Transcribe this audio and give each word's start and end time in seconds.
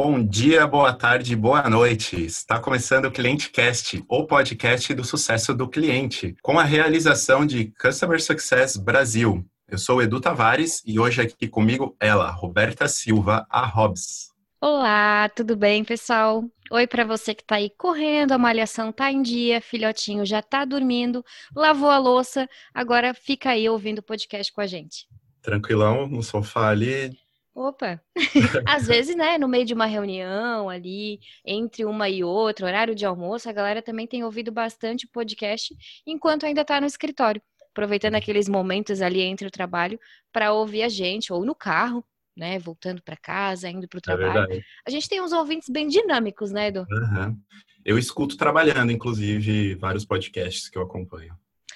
Bom 0.00 0.24
dia, 0.24 0.64
boa 0.64 0.92
tarde, 0.92 1.34
boa 1.34 1.68
noite. 1.68 2.24
Está 2.24 2.60
começando 2.60 3.06
o 3.06 3.10
ClienteCast, 3.10 4.04
o 4.08 4.24
podcast 4.24 4.94
do 4.94 5.02
sucesso 5.02 5.52
do 5.52 5.68
cliente, 5.68 6.36
com 6.40 6.56
a 6.56 6.62
realização 6.62 7.44
de 7.44 7.72
Customer 7.72 8.22
Success 8.22 8.76
Brasil. 8.76 9.44
Eu 9.66 9.76
sou 9.76 10.00
Edu 10.00 10.20
Tavares 10.20 10.84
e 10.86 11.00
hoje 11.00 11.22
aqui 11.22 11.48
comigo 11.48 11.96
ela, 11.98 12.30
Roberta 12.30 12.86
Silva, 12.86 13.44
a 13.50 13.66
Hobbs. 13.66 14.30
Olá, 14.60 15.28
tudo 15.30 15.56
bem, 15.56 15.82
pessoal? 15.82 16.44
Oi 16.70 16.86
para 16.86 17.04
você 17.04 17.34
que 17.34 17.42
está 17.42 17.56
aí 17.56 17.68
correndo, 17.76 18.30
a 18.30 18.38
malhação 18.38 18.92
tá 18.92 19.10
em 19.10 19.20
dia, 19.20 19.60
filhotinho 19.60 20.24
já 20.24 20.40
tá 20.40 20.64
dormindo, 20.64 21.24
lavou 21.56 21.90
a 21.90 21.98
louça, 21.98 22.48
agora 22.72 23.12
fica 23.12 23.50
aí 23.50 23.68
ouvindo 23.68 23.98
o 23.98 24.04
podcast 24.04 24.52
com 24.52 24.60
a 24.60 24.66
gente. 24.68 25.08
Tranquilão, 25.42 26.06
no 26.06 26.22
sofá 26.22 26.68
ali, 26.68 27.18
Opa! 27.58 28.00
Às 28.68 28.86
vezes, 28.86 29.16
né, 29.16 29.36
no 29.36 29.48
meio 29.48 29.64
de 29.64 29.74
uma 29.74 29.86
reunião 29.86 30.70
ali, 30.70 31.18
entre 31.44 31.84
uma 31.84 32.08
e 32.08 32.22
outra, 32.22 32.66
horário 32.66 32.94
de 32.94 33.04
almoço, 33.04 33.48
a 33.48 33.52
galera 33.52 33.82
também 33.82 34.06
tem 34.06 34.22
ouvido 34.22 34.52
bastante 34.52 35.08
podcast 35.08 35.74
enquanto 36.06 36.46
ainda 36.46 36.60
está 36.60 36.80
no 36.80 36.86
escritório, 36.86 37.42
aproveitando 37.72 38.14
aqueles 38.14 38.48
momentos 38.48 39.02
ali 39.02 39.22
entre 39.22 39.48
o 39.48 39.50
trabalho 39.50 39.98
para 40.32 40.52
ouvir 40.52 40.84
a 40.84 40.88
gente, 40.88 41.32
ou 41.32 41.44
no 41.44 41.52
carro, 41.52 42.04
né, 42.36 42.60
voltando 42.60 43.02
para 43.02 43.16
casa, 43.16 43.68
indo 43.68 43.88
para 43.88 43.96
o 43.96 43.98
é 43.98 44.02
trabalho. 44.02 44.52
É 44.52 44.60
a 44.86 44.90
gente 44.90 45.08
tem 45.08 45.20
uns 45.20 45.32
ouvintes 45.32 45.68
bem 45.68 45.88
dinâmicos, 45.88 46.52
né, 46.52 46.68
Edu? 46.68 46.86
Uhum. 46.88 47.36
Eu 47.84 47.98
escuto 47.98 48.36
trabalhando, 48.36 48.92
inclusive, 48.92 49.74
vários 49.74 50.04
podcasts 50.04 50.68
que 50.68 50.78
eu 50.78 50.82
acompanho. 50.82 51.34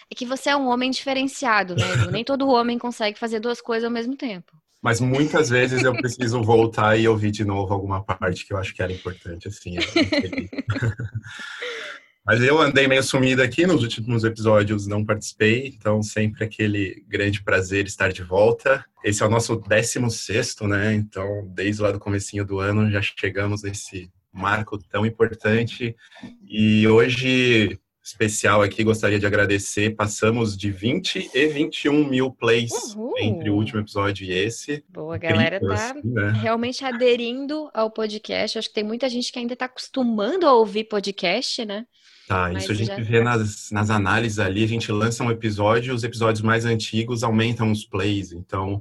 É 0.09 0.15
que 0.15 0.27
você 0.27 0.51
é 0.51 0.57
um 0.57 0.69
homem 0.69 0.93
diferenciado, 0.93 1.75
né, 1.75 1.93
Edu? 1.95 2.13
Nem 2.13 2.23
todo 2.23 2.49
homem 2.49 2.79
consegue 2.79 3.19
fazer 3.19 3.41
duas 3.41 3.61
coisas 3.61 3.85
ao 3.85 3.91
mesmo 3.91 4.17
tempo. 4.17 4.53
Mas 4.83 5.01
muitas 5.01 5.49
vezes 5.49 5.85
eu 5.85 5.93
preciso 5.93 6.43
voltar 6.43 6.99
e 6.99 7.07
ouvir 7.07 7.31
de 7.31 7.45
novo 7.45 7.73
alguma 7.73 8.03
parte 8.03 8.45
que 8.45 8.53
eu 8.53 8.59
acho 8.59 8.75
que 8.75 8.83
era 8.83 8.93
importante, 8.93 9.47
assim. 9.47 9.77
Mas 12.25 12.41
eu 12.41 12.61
andei 12.61 12.87
meio 12.87 13.03
sumido 13.03 13.43
aqui 13.43 13.67
nos 13.67 13.83
últimos 13.83 14.23
episódios, 14.23 14.87
não 14.87 15.05
participei, 15.05 15.67
então 15.67 16.03
sempre 16.03 16.45
aquele 16.45 17.05
grande 17.09 17.43
prazer 17.43 17.87
estar 17.87 18.13
de 18.13 18.23
volta. 18.23 18.85
Esse 19.05 19.23
é 19.23 19.27
o 19.27 19.31
nosso 19.31 19.57
16 19.57 20.57
né? 20.63 20.95
Então, 20.95 21.49
desde 21.53 21.83
lá 21.83 21.91
do 21.91 21.99
comecinho 21.99 22.45
do 22.45 22.61
ano 22.61 22.91
já 22.91 23.03
chegamos 23.03 23.63
nesse 23.63 24.11
marco 24.33 24.79
tão 24.79 25.05
importante. 25.05 25.97
E 26.49 26.87
hoje 26.87 27.79
especial 28.03 28.63
aqui, 28.63 28.83
gostaria 28.83 29.19
de 29.19 29.27
agradecer. 29.27 29.95
Passamos 29.95 30.57
de 30.57 30.71
20 30.71 31.31
e 31.33 31.47
21 31.47 32.05
mil 32.05 32.31
plays 32.33 32.73
Uhul. 32.95 33.15
entre 33.19 33.49
o 33.49 33.55
último 33.55 33.81
episódio 33.81 34.27
e 34.27 34.33
esse. 34.33 34.85
Boa, 34.89 35.15
a 35.15 35.19
galera 35.19 35.61
tá 35.61 35.75
assim, 35.75 36.01
né? 36.05 36.33
realmente 36.33 36.85
aderindo 36.85 37.71
ao 37.73 37.91
podcast. 37.91 38.59
Acho 38.59 38.69
que 38.69 38.75
tem 38.75 38.85
muita 38.85 39.09
gente 39.09 39.31
que 39.31 39.39
ainda 39.39 39.53
está 39.53 39.67
acostumando 39.67 40.47
a 40.47 40.53
ouvir 40.53 40.85
podcast, 40.85 41.65
né? 41.65 41.87
Tá, 42.27 42.51
Mas 42.53 42.65
isso 42.65 42.73
a 42.73 42.75
gente 42.75 42.89
já... 42.89 42.97
vê 42.97 43.23
nas, 43.23 43.71
nas 43.71 43.91
análises 43.91 44.39
ali, 44.39 44.65
a 44.65 44.69
gente 44.69 44.91
lança 44.91 45.23
um 45.23 45.31
episódio, 45.31 45.95
os 45.95 46.05
episódios 46.05 46.43
mais 46.43 46.65
antigos 46.65 47.23
aumentam 47.23 47.71
os 47.71 47.85
plays, 47.85 48.33
então 48.33 48.81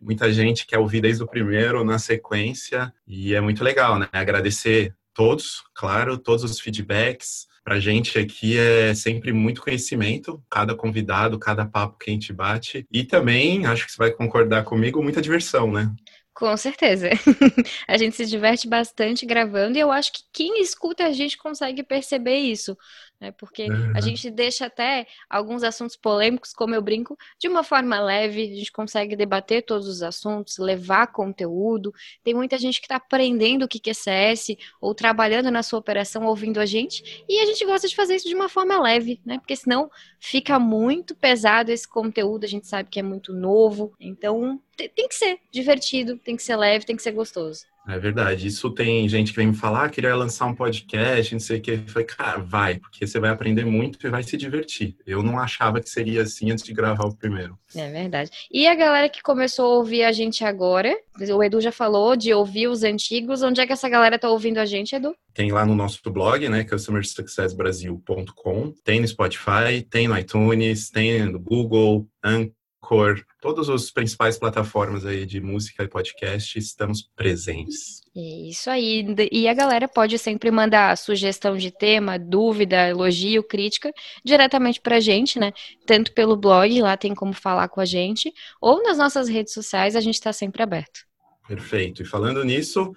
muita 0.00 0.32
gente 0.32 0.66
quer 0.66 0.78
ouvir 0.78 1.00
desde 1.00 1.22
o 1.22 1.26
primeiro 1.26 1.84
na 1.84 1.98
sequência 1.98 2.92
e 3.06 3.34
é 3.34 3.40
muito 3.40 3.62
legal, 3.62 3.98
né? 3.98 4.08
Agradecer 4.12 4.94
todos, 5.12 5.62
claro, 5.74 6.16
todos 6.16 6.42
os 6.42 6.58
feedbacks, 6.58 7.46
para 7.64 7.76
a 7.76 7.80
gente 7.80 8.18
aqui 8.18 8.58
é 8.58 8.94
sempre 8.94 9.32
muito 9.32 9.62
conhecimento, 9.62 10.42
cada 10.50 10.74
convidado, 10.74 11.38
cada 11.38 11.66
papo 11.66 11.98
que 11.98 12.10
a 12.10 12.12
gente 12.12 12.32
bate. 12.32 12.86
E 12.90 13.04
também, 13.04 13.66
acho 13.66 13.86
que 13.86 13.92
você 13.92 13.98
vai 13.98 14.10
concordar 14.10 14.64
comigo, 14.64 15.02
muita 15.02 15.22
diversão, 15.22 15.70
né? 15.70 15.92
Com 16.32 16.56
certeza. 16.56 17.10
a 17.86 17.98
gente 17.98 18.16
se 18.16 18.24
diverte 18.24 18.66
bastante 18.66 19.26
gravando 19.26 19.76
e 19.76 19.80
eu 19.80 19.92
acho 19.92 20.12
que 20.12 20.22
quem 20.32 20.62
escuta 20.62 21.04
a 21.04 21.12
gente 21.12 21.36
consegue 21.36 21.82
perceber 21.82 22.38
isso 22.38 22.76
né? 23.20 23.30
Porque 23.32 23.64
uhum. 23.64 23.92
a 23.94 24.00
gente 24.00 24.30
deixa 24.30 24.66
até 24.66 25.06
alguns 25.28 25.62
assuntos 25.62 25.96
polêmicos, 25.96 26.52
como 26.52 26.74
eu 26.74 26.80
brinco, 26.80 27.16
de 27.38 27.48
uma 27.48 27.62
forma 27.62 28.00
leve, 28.00 28.42
a 28.42 28.56
gente 28.56 28.72
consegue 28.72 29.14
debater 29.14 29.62
todos 29.62 29.86
os 29.86 30.02
assuntos, 30.02 30.58
levar 30.58 31.08
conteúdo. 31.08 31.92
Tem 32.24 32.34
muita 32.34 32.56
gente 32.56 32.80
que 32.80 32.86
está 32.86 32.96
aprendendo 32.96 33.64
o 33.64 33.68
que 33.68 33.90
é 33.90 33.94
CS 33.94 34.56
ou 34.80 34.94
trabalhando 34.94 35.50
na 35.50 35.62
sua 35.62 35.78
operação 35.78 36.24
ouvindo 36.24 36.58
a 36.58 36.66
gente, 36.66 37.24
e 37.28 37.40
a 37.40 37.46
gente 37.46 37.64
gosta 37.64 37.86
de 37.86 37.94
fazer 37.94 38.16
isso 38.16 38.28
de 38.28 38.34
uma 38.34 38.48
forma 38.48 38.80
leve, 38.80 39.20
né? 39.24 39.38
Porque 39.38 39.56
senão 39.56 39.90
fica 40.18 40.58
muito 40.58 41.14
pesado 41.14 41.70
esse 41.70 41.88
conteúdo, 41.88 42.44
a 42.44 42.48
gente 42.48 42.66
sabe 42.66 42.88
que 42.88 43.00
é 43.00 43.02
muito 43.02 43.32
novo, 43.32 43.92
então 44.00 44.60
tem 44.88 45.08
que 45.08 45.14
ser 45.14 45.38
divertido, 45.52 46.16
tem 46.16 46.36
que 46.36 46.42
ser 46.42 46.56
leve, 46.56 46.84
tem 46.84 46.96
que 46.96 47.02
ser 47.02 47.12
gostoso. 47.12 47.64
É 47.88 47.98
verdade. 47.98 48.46
Isso 48.46 48.70
tem 48.70 49.08
gente 49.08 49.32
que 49.32 49.36
vem 49.36 49.48
me 49.48 49.54
falar, 49.54 49.84
ah, 49.84 49.88
queria 49.88 50.14
lançar 50.14 50.46
um 50.46 50.54
podcast, 50.54 51.32
não 51.32 51.40
sei 51.40 51.58
o 51.58 51.60
que. 51.60 51.72
Eu 51.72 51.82
falei, 51.86 52.06
cara, 52.06 52.38
vai, 52.38 52.78
porque 52.78 53.04
você 53.06 53.18
vai 53.18 53.30
aprender 53.30 53.64
muito 53.64 54.06
e 54.06 54.10
vai 54.10 54.22
se 54.22 54.36
divertir. 54.36 54.94
Eu 55.06 55.22
não 55.22 55.38
achava 55.38 55.80
que 55.80 55.88
seria 55.88 56.20
assim 56.22 56.50
antes 56.50 56.62
de 56.64 56.74
gravar 56.74 57.06
o 57.06 57.16
primeiro. 57.16 57.58
É 57.74 57.90
verdade. 57.90 58.30
E 58.50 58.66
a 58.66 58.74
galera 58.74 59.08
que 59.08 59.22
começou 59.22 59.64
a 59.64 59.78
ouvir 59.78 60.04
a 60.04 60.12
gente 60.12 60.44
agora, 60.44 60.94
o 61.34 61.42
Edu 61.42 61.58
já 61.60 61.72
falou 61.72 62.14
de 62.16 62.34
ouvir 62.34 62.68
os 62.68 62.84
antigos. 62.84 63.42
Onde 63.42 63.60
é 63.60 63.66
que 63.66 63.72
essa 63.72 63.88
galera 63.88 64.18
tá 64.18 64.30
ouvindo 64.30 64.58
a 64.58 64.66
gente, 64.66 64.94
Edu? 64.94 65.16
Tem 65.32 65.50
lá 65.50 65.64
no 65.64 65.74
nosso 65.74 66.02
blog, 66.10 66.46
né, 66.48 66.64
customersuccessbrasil.com. 66.64 68.74
Tem 68.84 69.00
no 69.00 69.08
Spotify, 69.08 69.80
tem 69.88 70.06
no 70.06 70.18
iTunes, 70.18 70.90
tem 70.90 71.24
no 71.24 71.40
Google, 71.40 72.06
Anchor 72.22 72.59
Anchor, 72.82 73.22
todas 73.40 73.68
as 73.68 73.90
principais 73.90 74.38
plataformas 74.38 75.04
aí 75.04 75.26
de 75.26 75.40
música 75.40 75.84
e 75.84 75.88
podcast 75.88 76.58
estamos 76.58 77.02
presentes. 77.14 78.00
Isso 78.14 78.68
aí. 78.70 79.04
E 79.30 79.46
a 79.46 79.54
galera 79.54 79.86
pode 79.86 80.18
sempre 80.18 80.50
mandar 80.50 80.96
sugestão 80.96 81.56
de 81.56 81.70
tema, 81.70 82.18
dúvida, 82.18 82.88
elogio, 82.88 83.42
crítica 83.42 83.92
diretamente 84.24 84.80
pra 84.80 84.98
gente, 84.98 85.38
né? 85.38 85.52
Tanto 85.86 86.12
pelo 86.12 86.36
blog, 86.36 86.80
lá 86.80 86.96
tem 86.96 87.14
como 87.14 87.32
falar 87.32 87.68
com 87.68 87.80
a 87.80 87.84
gente, 87.84 88.32
ou 88.60 88.82
nas 88.82 88.98
nossas 88.98 89.28
redes 89.28 89.52
sociais, 89.52 89.94
a 89.94 90.00
gente 90.00 90.14
está 90.14 90.32
sempre 90.32 90.62
aberto. 90.62 91.00
Perfeito. 91.46 92.02
E 92.02 92.04
falando 92.04 92.42
nisso, 92.44 92.92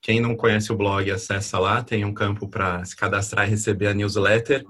quem 0.00 0.20
não 0.20 0.36
conhece 0.36 0.72
o 0.72 0.76
blog, 0.76 1.10
acessa 1.10 1.58
lá, 1.58 1.82
tem 1.82 2.04
um 2.04 2.14
campo 2.14 2.48
para 2.48 2.84
se 2.84 2.94
cadastrar 2.94 3.46
e 3.46 3.50
receber 3.50 3.88
a 3.88 3.94
newsletter. 3.94 4.64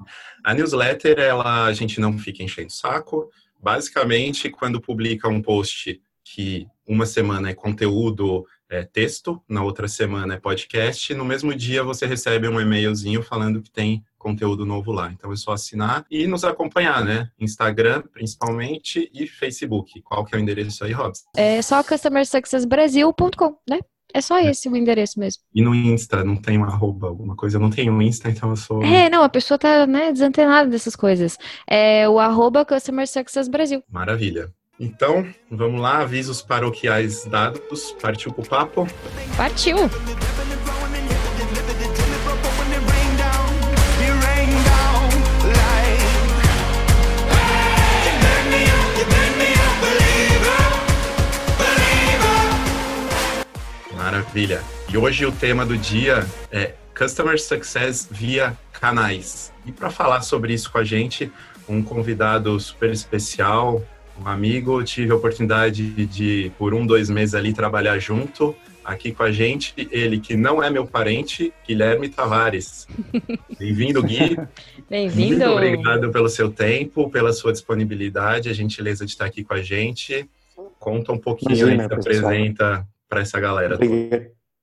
A 0.44 0.54
newsletter, 0.54 1.18
ela 1.18 1.66
a 1.66 1.72
gente 1.72 2.00
não 2.00 2.18
fica 2.18 2.42
enchendo 2.42 2.72
saco, 2.72 3.30
basicamente, 3.62 4.50
quando 4.50 4.80
publica 4.80 5.28
um 5.28 5.40
post 5.40 6.00
que 6.24 6.66
uma 6.86 7.06
semana 7.06 7.50
é 7.50 7.54
conteúdo 7.54 8.46
é, 8.68 8.84
texto, 8.84 9.42
na 9.46 9.62
outra 9.62 9.86
semana 9.86 10.34
é 10.34 10.40
podcast, 10.40 11.12
no 11.14 11.24
mesmo 11.24 11.54
dia 11.54 11.84
você 11.84 12.06
recebe 12.06 12.48
um 12.48 12.60
e-mailzinho 12.60 13.22
falando 13.22 13.60
que 13.60 13.70
tem 13.70 14.02
conteúdo 14.18 14.64
novo 14.64 14.92
lá. 14.92 15.12
Então 15.12 15.32
é 15.32 15.36
só 15.36 15.52
assinar 15.52 16.06
e 16.10 16.26
nos 16.26 16.42
acompanhar, 16.42 17.04
né? 17.04 17.30
Instagram, 17.38 18.02
principalmente, 18.12 19.10
e 19.12 19.26
Facebook. 19.26 20.00
Qual 20.02 20.24
que 20.24 20.34
é 20.34 20.38
o 20.38 20.40
endereço 20.40 20.84
aí, 20.84 20.92
Robson? 20.92 21.24
É 21.36 21.60
só 21.60 21.82
customersuccessbrasil.com, 21.82 23.58
né? 23.68 23.80
É 24.14 24.20
só 24.20 24.38
é. 24.38 24.50
esse 24.50 24.68
o 24.68 24.76
endereço 24.76 25.18
mesmo. 25.18 25.42
E 25.54 25.62
no 25.62 25.74
Insta, 25.74 26.24
não 26.24 26.36
tem 26.36 26.58
um 26.58 26.64
arroba, 26.64 27.08
alguma 27.08 27.34
coisa? 27.34 27.56
Eu 27.56 27.60
não 27.60 27.70
tenho 27.70 27.92
um 27.92 28.02
Insta, 28.02 28.28
então 28.28 28.50
eu 28.50 28.56
sou. 28.56 28.82
É, 28.82 29.08
não, 29.08 29.22
a 29.22 29.28
pessoa 29.28 29.58
tá, 29.58 29.86
né, 29.86 30.12
desantenada 30.12 30.68
dessas 30.68 30.96
coisas. 30.96 31.38
É 31.68 32.08
o 32.08 32.18
arroba 32.18 32.64
Customer 32.64 33.06
Success 33.06 33.48
Brasil. 33.48 33.82
Maravilha. 33.90 34.50
Então, 34.80 35.26
vamos 35.50 35.80
lá, 35.80 35.98
avisos 35.98 36.42
paroquiais 36.42 37.24
dados. 37.26 37.92
Partiu 38.00 38.32
pro 38.32 38.44
papo? 38.44 38.86
Partiu! 39.36 39.76
Maravilha. 54.22 54.62
E 54.88 54.96
hoje 54.96 55.26
o 55.26 55.32
tema 55.32 55.66
do 55.66 55.76
dia 55.76 56.24
é 56.50 56.74
Customer 56.96 57.40
Success 57.40 58.08
via 58.08 58.56
canais. 58.72 59.52
E 59.66 59.72
para 59.72 59.90
falar 59.90 60.22
sobre 60.22 60.54
isso 60.54 60.70
com 60.70 60.78
a 60.78 60.84
gente, 60.84 61.30
um 61.68 61.82
convidado 61.82 62.58
super 62.60 62.90
especial, 62.90 63.82
um 64.20 64.28
amigo. 64.28 64.82
Tive 64.84 65.10
a 65.10 65.16
oportunidade 65.16 66.06
de, 66.06 66.52
por 66.56 66.72
um, 66.72 66.86
dois 66.86 67.10
meses 67.10 67.34
ali, 67.34 67.52
trabalhar 67.52 67.98
junto. 67.98 68.54
Aqui 68.84 69.12
com 69.12 69.24
a 69.24 69.32
gente, 69.32 69.74
ele 69.90 70.20
que 70.20 70.36
não 70.36 70.62
é 70.62 70.70
meu 70.70 70.86
parente, 70.86 71.52
Guilherme 71.66 72.08
Tavares. 72.08 72.86
Bem-vindo, 73.58 74.02
Gui. 74.02 74.36
Bem-vindo. 74.88 75.38
Muito 75.38 75.50
obrigado 75.50 76.10
pelo 76.10 76.28
seu 76.28 76.50
tempo, 76.50 77.10
pela 77.10 77.32
sua 77.32 77.52
disponibilidade, 77.52 78.48
a 78.48 78.52
gentileza 78.52 79.04
de 79.04 79.12
estar 79.12 79.26
aqui 79.26 79.42
com 79.42 79.54
a 79.54 79.62
gente. 79.62 80.28
Conta 80.78 81.12
um 81.12 81.18
pouquinho 81.18 81.56
Imagina, 81.56 81.82
aí, 81.84 81.88
se 81.88 81.94
apresenta 81.94 82.86
para 83.12 83.20
essa 83.20 83.38
galera. 83.38 83.78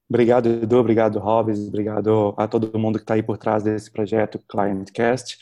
Obrigado, 0.10 0.50
Edu, 0.50 0.78
obrigado, 0.78 1.20
Robes, 1.20 1.68
obrigado 1.68 2.34
a 2.36 2.48
todo 2.48 2.80
mundo 2.80 2.98
que 2.98 3.04
está 3.04 3.14
aí 3.14 3.22
por 3.22 3.38
trás 3.38 3.62
desse 3.62 3.92
projeto 3.92 4.40
ClientCast. 4.48 5.38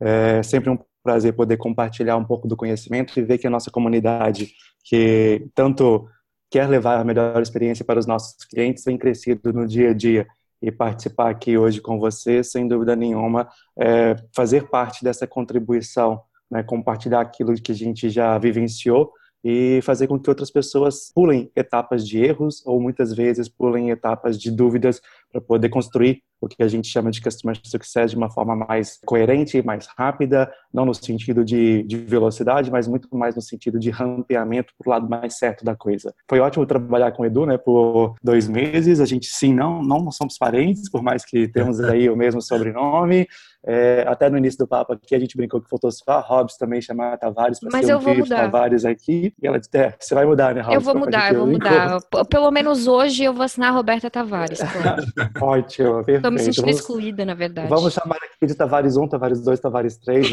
É 0.00 0.40
sempre 0.44 0.70
um 0.70 0.78
prazer 1.02 1.32
poder 1.32 1.56
compartilhar 1.56 2.16
um 2.16 2.24
pouco 2.24 2.46
do 2.46 2.56
conhecimento 2.56 3.18
e 3.18 3.22
ver 3.24 3.38
que 3.38 3.48
a 3.48 3.50
nossa 3.50 3.68
comunidade, 3.68 4.52
que 4.84 5.48
tanto 5.56 6.08
quer 6.48 6.68
levar 6.68 7.00
a 7.00 7.04
melhor 7.04 7.42
experiência 7.42 7.84
para 7.84 7.98
os 7.98 8.06
nossos 8.06 8.44
clientes 8.44 8.84
tem 8.84 8.96
crescido 8.96 9.52
no 9.52 9.66
dia 9.66 9.90
a 9.90 9.94
dia 9.94 10.24
e 10.62 10.70
participar 10.70 11.30
aqui 11.30 11.58
hoje 11.58 11.80
com 11.80 11.98
você, 11.98 12.44
sem 12.44 12.68
dúvida 12.68 12.94
nenhuma, 12.94 13.48
é 13.76 14.14
fazer 14.32 14.68
parte 14.68 15.02
dessa 15.02 15.26
contribuição, 15.26 16.22
né, 16.48 16.62
compartilhar 16.62 17.22
aquilo 17.22 17.54
que 17.54 17.72
a 17.72 17.74
gente 17.74 18.08
já 18.08 18.38
vivenciou 18.38 19.12
e 19.44 19.80
fazer 19.82 20.06
com 20.06 20.18
que 20.18 20.28
outras 20.28 20.50
pessoas 20.50 21.10
pulem 21.14 21.50
etapas 21.56 22.06
de 22.06 22.18
erros 22.18 22.62
ou 22.66 22.80
muitas 22.80 23.12
vezes 23.14 23.48
pulem 23.48 23.90
etapas 23.90 24.38
de 24.40 24.50
dúvidas 24.50 25.00
para 25.30 25.40
poder 25.40 25.68
construir 25.68 26.22
o 26.40 26.48
que 26.48 26.62
a 26.62 26.68
gente 26.68 26.88
chama 26.88 27.10
de 27.10 27.20
customer 27.20 27.56
success 27.64 28.10
de 28.10 28.16
uma 28.16 28.28
forma 28.28 28.56
mais 28.56 28.98
coerente, 29.06 29.62
mais 29.62 29.86
rápida, 29.96 30.52
não 30.74 30.84
no 30.84 30.92
sentido 30.92 31.44
de, 31.44 31.84
de 31.84 31.96
velocidade, 31.96 32.70
mas 32.70 32.88
muito 32.88 33.08
mais 33.16 33.36
no 33.36 33.40
sentido 33.40 33.78
de 33.78 33.90
rampeamento 33.90 34.72
para 34.76 34.88
o 34.88 34.90
lado 34.90 35.08
mais 35.08 35.38
certo 35.38 35.64
da 35.64 35.76
coisa. 35.76 36.12
Foi 36.28 36.40
ótimo 36.40 36.66
trabalhar 36.66 37.12
com 37.12 37.22
o 37.22 37.26
Edu, 37.26 37.46
né, 37.46 37.56
por 37.56 38.16
dois 38.22 38.48
meses. 38.48 38.98
A 38.98 39.04
gente, 39.04 39.26
sim, 39.26 39.54
não, 39.54 39.82
não 39.82 40.10
somos 40.10 40.36
parentes, 40.36 40.90
por 40.90 41.00
mais 41.00 41.24
que 41.24 41.46
temos 41.46 41.78
aí 41.80 42.10
o 42.10 42.16
mesmo 42.16 42.42
sobrenome. 42.42 43.28
É, 43.64 44.04
até 44.08 44.28
no 44.28 44.36
início 44.36 44.58
do 44.58 44.66
papo 44.66 44.92
aqui 44.92 45.14
a 45.14 45.18
gente 45.20 45.36
brincou 45.36 45.60
que 45.60 45.70
faltou 45.70 45.88
só 45.92 46.02
a 46.08 46.20
Hobbs 46.20 46.56
também 46.56 46.82
chamar 46.82 47.16
Tavares 47.16 47.60
para 47.60 47.80
ser 47.80 47.92
eu 47.92 47.98
um 47.98 48.00
vou 48.00 48.16
mudar. 48.16 48.42
Tavares 48.42 48.84
aqui. 48.84 49.32
E 49.40 49.46
ela 49.46 49.60
disse, 49.60 49.70
é, 49.74 49.94
você 49.98 50.14
vai 50.14 50.26
mudar, 50.26 50.54
né, 50.54 50.62
Hobbs? 50.62 50.74
Eu 50.74 50.80
vou 50.80 50.96
mudar, 50.96 51.32
eu 51.32 51.40
vou 51.40 51.46
mudar. 51.46 52.00
Pelo 52.28 52.50
menos 52.50 52.88
hoje 52.88 53.22
eu 53.22 53.32
vou 53.32 53.44
assinar 53.44 53.70
a 53.70 53.72
Roberta 53.72 54.10
Tavares. 54.10 54.58
Claro. 54.58 55.02
Ótimo, 55.40 56.04
perfeito. 56.04 56.22
Tô 56.22 56.30
me 56.30 56.40
sentindo 56.40 56.64
vamos, 56.64 56.80
excluída, 56.80 57.24
na 57.24 57.34
verdade. 57.34 57.68
Vamos 57.68 57.94
chamar 57.94 58.16
aqui 58.16 58.46
de 58.46 58.54
Tavares 58.54 58.96
1, 58.96 59.08
Tavares 59.08 59.40
2, 59.42 59.60
Tavares 59.60 59.96
3. 59.98 60.26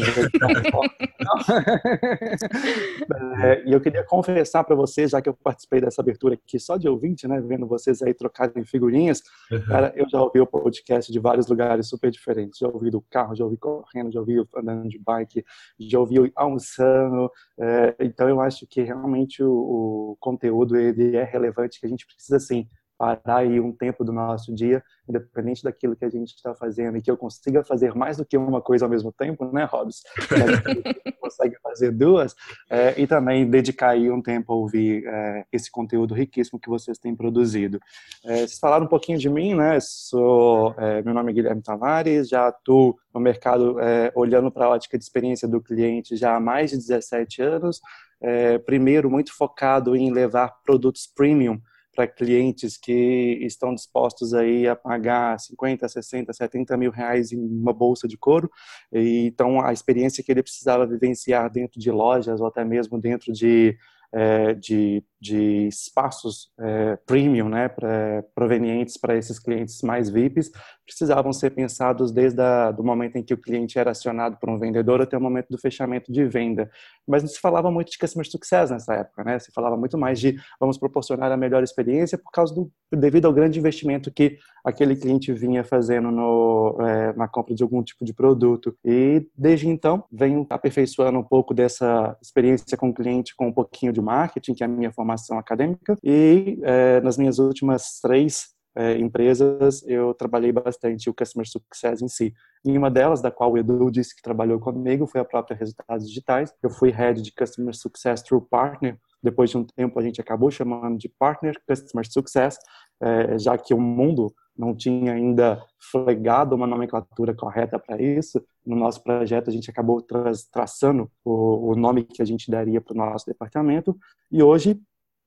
é, 3.42 3.62
e 3.64 3.72
eu 3.72 3.80
queria 3.80 4.02
confessar 4.02 4.64
para 4.64 4.74
vocês, 4.74 5.10
já 5.10 5.22
que 5.22 5.28
eu 5.28 5.34
participei 5.34 5.80
dessa 5.80 6.02
abertura 6.02 6.34
aqui 6.34 6.58
só 6.58 6.76
de 6.76 6.88
ouvinte, 6.88 7.28
né, 7.28 7.40
vendo 7.40 7.66
vocês 7.66 8.02
aí 8.02 8.12
trocarem 8.12 8.64
figurinhas, 8.64 9.22
uhum. 9.50 9.62
cara, 9.66 9.92
eu 9.94 10.08
já 10.08 10.20
ouvi 10.20 10.40
o 10.40 10.46
podcast 10.46 11.12
de 11.12 11.18
vários 11.20 11.46
lugares 11.46 11.88
super 11.88 12.10
diferentes. 12.10 12.58
Já 12.58 12.66
ouvi 12.68 12.90
do 12.90 13.00
carro, 13.20 13.34
já 13.34 13.44
ouvi 13.44 13.56
correndo, 13.56 14.12
já 14.12 14.20
ouvi 14.20 14.36
andando 14.56 14.88
de 14.88 14.98
bike, 14.98 15.44
já 15.78 15.98
ouvi 15.98 16.32
almoçando. 16.34 17.30
É, 17.58 17.96
então 18.00 18.28
eu 18.28 18.40
acho 18.40 18.66
que 18.66 18.82
realmente 18.82 19.42
o, 19.42 20.12
o 20.12 20.16
conteúdo 20.18 20.76
ele 20.76 21.16
é 21.16 21.24
relevante, 21.24 21.78
que 21.80 21.86
a 21.86 21.88
gente 21.88 22.06
precisa, 22.06 22.38
sim, 22.38 22.68
parar 23.00 23.38
aí 23.38 23.58
um 23.58 23.72
tempo 23.72 24.04
do 24.04 24.12
nosso 24.12 24.54
dia, 24.54 24.84
independente 25.08 25.64
daquilo 25.64 25.96
que 25.96 26.04
a 26.04 26.10
gente 26.10 26.34
está 26.34 26.54
fazendo, 26.54 26.98
e 26.98 27.00
que 27.00 27.10
eu 27.10 27.16
consiga 27.16 27.64
fazer 27.64 27.94
mais 27.94 28.18
do 28.18 28.26
que 28.26 28.36
uma 28.36 28.60
coisa 28.60 28.84
ao 28.84 28.90
mesmo 28.90 29.10
tempo, 29.10 29.50
né, 29.50 29.64
Robson? 29.64 30.02
consegue 31.18 31.56
fazer 31.62 31.92
duas, 31.92 32.36
é, 32.68 33.00
e 33.00 33.06
também 33.06 33.48
dedicar 33.48 33.90
aí 33.90 34.10
um 34.10 34.20
tempo 34.20 34.52
a 34.52 34.56
ouvir 34.56 35.06
é, 35.06 35.46
esse 35.50 35.70
conteúdo 35.70 36.12
riquíssimo 36.12 36.60
que 36.60 36.68
vocês 36.68 36.98
têm 36.98 37.16
produzido. 37.16 37.80
É, 38.22 38.40
vocês 38.40 38.58
falaram 38.58 38.84
um 38.84 38.88
pouquinho 38.88 39.16
de 39.16 39.30
mim, 39.30 39.54
né? 39.54 39.78
Sou, 39.80 40.74
é, 40.76 41.00
meu 41.00 41.14
nome 41.14 41.30
é 41.30 41.34
Guilherme 41.34 41.62
Tavares, 41.62 42.28
já 42.28 42.48
atuo 42.48 42.98
no 43.14 43.20
mercado 43.20 43.80
é, 43.80 44.12
olhando 44.14 44.50
para 44.50 44.66
a 44.66 44.70
ótica 44.70 44.98
de 44.98 45.04
experiência 45.04 45.48
do 45.48 45.60
cliente 45.60 46.16
já 46.16 46.36
há 46.36 46.40
mais 46.40 46.70
de 46.70 46.76
17 46.76 47.40
anos. 47.40 47.80
É, 48.20 48.58
primeiro, 48.58 49.08
muito 49.08 49.34
focado 49.34 49.96
em 49.96 50.12
levar 50.12 50.60
produtos 50.62 51.06
premium 51.06 51.58
para 52.00 52.06
clientes 52.06 52.78
que 52.78 53.38
estão 53.42 53.74
dispostos 53.74 54.32
aí 54.32 54.66
a 54.66 54.74
pagar 54.74 55.38
50, 55.38 55.86
60, 55.86 56.32
70 56.32 56.76
mil 56.78 56.90
reais 56.90 57.30
em 57.30 57.38
uma 57.38 57.74
bolsa 57.74 58.08
de 58.08 58.16
couro. 58.16 58.50
E, 58.90 59.26
então, 59.26 59.60
a 59.60 59.70
experiência 59.70 60.24
que 60.24 60.32
ele 60.32 60.42
precisava 60.42 60.86
vivenciar 60.86 61.50
dentro 61.50 61.78
de 61.78 61.90
lojas 61.90 62.40
ou 62.40 62.46
até 62.46 62.64
mesmo 62.64 62.98
dentro 62.98 63.32
de 63.32 63.76
é, 64.12 64.54
de, 64.54 65.04
de 65.20 65.66
espaços 65.66 66.50
é, 66.58 66.96
premium, 67.06 67.48
né, 67.48 67.68
pra, 67.68 68.24
provenientes 68.34 68.96
para 68.96 69.16
esses 69.16 69.38
clientes 69.38 69.82
mais 69.82 70.08
VIPs, 70.08 70.50
precisavam 70.86 71.32
ser 71.32 71.50
pensados 71.50 72.10
desde 72.10 72.40
o 72.78 72.82
momento 72.82 73.16
em 73.16 73.22
que 73.22 73.34
o 73.34 73.38
cliente 73.38 73.78
era 73.78 73.92
acionado 73.92 74.36
por 74.38 74.50
um 74.50 74.58
vendedor 74.58 75.00
até 75.00 75.16
o 75.16 75.20
momento 75.20 75.48
do 75.48 75.58
fechamento 75.58 76.12
de 76.12 76.24
venda. 76.24 76.70
Mas 77.06 77.22
não 77.22 77.28
se 77.28 77.38
falava 77.38 77.70
muito 77.70 77.92
de 77.92 77.98
customer 77.98 78.28
success 78.28 78.70
nessa 78.70 78.94
época, 78.94 79.22
né? 79.22 79.38
Se 79.38 79.52
falava 79.52 79.76
muito 79.76 79.96
mais 79.96 80.18
de 80.18 80.36
vamos 80.58 80.78
proporcionar 80.78 81.30
a 81.30 81.36
melhor 81.36 81.62
experiência 81.62 82.18
por 82.18 82.30
causa 82.32 82.54
do 82.54 82.70
devido 82.92 83.26
ao 83.26 83.32
grande 83.32 83.58
investimento 83.58 84.10
que 84.10 84.36
aquele 84.64 84.96
cliente 84.96 85.32
vinha 85.32 85.62
fazendo 85.62 86.10
no, 86.10 86.76
é, 86.80 87.12
na 87.12 87.28
compra 87.28 87.54
de 87.54 87.62
algum 87.62 87.82
tipo 87.82 88.04
de 88.04 88.12
produto. 88.12 88.74
E 88.84 89.26
desde 89.36 89.68
então 89.68 90.04
venho 90.10 90.44
aperfeiçoando 90.50 91.18
um 91.18 91.22
pouco 91.22 91.54
dessa 91.54 92.16
experiência 92.20 92.76
com 92.76 92.88
o 92.88 92.94
cliente 92.94 93.34
com 93.36 93.46
um 93.46 93.52
pouquinho 93.52 93.92
de 93.92 94.00
marketing, 94.00 94.54
que 94.54 94.64
é 94.64 94.66
a 94.66 94.68
minha 94.68 94.90
formação 94.90 95.09
acadêmica, 95.38 95.96
e 96.02 96.58
é, 96.62 97.00
nas 97.00 97.16
minhas 97.16 97.38
últimas 97.38 98.00
três 98.00 98.48
é, 98.76 98.96
empresas, 98.98 99.82
eu 99.86 100.14
trabalhei 100.14 100.52
bastante 100.52 101.10
o 101.10 101.14
Customer 101.14 101.46
Success 101.46 102.00
em 102.02 102.08
si. 102.08 102.32
Em 102.64 102.78
uma 102.78 102.90
delas, 102.90 103.20
da 103.20 103.30
qual 103.30 103.52
o 103.52 103.58
Edu 103.58 103.90
disse 103.90 104.14
que 104.14 104.22
trabalhou 104.22 104.60
comigo, 104.60 105.06
foi 105.06 105.20
a 105.20 105.24
própria 105.24 105.56
Resultados 105.56 106.06
Digitais. 106.06 106.54
Eu 106.62 106.70
fui 106.70 106.90
Head 106.90 107.20
de 107.20 107.32
Customer 107.32 107.74
Success 107.74 108.22
Through 108.22 108.46
Partner. 108.48 108.98
Depois 109.22 109.50
de 109.50 109.58
um 109.58 109.64
tempo, 109.64 109.98
a 109.98 110.02
gente 110.02 110.20
acabou 110.20 110.50
chamando 110.50 110.96
de 110.96 111.08
Partner 111.08 111.60
Customer 111.68 112.06
Success, 112.10 112.58
é, 113.02 113.38
já 113.38 113.58
que 113.58 113.74
o 113.74 113.80
mundo 113.80 114.32
não 114.56 114.74
tinha 114.74 115.14
ainda 115.14 115.64
flegado 115.90 116.54
uma 116.54 116.66
nomenclatura 116.66 117.34
correta 117.34 117.78
para 117.78 118.00
isso. 118.00 118.44
No 118.64 118.76
nosso 118.76 119.02
projeto, 119.02 119.48
a 119.48 119.52
gente 119.52 119.70
acabou 119.70 120.02
tra 120.02 120.30
traçando 120.52 121.10
o, 121.24 121.72
o, 121.72 121.74
nome 121.74 122.04
que 122.04 122.20
a 122.20 122.24
gente 122.24 122.50
daria 122.50 122.80
para 122.80 122.92
o 122.92 122.96
nosso 122.96 123.26
departamento. 123.26 123.96
E 124.30 124.42
hoje, 124.42 124.78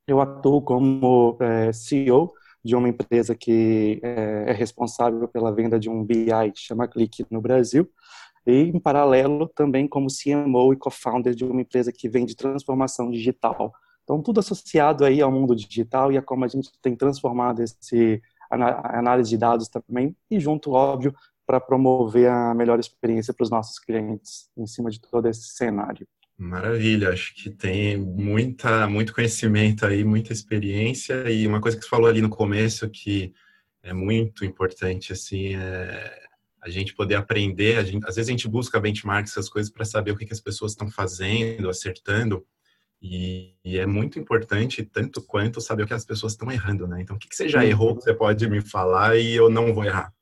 eu 0.07 0.19
atuo 0.21 0.61
como 0.61 1.37
é, 1.39 1.71
CEO 1.71 2.33
de 2.63 2.75
uma 2.75 2.87
empresa 2.87 3.35
que 3.35 3.99
é, 4.01 4.45
é 4.47 4.53
responsável 4.53 5.27
pela 5.27 5.51
venda 5.51 5.79
de 5.79 5.89
um 5.89 6.03
BI 6.03 6.51
que 6.53 6.59
chama 6.59 6.87
Click 6.87 7.25
no 7.29 7.41
Brasil. 7.41 7.89
E, 8.45 8.63
em 8.63 8.79
paralelo, 8.79 9.47
também 9.47 9.87
como 9.87 10.07
CMO 10.07 10.73
e 10.73 10.77
co-founder 10.77 11.33
de 11.33 11.45
uma 11.45 11.61
empresa 11.61 11.91
que 11.91 12.09
vende 12.09 12.35
transformação 12.35 13.09
digital. 13.09 13.73
Então, 14.03 14.21
tudo 14.21 14.39
associado 14.39 15.05
aí 15.05 15.21
ao 15.21 15.31
mundo 15.31 15.55
digital 15.55 16.11
e 16.11 16.17
a 16.17 16.21
como 16.21 16.43
a 16.43 16.47
gente 16.47 16.69
tem 16.81 16.95
transformado 16.95 17.61
esse 17.61 18.21
análise 18.49 19.29
de 19.31 19.37
dados 19.37 19.67
também, 19.67 20.15
e 20.29 20.39
junto, 20.39 20.71
óbvio, 20.73 21.15
para 21.45 21.59
promover 21.59 22.29
a 22.29 22.53
melhor 22.53 22.79
experiência 22.79 23.33
para 23.33 23.43
os 23.43 23.49
nossos 23.49 23.79
clientes 23.79 24.49
em 24.55 24.67
cima 24.67 24.91
de 24.91 25.01
todo 25.01 25.27
esse 25.27 25.47
cenário. 25.55 26.07
Maravilha, 26.37 27.09
acho 27.09 27.33
que 27.35 27.49
tem 27.49 27.97
muita, 27.97 28.87
muito 28.87 29.13
conhecimento 29.13 29.85
aí, 29.85 30.03
muita 30.03 30.33
experiência 30.33 31.29
e 31.29 31.47
uma 31.47 31.61
coisa 31.61 31.77
que 31.77 31.83
você 31.83 31.89
falou 31.89 32.07
ali 32.07 32.21
no 32.21 32.29
começo 32.29 32.89
que 32.89 33.33
é 33.83 33.93
muito 33.93 34.43
importante, 34.43 35.13
assim, 35.13 35.55
é 35.55 36.23
a 36.63 36.69
gente 36.69 36.95
poder 36.95 37.15
aprender, 37.15 37.85
gente, 37.85 38.07
às 38.07 38.15
vezes 38.15 38.29
a 38.29 38.31
gente 38.31 38.47
busca 38.47 38.79
benchmarks, 38.79 39.33
essas 39.33 39.49
coisas 39.49 39.69
para 39.69 39.83
saber 39.83 40.11
o 40.11 40.17
que, 40.17 40.25
que 40.25 40.31
as 40.31 40.39
pessoas 40.39 40.71
estão 40.71 40.89
fazendo, 40.89 41.69
acertando, 41.69 42.45
e, 43.01 43.53
e, 43.65 43.77
é 43.77 43.85
muito 43.85 44.17
importante, 44.17 44.81
tanto 44.81 45.21
quanto 45.21 45.59
saber 45.59 45.83
o 45.83 45.85
que 45.85 45.93
as 45.93 46.05
pessoas 46.05 46.31
estão 46.31 46.49
errando, 46.49 46.87
né? 46.87 47.01
Então, 47.01 47.17
o 47.17 47.19
que, 47.19 47.27
que 47.27 47.35
você 47.35 47.49
já 47.49 47.65
errou 47.65 47.97
que 47.97 48.03
você 48.03 48.13
pode 48.13 48.49
me 48.49 48.61
falar 48.61 49.17
e 49.17 49.33
eu 49.33 49.49
não 49.49 49.73
vou 49.73 49.83
errar? 49.83 50.13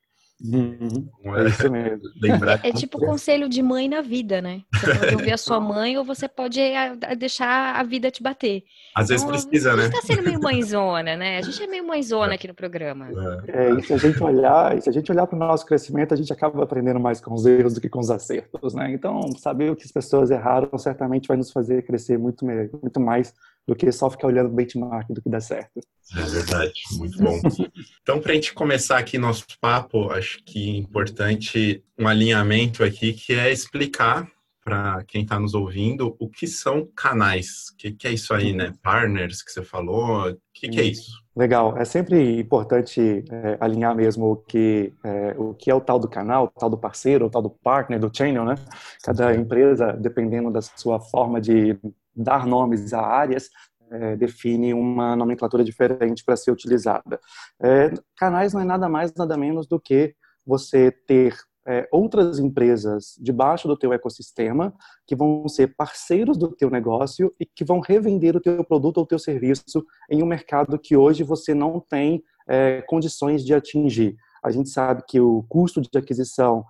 Uhum. 0.44 1.08
É, 1.36 1.46
isso 1.46 1.70
mesmo. 1.70 2.02
É 2.62 2.72
tipo 2.72 2.98
conselho 2.98 3.48
de 3.48 3.62
mãe 3.62 3.88
na 3.88 4.00
vida, 4.00 4.40
né? 4.40 4.62
Você 4.74 4.94
pode 4.94 5.14
ouvir 5.14 5.32
a 5.32 5.36
sua 5.36 5.60
mãe 5.60 5.96
ou 5.96 6.04
você 6.04 6.28
pode 6.28 6.60
eh, 6.60 7.16
deixar 7.16 7.76
a 7.76 7.82
vida 7.82 8.10
te 8.10 8.22
bater. 8.22 8.64
Às 8.94 9.08
vezes 9.08 9.22
então, 9.22 9.34
precisa, 9.34 9.76
né? 9.76 9.82
A 9.82 9.86
gente 9.86 10.00
tá 10.00 10.02
sendo 10.02 10.22
meio 10.22 10.40
mãezona, 10.42 11.16
né? 11.16 11.38
A 11.38 11.42
gente 11.42 11.62
é 11.62 11.66
meio 11.66 11.86
mãezona 11.86 12.34
aqui 12.34 12.48
no 12.48 12.54
programa. 12.54 13.08
É, 13.48 13.70
e 13.70 13.82
se 13.82 13.92
a 13.92 13.96
gente 13.96 14.22
olhar, 14.22 14.80
se 14.80 14.88
a 14.88 14.92
gente 14.92 15.10
olhar 15.10 15.26
para 15.26 15.36
o 15.36 15.38
nosso 15.38 15.64
crescimento, 15.64 16.12
a 16.14 16.16
gente 16.16 16.32
acaba 16.32 16.62
aprendendo 16.62 17.00
mais 17.00 17.20
com 17.20 17.34
os 17.34 17.46
erros 17.46 17.74
do 17.74 17.80
que 17.80 17.88
com 17.88 18.00
os 18.00 18.10
acertos, 18.10 18.74
né? 18.74 18.92
Então, 18.92 19.20
saber 19.38 19.70
o 19.70 19.76
que 19.76 19.84
as 19.84 19.92
pessoas 19.92 20.30
erraram 20.30 20.76
certamente 20.78 21.28
vai 21.28 21.36
nos 21.36 21.50
fazer 21.50 21.82
crescer 21.82 22.18
muito, 22.18 22.44
muito 22.44 23.00
mais 23.00 23.32
do 23.66 23.76
que 23.76 23.90
só 23.92 24.10
ficar 24.10 24.26
olhando 24.26 24.48
o 24.48 24.52
benchmark 24.52 25.08
do 25.12 25.22
que 25.22 25.30
dá 25.30 25.40
certo. 25.40 25.80
É 26.16 26.22
verdade, 26.22 26.72
muito 26.98 27.18
bom. 27.18 27.40
então, 28.02 28.20
para 28.20 28.32
a 28.32 28.34
gente 28.34 28.52
começar 28.52 28.98
aqui 28.98 29.16
nosso 29.16 29.46
papo, 29.60 30.10
acho 30.10 30.42
que 30.44 30.70
é 30.70 30.78
importante 30.78 31.82
um 31.98 32.06
alinhamento 32.06 32.82
aqui, 32.84 33.12
que 33.12 33.34
é 33.34 33.50
explicar 33.50 34.28
para 34.64 35.02
quem 35.08 35.22
está 35.22 35.40
nos 35.40 35.54
ouvindo 35.54 36.14
o 36.20 36.28
que 36.28 36.46
são 36.46 36.86
canais. 36.94 37.70
O 37.72 37.76
que, 37.76 37.92
que, 37.92 38.06
é 38.06 38.12
isso 38.12 38.32
aí, 38.32 38.52
né? 38.52 38.72
Partners 38.80 39.42
que 39.42 39.50
você 39.50 39.62
falou, 39.62 40.30
o 40.30 40.36
que, 40.54 40.68
que 40.68 40.80
é 40.80 40.84
isso? 40.84 41.10
Legal, 41.34 41.76
é 41.76 41.84
sempre 41.84 42.38
importante 42.38 43.24
é, 43.30 43.56
alinhar 43.58 43.94
mesmo 43.94 44.32
o 44.32 44.36
que, 44.36 44.92
é, 45.02 45.34
o 45.36 45.54
que 45.54 45.70
é 45.70 45.74
o 45.74 45.80
tal 45.80 45.98
do 45.98 46.08
canal, 46.08 46.44
o 46.44 46.60
tal 46.60 46.70
do 46.70 46.78
parceiro, 46.78 47.26
o 47.26 47.30
tal 47.30 47.42
do 47.42 47.50
partner, 47.50 47.98
do 47.98 48.14
channel, 48.14 48.44
né? 48.44 48.54
Cada 49.02 49.34
empresa, 49.34 49.92
dependendo 49.92 50.50
da 50.50 50.60
sua 50.60 51.00
forma 51.00 51.40
de 51.40 51.76
dar 52.14 52.46
nomes 52.46 52.92
a 52.92 53.00
áreas, 53.00 53.48
é, 53.90 54.16
define 54.16 54.72
uma 54.72 55.14
nomenclatura 55.14 55.62
diferente 55.62 56.24
para 56.24 56.36
ser 56.36 56.50
utilizada. 56.50 57.20
É, 57.62 57.92
canais 58.16 58.52
não 58.52 58.60
é 58.60 58.64
nada 58.64 58.88
mais, 58.88 59.12
nada 59.14 59.36
menos 59.36 59.66
do 59.66 59.78
que 59.78 60.14
você 60.46 60.90
ter 60.90 61.36
é, 61.66 61.88
outras 61.92 62.38
empresas 62.38 63.14
debaixo 63.20 63.68
do 63.68 63.76
teu 63.76 63.92
ecossistema 63.92 64.74
que 65.06 65.14
vão 65.14 65.46
ser 65.48 65.76
parceiros 65.76 66.36
do 66.36 66.50
teu 66.50 66.68
negócio 66.70 67.32
e 67.38 67.46
que 67.46 67.64
vão 67.64 67.80
revender 67.80 68.36
o 68.36 68.40
teu 68.40 68.64
produto 68.64 68.98
ou 68.98 69.04
o 69.04 69.06
teu 69.06 69.18
serviço 69.18 69.84
em 70.10 70.22
um 70.22 70.26
mercado 70.26 70.78
que 70.78 70.96
hoje 70.96 71.22
você 71.22 71.54
não 71.54 71.78
tem 71.78 72.22
é, 72.48 72.82
condições 72.82 73.44
de 73.44 73.54
atingir. 73.54 74.16
A 74.42 74.50
gente 74.50 74.70
sabe 74.70 75.04
que 75.06 75.20
o 75.20 75.44
custo 75.48 75.80
de 75.80 75.88
aquisição 75.96 76.64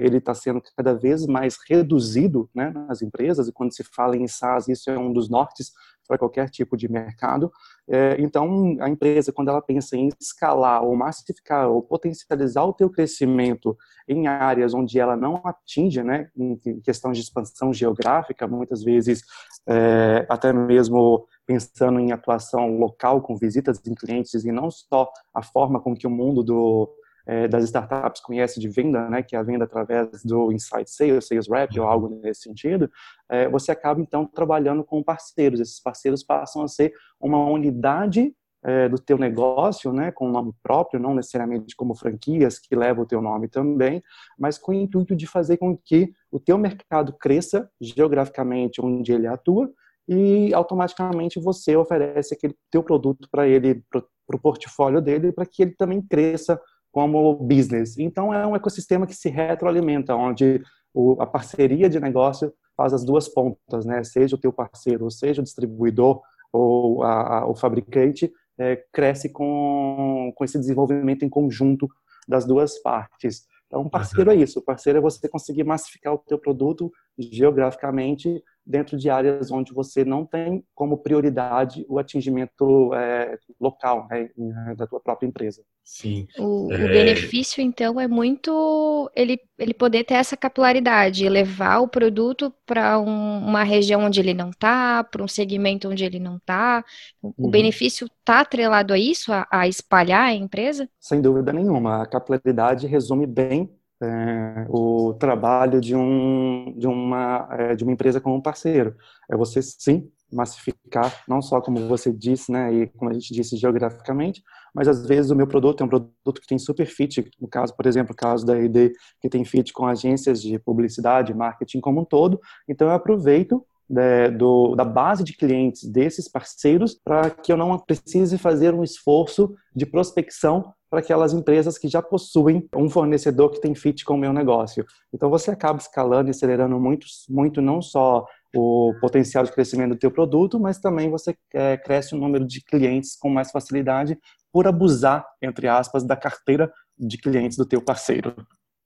ele 0.00 0.18
está 0.18 0.32
sendo 0.32 0.62
cada 0.76 0.94
vez 0.94 1.26
mais 1.26 1.56
reduzido 1.68 2.48
né, 2.54 2.70
nas 2.70 3.02
empresas, 3.02 3.48
e 3.48 3.52
quando 3.52 3.74
se 3.74 3.84
fala 3.84 4.16
em 4.16 4.26
SaaS, 4.26 4.68
isso 4.68 4.90
é 4.90 4.98
um 4.98 5.12
dos 5.12 5.28
nortes 5.28 5.72
para 6.06 6.16
qualquer 6.16 6.48
tipo 6.48 6.76
de 6.76 6.90
mercado. 6.90 7.50
É, 7.88 8.16
então, 8.18 8.76
a 8.80 8.88
empresa, 8.88 9.32
quando 9.32 9.48
ela 9.48 9.60
pensa 9.60 9.96
em 9.96 10.08
escalar 10.20 10.82
ou 10.82 10.94
massificar 10.96 11.68
ou 11.68 11.82
potencializar 11.82 12.64
o 12.64 12.72
teu 12.72 12.88
crescimento 12.88 13.76
em 14.08 14.26
áreas 14.26 14.72
onde 14.72 14.98
ela 14.98 15.16
não 15.16 15.42
atinge, 15.44 16.02
né, 16.02 16.30
em 16.36 16.56
questão 16.80 17.12
de 17.12 17.20
expansão 17.20 17.72
geográfica, 17.72 18.46
muitas 18.46 18.82
vezes 18.82 19.22
é, 19.66 20.26
até 20.28 20.52
mesmo 20.52 21.26
pensando 21.44 22.00
em 22.00 22.12
atuação 22.12 22.78
local 22.78 23.20
com 23.20 23.36
visitas 23.36 23.80
em 23.86 23.94
clientes 23.94 24.44
e 24.44 24.52
não 24.52 24.70
só 24.70 25.10
a 25.34 25.42
forma 25.42 25.80
com 25.80 25.94
que 25.94 26.06
o 26.06 26.10
mundo 26.10 26.42
do 26.42 26.88
é, 27.26 27.48
das 27.48 27.64
startups 27.64 28.20
conhece 28.20 28.60
de 28.60 28.68
venda, 28.68 29.08
né, 29.08 29.22
que 29.22 29.34
é 29.34 29.38
a 29.38 29.42
venda 29.42 29.64
através 29.64 30.24
do 30.24 30.52
Inside 30.52 30.88
Sales, 30.88 31.26
Sales 31.26 31.48
Rep 31.48 31.78
ou 31.78 31.86
algo 31.86 32.08
nesse 32.22 32.42
sentido, 32.42 32.90
é, 33.28 33.48
você 33.48 33.72
acaba 33.72 34.00
então 34.00 34.24
trabalhando 34.26 34.84
com 34.84 35.02
parceiros. 35.02 35.60
Esses 35.60 35.80
parceiros 35.80 36.22
passam 36.22 36.62
a 36.62 36.68
ser 36.68 36.92
uma 37.20 37.44
unidade 37.44 38.32
é, 38.64 38.88
do 38.88 38.98
teu 38.98 39.18
negócio, 39.18 39.92
né, 39.92 40.10
com 40.10 40.28
nome 40.28 40.52
próprio, 40.62 41.00
não 41.00 41.14
necessariamente 41.14 41.74
como 41.76 41.94
franquias 41.94 42.58
que 42.58 42.74
levam 42.74 43.04
o 43.04 43.06
teu 43.06 43.20
nome 43.20 43.48
também, 43.48 44.02
mas 44.38 44.58
com 44.58 44.72
o 44.72 44.74
intuito 44.74 45.14
de 45.14 45.26
fazer 45.26 45.56
com 45.56 45.76
que 45.76 46.12
o 46.30 46.40
teu 46.40 46.56
mercado 46.58 47.12
cresça 47.12 47.70
geograficamente 47.80 48.80
onde 48.80 49.12
ele 49.12 49.26
atua 49.26 49.70
e 50.08 50.54
automaticamente 50.54 51.40
você 51.40 51.76
oferece 51.76 52.34
aquele 52.34 52.56
teu 52.70 52.82
produto 52.82 53.28
para 53.30 53.46
ele, 53.46 53.84
para 53.90 54.02
o 54.36 54.38
portfólio 54.38 55.00
dele, 55.00 55.32
para 55.32 55.46
que 55.46 55.62
ele 55.62 55.72
também 55.72 56.00
cresça 56.00 56.60
como 56.96 57.34
business. 57.34 57.98
Então, 57.98 58.32
é 58.32 58.46
um 58.46 58.56
ecossistema 58.56 59.06
que 59.06 59.14
se 59.14 59.28
retroalimenta, 59.28 60.16
onde 60.16 60.62
o, 60.94 61.20
a 61.20 61.26
parceria 61.26 61.90
de 61.90 62.00
negócio 62.00 62.50
faz 62.74 62.94
as 62.94 63.04
duas 63.04 63.28
pontas, 63.28 63.84
né? 63.84 64.02
Seja 64.02 64.34
o 64.34 64.38
teu 64.38 64.50
parceiro, 64.50 65.04
ou 65.04 65.10
seja 65.10 65.42
o 65.42 65.44
distribuidor 65.44 66.22
ou 66.50 67.02
a, 67.02 67.40
a, 67.40 67.46
o 67.46 67.54
fabricante, 67.54 68.32
é, 68.58 68.82
cresce 68.90 69.28
com, 69.28 70.32
com 70.34 70.42
esse 70.42 70.58
desenvolvimento 70.58 71.22
em 71.22 71.28
conjunto 71.28 71.86
das 72.26 72.46
duas 72.46 72.78
partes. 72.78 73.44
Então, 73.66 73.86
parceiro 73.90 74.30
uhum. 74.30 74.38
é 74.38 74.40
isso. 74.40 74.62
Parceiro 74.62 74.98
é 74.98 75.02
você 75.02 75.28
conseguir 75.28 75.64
massificar 75.64 76.14
o 76.14 76.18
teu 76.18 76.38
produto 76.38 76.90
geograficamente 77.18 78.42
dentro 78.66 78.98
de 78.98 79.08
áreas 79.08 79.50
onde 79.52 79.72
você 79.72 80.04
não 80.04 80.26
tem 80.26 80.64
como 80.74 80.98
prioridade 80.98 81.86
o 81.88 81.98
atingimento 81.98 82.92
é, 82.94 83.38
local 83.60 84.08
né, 84.10 84.28
da 84.76 84.86
tua 84.86 84.98
própria 84.98 85.28
empresa. 85.28 85.62
Sim. 85.84 86.26
O, 86.36 86.72
é... 86.72 86.84
o, 86.84 86.88
benefício, 86.88 87.62
então, 87.62 88.00
é 88.00 88.08
muito 88.08 89.08
ele, 89.14 89.38
ele 89.56 89.72
poder 89.72 90.02
ter 90.02 90.14
essa 90.14 90.36
capilaridade, 90.36 91.28
levar 91.28 91.78
o 91.78 91.86
produto 91.86 92.52
para 92.66 92.98
um, 92.98 93.38
uma 93.38 93.62
região 93.62 94.02
onde 94.02 94.18
ele 94.18 94.34
não 94.34 94.50
está, 94.50 95.04
para 95.04 95.22
um 95.22 95.28
segmento 95.28 95.88
onde 95.88 96.04
ele 96.04 96.18
não 96.18 96.38
está. 96.38 96.84
O 97.22 97.32
uhum. 97.38 97.50
benefício 97.50 98.08
está 98.18 98.40
atrelado 98.40 98.92
a 98.92 98.98
isso, 98.98 99.32
a, 99.32 99.46
a 99.48 99.68
espalhar 99.68 100.24
a 100.24 100.34
empresa? 100.34 100.88
Sem 100.98 101.22
dúvida 101.22 101.52
nenhuma. 101.52 102.02
A 102.02 102.06
capilaridade 102.06 102.88
resume 102.88 103.24
bem 103.24 103.70
é, 104.02 104.66
o 104.68 105.14
trabalho 105.14 105.80
de, 105.80 105.96
um, 105.96 106.74
de, 106.76 106.86
uma, 106.86 107.48
é, 107.50 107.74
de 107.74 107.84
uma 107.84 107.92
empresa 107.92 108.20
como 108.20 108.36
um 108.36 108.40
parceiro. 108.40 108.94
É 109.30 109.36
você, 109.36 109.60
sim, 109.62 110.10
massificar, 110.32 111.22
não 111.28 111.40
só 111.40 111.60
como 111.60 111.86
você 111.88 112.12
disse, 112.12 112.50
né, 112.50 112.72
e 112.72 112.86
como 112.88 113.10
a 113.10 113.14
gente 113.14 113.32
disse 113.32 113.56
geograficamente, 113.56 114.42
mas 114.74 114.88
às 114.88 115.06
vezes 115.06 115.30
o 115.30 115.36
meu 115.36 115.46
produto 115.46 115.82
é 115.82 115.86
um 115.86 115.88
produto 115.88 116.40
que 116.40 116.46
tem 116.46 116.58
super 116.58 116.86
fit, 116.86 117.30
no 117.40 117.48
caso, 117.48 117.74
por 117.76 117.86
exemplo, 117.86 118.12
o 118.12 118.16
caso 118.16 118.44
da 118.44 118.58
ID, 118.58 118.92
que 119.20 119.28
tem 119.28 119.44
fit 119.44 119.72
com 119.72 119.86
agências 119.86 120.42
de 120.42 120.58
publicidade, 120.58 121.32
marketing 121.32 121.80
como 121.80 122.00
um 122.00 122.04
todo, 122.04 122.40
então 122.68 122.88
eu 122.88 122.94
aproveito 122.94 123.64
né, 123.88 124.30
do, 124.30 124.74
da 124.74 124.84
base 124.84 125.22
de 125.22 125.36
clientes 125.36 125.84
desses 125.84 126.28
parceiros 126.28 126.94
para 126.94 127.30
que 127.30 127.52
eu 127.52 127.56
não 127.56 127.78
precise 127.78 128.36
fazer 128.36 128.74
um 128.74 128.82
esforço 128.82 129.54
de 129.74 129.86
prospecção 129.86 130.72
para 130.88 131.00
aquelas 131.00 131.32
empresas 131.32 131.78
que 131.78 131.88
já 131.88 132.00
possuem 132.00 132.68
um 132.74 132.88
fornecedor 132.88 133.50
que 133.50 133.60
tem 133.60 133.74
fit 133.74 134.04
com 134.04 134.14
o 134.14 134.18
meu 134.18 134.32
negócio. 134.32 134.84
Então 135.12 135.28
você 135.28 135.50
acaba 135.50 135.78
escalando 135.78 136.28
e 136.28 136.30
acelerando 136.30 136.78
muito, 136.78 137.06
muito 137.28 137.60
não 137.60 137.82
só 137.82 138.24
o 138.54 138.94
potencial 139.00 139.44
de 139.44 139.52
crescimento 139.52 139.90
do 139.90 139.98
teu 139.98 140.10
produto, 140.10 140.58
mas 140.58 140.78
também 140.78 141.10
você 141.10 141.36
é, 141.52 141.76
cresce 141.76 142.14
o 142.14 142.18
número 142.18 142.46
de 142.46 142.62
clientes 142.64 143.16
com 143.16 143.28
mais 143.28 143.50
facilidade 143.50 144.18
por 144.52 144.66
abusar, 144.66 145.26
entre 145.42 145.68
aspas, 145.68 146.04
da 146.04 146.16
carteira 146.16 146.72
de 146.98 147.18
clientes 147.18 147.56
do 147.58 147.66
teu 147.66 147.82
parceiro. 147.82 148.34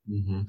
Uhum. 0.09 0.45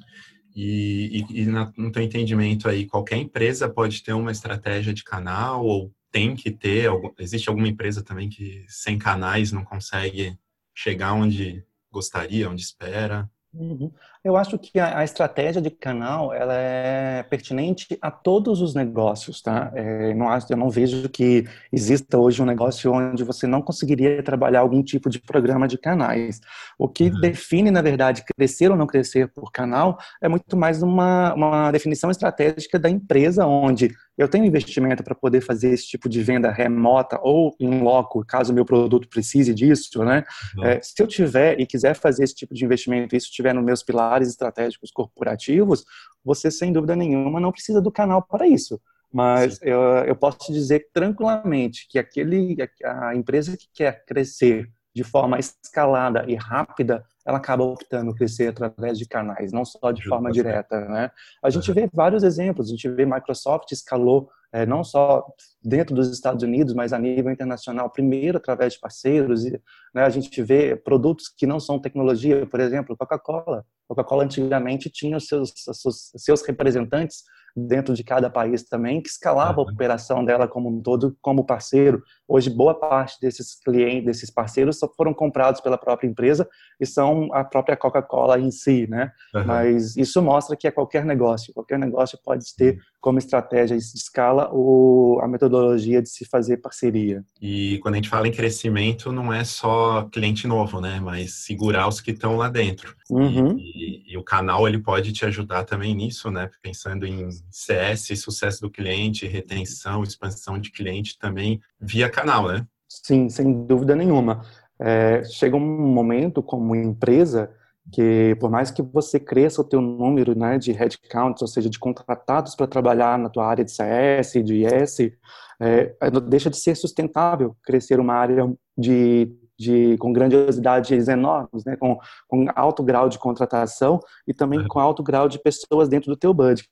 E, 0.56 1.26
e, 1.30 1.42
e 1.42 1.46
na, 1.46 1.72
no 1.78 1.92
teu 1.92 2.02
entendimento 2.02 2.68
aí, 2.68 2.86
qualquer 2.86 3.18
empresa 3.18 3.70
pode 3.70 4.04
ter 4.04 4.14
uma 4.14 4.32
estratégia 4.32 4.94
de 4.94 5.04
canal 5.04 5.66
ou 5.66 5.94
tem 6.12 6.36
que 6.36 6.52
ter? 6.52 6.90
Existe 7.18 7.50
alguma 7.50 7.68
empresa 7.68 8.04
também 8.04 8.30
que 8.30 8.66
sem 8.68 8.98
canais 8.98 9.52
não 9.52 9.64
consegue 9.64 10.38
chegar 10.76 11.14
onde 11.14 11.64
gostaria, 11.90 12.50
onde 12.50 12.62
espera? 12.62 13.30
Uhum. 13.54 13.92
Eu 14.24 14.38
acho 14.38 14.60
que 14.60 14.80
a, 14.80 15.00
a, 15.00 15.04
estratégia 15.04 15.60
de 15.60 15.72
canal 15.72 16.32
ela 16.32 16.54
é 16.54 17.24
pertinente 17.24 17.98
a 18.00 18.12
todos 18.12 18.62
os 18.62 18.76
negócios, 18.76 19.42
tá? 19.42 19.72
É, 19.74 20.14
não 20.14 20.30
acho, 20.30 20.46
eu 20.54 20.58
não 20.58 20.70
vejo 20.70 21.10
que 21.10 21.46
exista 21.74 22.20
hoje 22.20 22.40
um 22.40 22.46
negócio 22.46 22.92
onde 22.94 23.24
você 23.24 23.48
não 23.48 23.64
conseguiria 23.64 24.22
trabalhar 24.22 24.60
algum 24.60 24.84
tipo 24.84 25.10
de 25.10 25.20
programa 25.20 25.68
de 25.68 25.76
canais. 25.76 26.40
O 26.78 26.88
que 26.88 27.06
uhum. 27.06 27.20
define, 27.20 27.72
na 27.72 27.82
verdade, 27.82 28.24
crescer 28.38 28.70
ou 28.70 28.78
não 28.78 28.86
crescer 28.86 29.28
por 29.28 29.52
canal 29.52 29.98
é 30.22 30.30
muito 30.30 30.56
mais 30.56 30.84
uma, 30.84 31.34
uma 31.34 31.72
definição 31.72 32.12
estratégica 32.12 32.78
da 32.78 32.92
empresa, 32.92 33.48
onde 33.48 33.92
eu 34.16 34.28
tenho 34.28 34.46
investimento 34.46 35.04
para 35.04 35.16
poder 35.16 35.42
fazer 35.42 35.72
esse 35.72 35.88
tipo 35.88 36.08
de 36.08 36.22
venda 36.22 36.52
remota 36.52 37.20
ou 37.24 37.56
em 37.60 37.82
loco, 37.82 38.24
caso 38.24 38.52
o 38.52 38.56
meu 38.56 38.66
produto 38.66 39.08
precise 39.08 39.52
disso, 39.52 40.04
né? 40.04 40.24
Uhum. 40.58 40.66
É, 40.66 40.80
se 40.80 41.02
eu 41.02 41.08
tiver 41.08 41.60
e 41.60 41.66
quiser 41.66 41.96
fazer 41.96 42.26
esse 42.26 42.36
tipo 42.36 42.54
de 42.54 42.64
investimento, 42.64 43.16
isso 43.16 43.26
estiver 43.26 43.56
nos 43.56 43.66
meus 43.66 43.82
pilares 43.82 44.11
estratégicos 44.20 44.92
corporativos, 44.92 45.86
você 46.24 46.50
sem 46.52 46.74
dúvida 46.74 46.96
nenhuma 46.96 47.40
não 47.40 47.52
precisa 47.52 47.82
do 47.82 47.92
canal 47.92 48.22
para 48.22 48.48
isso. 48.48 48.82
Mas 49.14 49.60
eu, 49.62 49.82
eu, 50.06 50.16
posso 50.16 50.38
te 50.38 50.54
dizer 50.54 50.88
tranquilamente 50.94 51.86
que 51.90 52.00
aquele, 52.00 52.56
a 52.84 53.14
empresa 53.14 53.58
que 53.58 53.68
quer 53.74 54.06
crescer 54.06 54.72
de 54.94 55.04
forma 55.04 55.38
escalada 55.38 56.26
e 56.28 56.36
rápida, 56.36 57.04
ela 57.26 57.38
acaba 57.38 57.64
optando 57.64 58.14
crescer 58.14 58.48
através 58.48 58.98
de 58.98 59.08
canais, 59.08 59.52
não 59.52 59.64
só 59.66 59.92
de 59.92 60.08
forma 60.08 60.32
direta, 60.32 60.80
né? 60.88 61.12
A 61.44 61.50
gente 61.50 61.72
vê 61.72 61.90
vários 61.94 62.24
exemplos, 62.24 62.68
a 62.68 62.72
gente 62.72 62.90
vê 62.90 63.06
Microsoft 63.06 63.72
escalou 63.72 64.30
é, 64.54 64.66
não 64.66 64.84
só 64.84 65.26
dentro 65.64 65.96
dos 65.96 66.12
Estados 66.12 66.44
Unidos, 66.44 66.74
mas 66.74 66.92
a 66.92 67.00
nível 67.00 67.32
internacional, 67.32 67.90
primeiro 67.90 68.38
através 68.38 68.74
de 68.74 68.80
parceiros. 68.80 69.46
E, 69.46 69.52
né, 69.94 70.04
a 70.04 70.10
gente 70.10 70.42
vê 70.44 70.76
produtos 70.76 71.30
que 71.30 71.48
não 71.48 71.60
são 71.60 71.80
tecnologia, 71.80 72.46
por 72.46 72.60
exemplo, 72.60 72.98
Coca-Cola. 72.98 73.66
Coca-Cola 73.88 74.26
antigamente 74.26 74.90
tinha 74.90 75.16
os 75.16 75.28
seus, 75.28 75.54
seus, 75.56 76.12
seus 76.18 76.42
representantes 76.42 77.24
dentro 77.56 77.94
de 77.94 78.04
cada 78.04 78.30
país 78.30 78.64
também, 78.64 79.02
que 79.02 79.10
escalava 79.10 79.60
a 79.60 79.64
operação 79.64 80.24
dela 80.24 80.48
como 80.48 80.70
um 80.70 80.82
todo, 80.82 81.18
como 81.22 81.46
parceiro. 81.46 82.02
Hoje, 82.28 82.50
boa 82.50 82.74
parte 82.74 83.20
desses 83.22 83.56
clientes, 83.56 84.06
desses 84.06 84.32
parceiros, 84.32 84.80
só 84.80 84.88
foram 84.96 85.14
comprados 85.14 85.60
pela 85.62 85.78
própria 85.78 86.08
empresa 86.08 86.48
e 86.80 86.86
são 86.86 87.21
a 87.34 87.44
própria 87.44 87.76
Coca-Cola 87.76 88.40
em 88.40 88.52
si, 88.52 88.88
né? 88.88 89.12
Uhum. 89.34 89.46
Mas 89.46 89.98
isso 89.98 90.22
mostra 90.22 90.56
que 90.56 90.68
é 90.68 90.72
qualquer 90.72 91.06
negócio, 91.06 91.54
qualquer 91.54 91.78
negócio 91.78 92.18
pode 92.24 92.46
ter 92.56 92.80
como 93.00 93.18
estratégia 93.18 93.78
de 93.78 93.84
escala 93.84 94.50
o, 94.54 95.20
a 95.22 95.28
metodologia 95.28 96.02
de 96.02 96.10
se 96.10 96.24
fazer 96.26 96.58
parceria. 96.58 97.24
E 97.42 97.80
quando 97.82 97.96
a 97.96 97.98
gente 97.98 98.10
fala 98.10 98.28
em 98.28 98.32
crescimento, 98.32 99.12
não 99.12 99.34
é 99.34 99.44
só 99.44 100.04
cliente 100.12 100.48
novo, 100.48 100.80
né? 100.80 101.00
Mas 101.00 101.46
segurar 101.46 101.88
os 101.88 102.00
que 102.00 102.12
estão 102.12 102.38
lá 102.38 102.48
dentro. 102.48 102.96
Uhum. 103.10 103.58
E, 103.58 104.08
e, 104.08 104.14
e, 104.14 104.18
o 104.18 104.24
canal 104.24 104.68
ele 104.68 104.80
pode 104.80 105.12
te 105.12 105.26
ajudar 105.26 105.64
também 105.64 105.96
nisso, 105.96 106.30
né? 106.30 106.50
Pensando 106.62 107.06
em 107.06 107.30
CS, 107.50 108.20
sucesso 108.22 108.62
do 108.62 108.70
cliente, 108.70 109.28
retenção, 109.28 110.04
expansão 110.04 110.60
de 110.60 110.72
cliente 110.72 111.18
também 111.18 111.60
via 111.80 112.10
canal, 112.10 112.48
né? 112.48 112.66
Sim, 112.88 113.30
sem 113.30 113.66
dúvida 113.66 113.96
nenhuma. 113.96 114.44
É, 114.82 115.24
chega 115.26 115.56
um 115.56 115.60
momento 115.60 116.42
como 116.42 116.76
empresa 116.76 117.52
que 117.92 118.36
por 118.40 118.50
mais 118.50 118.72
que 118.72 118.82
você 118.82 119.20
cresça 119.20 119.62
o 119.62 119.64
teu 119.64 119.82
número 119.82 120.38
né, 120.38 120.58
de 120.58 120.72
headcounts, 120.72 121.42
ou 121.42 121.48
seja, 121.48 121.70
de 121.70 121.80
contratados 121.80 122.56
para 122.56 122.68
trabalhar 122.68 123.18
na 123.18 123.30
tua 123.30 123.46
área 123.46 123.66
de 123.66 123.72
CS, 123.72 124.34
de 124.44 124.66
IS, 124.66 125.12
é, 125.60 125.96
deixa 126.28 126.50
de 126.50 126.58
ser 126.58 126.76
sustentável 126.76 127.56
crescer 127.64 128.00
uma 128.00 128.14
área 128.14 128.52
de, 128.78 129.32
de, 129.60 129.98
com 129.98 130.14
grandiosidades 130.14 131.08
enormes, 131.08 131.66
né? 131.66 131.76
com, 131.76 132.00
com 132.28 132.48
alto 132.56 132.82
grau 132.82 133.10
de 133.10 133.20
contratação 133.20 134.00
e 134.28 134.34
também 134.34 134.66
com 134.68 134.80
alto 134.80 135.04
grau 135.04 135.28
de 135.28 135.38
pessoas 135.38 135.90
dentro 135.90 136.10
do 136.10 136.18
teu 136.18 136.34
budget. 136.34 136.70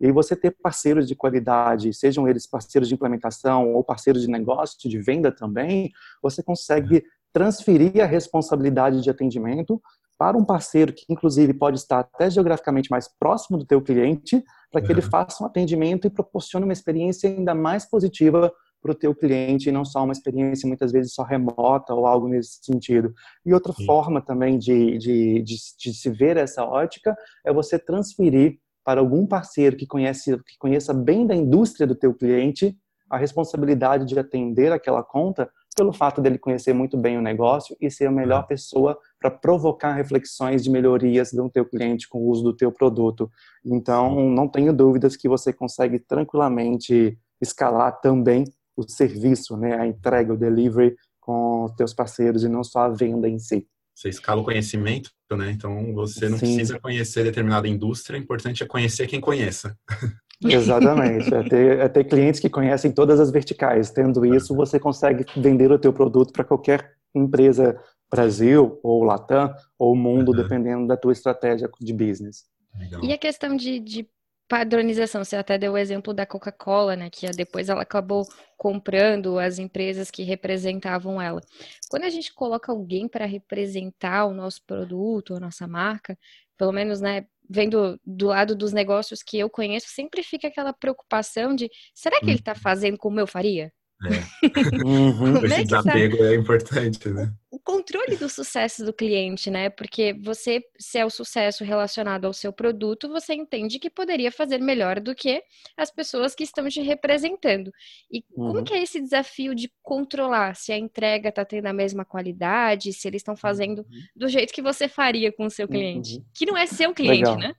E 0.00 0.12
você 0.12 0.36
ter 0.36 0.56
parceiros 0.62 1.06
de 1.06 1.14
qualidade, 1.14 1.92
sejam 1.92 2.28
eles 2.28 2.46
parceiros 2.46 2.88
de 2.88 2.94
implementação 2.94 3.74
ou 3.74 3.82
parceiros 3.82 4.22
de 4.22 4.28
negócio, 4.28 4.88
de 4.88 4.98
venda 4.98 5.32
também, 5.32 5.90
você 6.22 6.42
consegue 6.42 7.04
transferir 7.32 8.02
a 8.02 8.06
responsabilidade 8.06 9.02
de 9.02 9.10
atendimento 9.10 9.80
para 10.18 10.36
um 10.36 10.44
parceiro 10.44 10.92
que, 10.92 11.04
inclusive, 11.08 11.54
pode 11.54 11.78
estar 11.78 12.00
até 12.00 12.28
geograficamente 12.28 12.90
mais 12.90 13.08
próximo 13.08 13.56
do 13.56 13.64
teu 13.64 13.80
cliente, 13.80 14.44
para 14.70 14.82
que 14.82 14.88
uhum. 14.88 14.98
ele 14.98 15.02
faça 15.02 15.42
um 15.42 15.46
atendimento 15.46 16.06
e 16.06 16.10
proporcione 16.10 16.64
uma 16.64 16.74
experiência 16.74 17.30
ainda 17.30 17.54
mais 17.54 17.88
positiva 17.88 18.52
para 18.82 18.92
o 18.92 18.94
teu 18.94 19.14
cliente 19.14 19.68
e 19.68 19.72
não 19.72 19.84
só 19.84 20.02
uma 20.04 20.12
experiência 20.12 20.66
muitas 20.66 20.90
vezes 20.92 21.14
só 21.14 21.22
remota 21.22 21.94
ou 21.94 22.06
algo 22.06 22.28
nesse 22.28 22.58
sentido. 22.62 23.12
E 23.44 23.52
outra 23.52 23.72
Sim. 23.72 23.84
forma 23.84 24.20
também 24.20 24.58
de, 24.58 24.98
de, 24.98 25.42
de, 25.42 25.56
de, 25.78 25.94
se 25.94 26.10
ver 26.10 26.36
essa 26.36 26.64
ótica 26.64 27.16
é 27.44 27.52
você 27.52 27.78
transferir 27.78 28.58
para 28.84 29.00
algum 29.00 29.26
parceiro 29.26 29.76
que 29.76 29.86
conhece 29.86 30.36
que 30.38 30.58
conheça 30.58 30.94
bem 30.94 31.26
da 31.26 31.34
indústria 31.34 31.86
do 31.86 31.94
teu 31.94 32.14
cliente 32.14 32.76
a 33.10 33.18
responsabilidade 33.18 34.06
de 34.06 34.18
atender 34.18 34.72
aquela 34.72 35.02
conta 35.02 35.50
pelo 35.76 35.92
fato 35.92 36.20
dele 36.20 36.38
conhecer 36.38 36.72
muito 36.72 36.96
bem 36.96 37.16
o 37.16 37.22
negócio 37.22 37.76
e 37.80 37.90
ser 37.90 38.06
a 38.06 38.10
melhor 38.10 38.46
pessoa 38.46 38.98
para 39.18 39.30
provocar 39.30 39.94
reflexões 39.94 40.64
de 40.64 40.70
melhorias 40.70 41.32
do 41.32 41.48
teu 41.48 41.64
cliente 41.64 42.08
com 42.08 42.18
o 42.18 42.28
uso 42.28 42.42
do 42.42 42.56
teu 42.56 42.72
produto. 42.72 43.30
Então, 43.64 44.28
não 44.30 44.48
tenho 44.48 44.72
dúvidas 44.72 45.16
que 45.16 45.28
você 45.28 45.52
consegue 45.52 45.98
tranquilamente 45.98 47.18
escalar 47.40 48.00
também 48.00 48.44
o 48.76 48.82
serviço, 48.88 49.56
né, 49.56 49.78
a 49.78 49.86
entrega, 49.86 50.32
o 50.32 50.36
delivery 50.36 50.96
com 51.20 51.64
os 51.64 51.72
teus 51.72 51.94
parceiros 51.94 52.42
e 52.42 52.48
não 52.48 52.64
só 52.64 52.80
a 52.80 52.88
venda 52.88 53.28
em 53.28 53.38
si. 53.38 53.66
Você 53.94 54.08
escala 54.08 54.40
o 54.40 54.44
conhecimento, 54.44 55.10
né? 55.30 55.50
Então 55.50 55.92
você 55.92 56.28
não 56.28 56.38
Sim. 56.38 56.46
precisa 56.46 56.80
conhecer 56.80 57.22
determinada 57.22 57.68
indústria, 57.68 58.18
o 58.18 58.22
importante 58.22 58.62
é 58.62 58.66
conhecer 58.66 59.06
quem 59.06 59.20
conheça. 59.20 59.76
Exatamente. 60.44 61.32
É 61.34 61.42
ter, 61.42 61.78
é 61.80 61.88
ter 61.88 62.04
clientes 62.04 62.40
que 62.40 62.48
conhecem 62.48 62.90
todas 62.90 63.20
as 63.20 63.30
verticais. 63.30 63.90
Tendo 63.90 64.24
isso, 64.24 64.54
você 64.54 64.78
consegue 64.78 65.24
vender 65.36 65.70
o 65.70 65.78
teu 65.78 65.92
produto 65.92 66.32
para 66.32 66.44
qualquer 66.44 66.94
empresa 67.14 67.78
Brasil 68.10 68.80
ou 68.82 69.04
Latam 69.04 69.54
ou 69.78 69.94
mundo, 69.94 70.30
uhum. 70.30 70.36
dependendo 70.36 70.86
da 70.86 70.96
tua 70.96 71.12
estratégia 71.12 71.70
de 71.80 71.92
business. 71.92 72.44
Legal. 72.78 73.04
E 73.04 73.12
a 73.12 73.18
questão 73.18 73.56
de, 73.56 73.78
de 73.78 74.08
padronização, 74.48 75.24
você 75.24 75.36
até 75.36 75.56
deu 75.56 75.74
o 75.74 75.78
exemplo 75.78 76.12
da 76.12 76.26
Coca-Cola, 76.26 76.96
né, 76.96 77.08
que 77.08 77.30
depois 77.30 77.68
ela 77.68 77.82
acabou 77.82 78.26
comprando 78.56 79.38
as 79.38 79.60
empresas 79.60 80.10
que 80.10 80.24
representavam 80.24 81.22
ela. 81.22 81.40
Quando 81.88 82.02
a 82.02 82.10
gente 82.10 82.34
coloca 82.34 82.72
alguém 82.72 83.06
para 83.06 83.26
representar 83.26 84.26
o 84.26 84.34
nosso 84.34 84.64
produto, 84.66 85.36
a 85.36 85.40
nossa 85.40 85.68
marca, 85.68 86.18
pelo 86.58 86.72
menos, 86.72 87.00
né, 87.00 87.26
vendo 87.50 88.00
do 88.06 88.26
lado 88.28 88.54
dos 88.54 88.72
negócios 88.72 89.22
que 89.24 89.36
eu 89.36 89.50
conheço, 89.50 89.88
sempre 89.88 90.22
fica 90.22 90.46
aquela 90.46 90.72
preocupação 90.72 91.54
de, 91.54 91.68
será 91.92 92.20
que 92.20 92.26
ele 92.26 92.38
está 92.38 92.52
uhum. 92.52 92.60
fazendo 92.60 92.96
como 92.96 93.18
eu 93.18 93.26
faria? 93.26 93.72
É. 94.06 94.46
uhum. 94.86 95.44
Esse 95.44 95.54
é 95.54 95.62
desapego 95.64 96.16
tá? 96.16 96.24
é 96.24 96.34
importante, 96.36 97.08
né? 97.08 97.32
O 97.60 97.72
controle 97.72 98.16
do 98.16 98.26
sucesso 98.26 98.84
do 98.86 98.92
cliente, 98.92 99.50
né? 99.50 99.68
Porque 99.68 100.14
você, 100.14 100.62
se 100.78 100.98
é 100.98 101.04
o 101.04 101.10
sucesso 101.10 101.62
relacionado 101.62 102.24
ao 102.24 102.32
seu 102.32 102.52
produto, 102.52 103.06
você 103.06 103.34
entende 103.34 103.78
que 103.78 103.90
poderia 103.90 104.32
fazer 104.32 104.58
melhor 104.58 104.98
do 104.98 105.14
que 105.14 105.42
as 105.76 105.90
pessoas 105.90 106.34
que 106.34 106.42
estão 106.42 106.66
te 106.70 106.80
representando. 106.80 107.70
E 108.10 108.24
uhum. 108.30 108.46
como 108.46 108.64
que 108.64 108.72
é 108.72 108.82
esse 108.82 108.98
desafio 108.98 109.54
de 109.54 109.70
controlar 109.82 110.56
se 110.56 110.72
a 110.72 110.78
entrega 110.78 111.28
está 111.28 111.44
tendo 111.44 111.66
a 111.66 111.72
mesma 111.72 112.02
qualidade, 112.02 112.94
se 112.94 113.06
eles 113.06 113.20
estão 113.20 113.36
fazendo 113.36 113.80
uhum. 113.80 114.00
do 114.16 114.28
jeito 114.28 114.54
que 114.54 114.62
você 114.62 114.88
faria 114.88 115.30
com 115.30 115.44
o 115.44 115.50
seu 115.50 115.68
cliente? 115.68 116.16
Uhum. 116.16 116.24
Que 116.34 116.46
não 116.46 116.56
é 116.56 116.66
seu 116.66 116.94
cliente, 116.94 117.30
Legal. 117.30 117.38
né? 117.38 117.54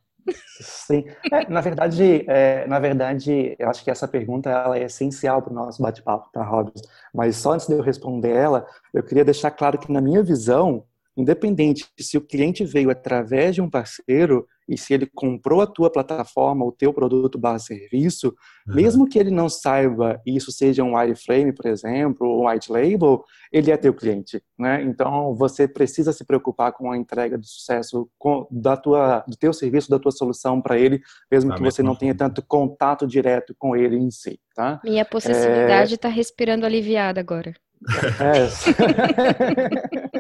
Sim, 0.60 1.06
é, 1.32 1.50
na 1.50 1.62
verdade, 1.62 2.24
é, 2.30 2.68
na 2.68 2.80
verdade, 2.80 3.56
eu 3.58 3.70
acho 3.70 3.84
que 3.84 3.90
essa 3.90 4.08
pergunta 4.08 4.50
ela 4.50 4.78
é 4.78 4.84
essencial 4.84 5.42
para 5.42 5.52
o 5.52 5.56
nosso 5.56 5.82
bate-papo, 5.82 6.30
tá, 6.32 6.44
Robson? 6.44 6.84
Mas 7.14 7.38
só 7.38 7.54
antes 7.54 7.68
de 7.68 7.74
eu 7.74 7.82
responder 7.82 8.32
ela, 8.32 8.68
eu 8.94 9.02
queria 9.04 9.26
deixar 9.26 9.52
claro 9.52 9.80
que 9.80 9.92
na 9.92 10.02
minha 10.02 10.22
visão, 10.22 10.84
independente 11.22 11.86
se 12.00 12.18
o 12.18 12.22
cliente 12.22 12.66
veio 12.66 12.90
através 12.90 13.56
de 13.56 13.62
um 13.62 13.70
parceiro 13.70 14.48
e 14.68 14.78
se 14.78 14.94
ele 14.94 15.06
comprou 15.06 15.62
a 15.62 15.68
tua 15.68 15.92
plataforma, 15.92 16.66
o 16.66 16.72
teu 16.72 16.94
produto 16.94 17.38
barra 17.38 17.60
serviço, 17.60 18.34
uhum. 18.68 18.76
mesmo 18.76 19.08
que 19.08 19.20
ele 19.20 19.30
não 19.30 19.50
saiba 19.50 20.22
isso 20.26 20.52
seja 20.52 20.84
um 20.84 20.96
wireframe, 20.96 21.54
por 21.54 21.66
exemplo, 21.66 22.28
ou 22.28 22.44
um 22.44 22.50
white 22.50 22.72
label, 22.72 23.24
ele 23.52 23.70
é 23.70 23.78
teu 23.78 23.94
cliente, 23.94 24.42
né? 24.58 24.82
Então 24.82 25.36
você 25.36 25.68
precisa 25.68 26.14
se 26.14 26.24
preocupar 26.24 26.72
com 26.72 26.92
a 26.92 26.98
entrega 26.98 27.38
de 27.38 27.48
sucesso 27.48 28.10
com, 28.18 28.48
da 28.50 28.78
tua, 28.78 29.26
do 29.28 29.36
teu 29.36 29.52
serviço, 29.52 29.90
da 29.90 30.00
tua 30.00 30.12
solução 30.12 30.62
para 30.62 30.78
ele, 30.78 31.02
mesmo 31.30 31.52
ah, 31.52 31.56
que 31.56 31.62
você 31.62 31.84
não 31.84 31.96
tenha 31.96 32.16
tanto 32.16 32.42
contato 32.42 33.06
direto 33.06 33.54
com 33.60 33.76
ele 33.76 33.98
em 33.98 34.10
si, 34.10 34.40
tá? 34.56 34.80
Minha 34.84 35.04
possessividade 35.04 35.96
está 35.96 36.08
é... 36.08 36.14
respirando 36.14 36.66
aliviada 36.66 37.20
agora. 37.20 37.54
É. 38.20 38.48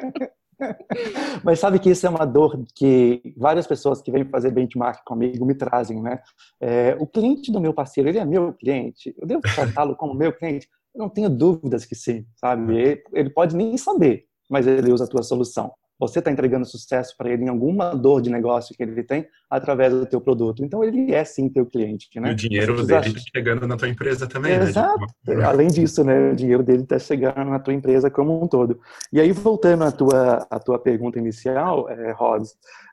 Mas 1.43 1.59
sabe 1.59 1.79
que 1.79 1.89
isso 1.89 2.05
é 2.05 2.09
uma 2.09 2.25
dor 2.25 2.63
que 2.75 3.33
várias 3.37 3.67
pessoas 3.67 4.01
que 4.01 4.11
vêm 4.11 4.25
fazer 4.25 4.51
benchmark 4.51 5.03
comigo 5.05 5.45
me 5.45 5.55
trazem, 5.55 6.01
né? 6.01 6.19
É, 6.59 6.95
o 6.99 7.07
cliente 7.07 7.51
do 7.51 7.59
meu 7.59 7.73
parceiro, 7.73 8.09
ele 8.09 8.19
é 8.19 8.25
meu 8.25 8.53
cliente? 8.53 9.13
Eu 9.17 9.27
devo 9.27 9.41
tratá-lo 9.41 9.95
como 9.95 10.13
meu 10.13 10.31
cliente? 10.33 10.67
Eu 10.93 10.99
não 10.99 11.09
tenho 11.09 11.29
dúvidas 11.29 11.85
que 11.85 11.95
sim, 11.95 12.25
sabe? 12.35 12.75
Ele, 12.75 13.03
ele 13.13 13.29
pode 13.29 13.55
nem 13.55 13.77
saber, 13.77 14.25
mas 14.49 14.67
ele 14.67 14.91
usa 14.91 15.05
a 15.05 15.07
tua 15.07 15.23
solução 15.23 15.71
você 16.01 16.17
está 16.17 16.31
entregando 16.31 16.65
sucesso 16.65 17.15
para 17.15 17.29
ele 17.29 17.43
em 17.43 17.47
alguma 17.47 17.93
dor 17.95 18.21
de 18.21 18.29
negócio 18.31 18.75
que 18.75 18.81
ele 18.81 19.03
tem 19.03 19.27
através 19.47 19.93
do 19.93 20.05
teu 20.05 20.19
produto. 20.19 20.65
Então 20.65 20.83
ele 20.83 21.13
é 21.13 21.23
sim 21.23 21.47
teu 21.47 21.63
cliente, 21.63 22.19
né? 22.19 22.29
E 22.29 22.31
o 22.31 22.35
dinheiro 22.35 22.83
dele 22.83 23.07
está 23.07 23.21
chegando 23.35 23.67
na 23.67 23.77
tua 23.77 23.87
empresa 23.87 24.25
também, 24.25 24.57
né? 24.57 24.65
Exato. 24.65 25.05
Né? 25.27 25.43
Além 25.43 25.67
disso, 25.67 26.03
né, 26.03 26.31
o 26.31 26.35
dinheiro 26.35 26.63
dele 26.63 26.81
está 26.81 26.97
chegando 26.97 27.45
na 27.51 27.59
tua 27.59 27.73
empresa 27.73 28.09
como 28.09 28.43
um 28.43 28.47
todo. 28.47 28.79
E 29.13 29.21
aí 29.21 29.31
voltando 29.31 29.83
à 29.83 29.91
tua 29.91 30.47
à 30.49 30.59
tua 30.59 30.79
pergunta 30.79 31.19
inicial, 31.19 31.87
é, 31.87 32.15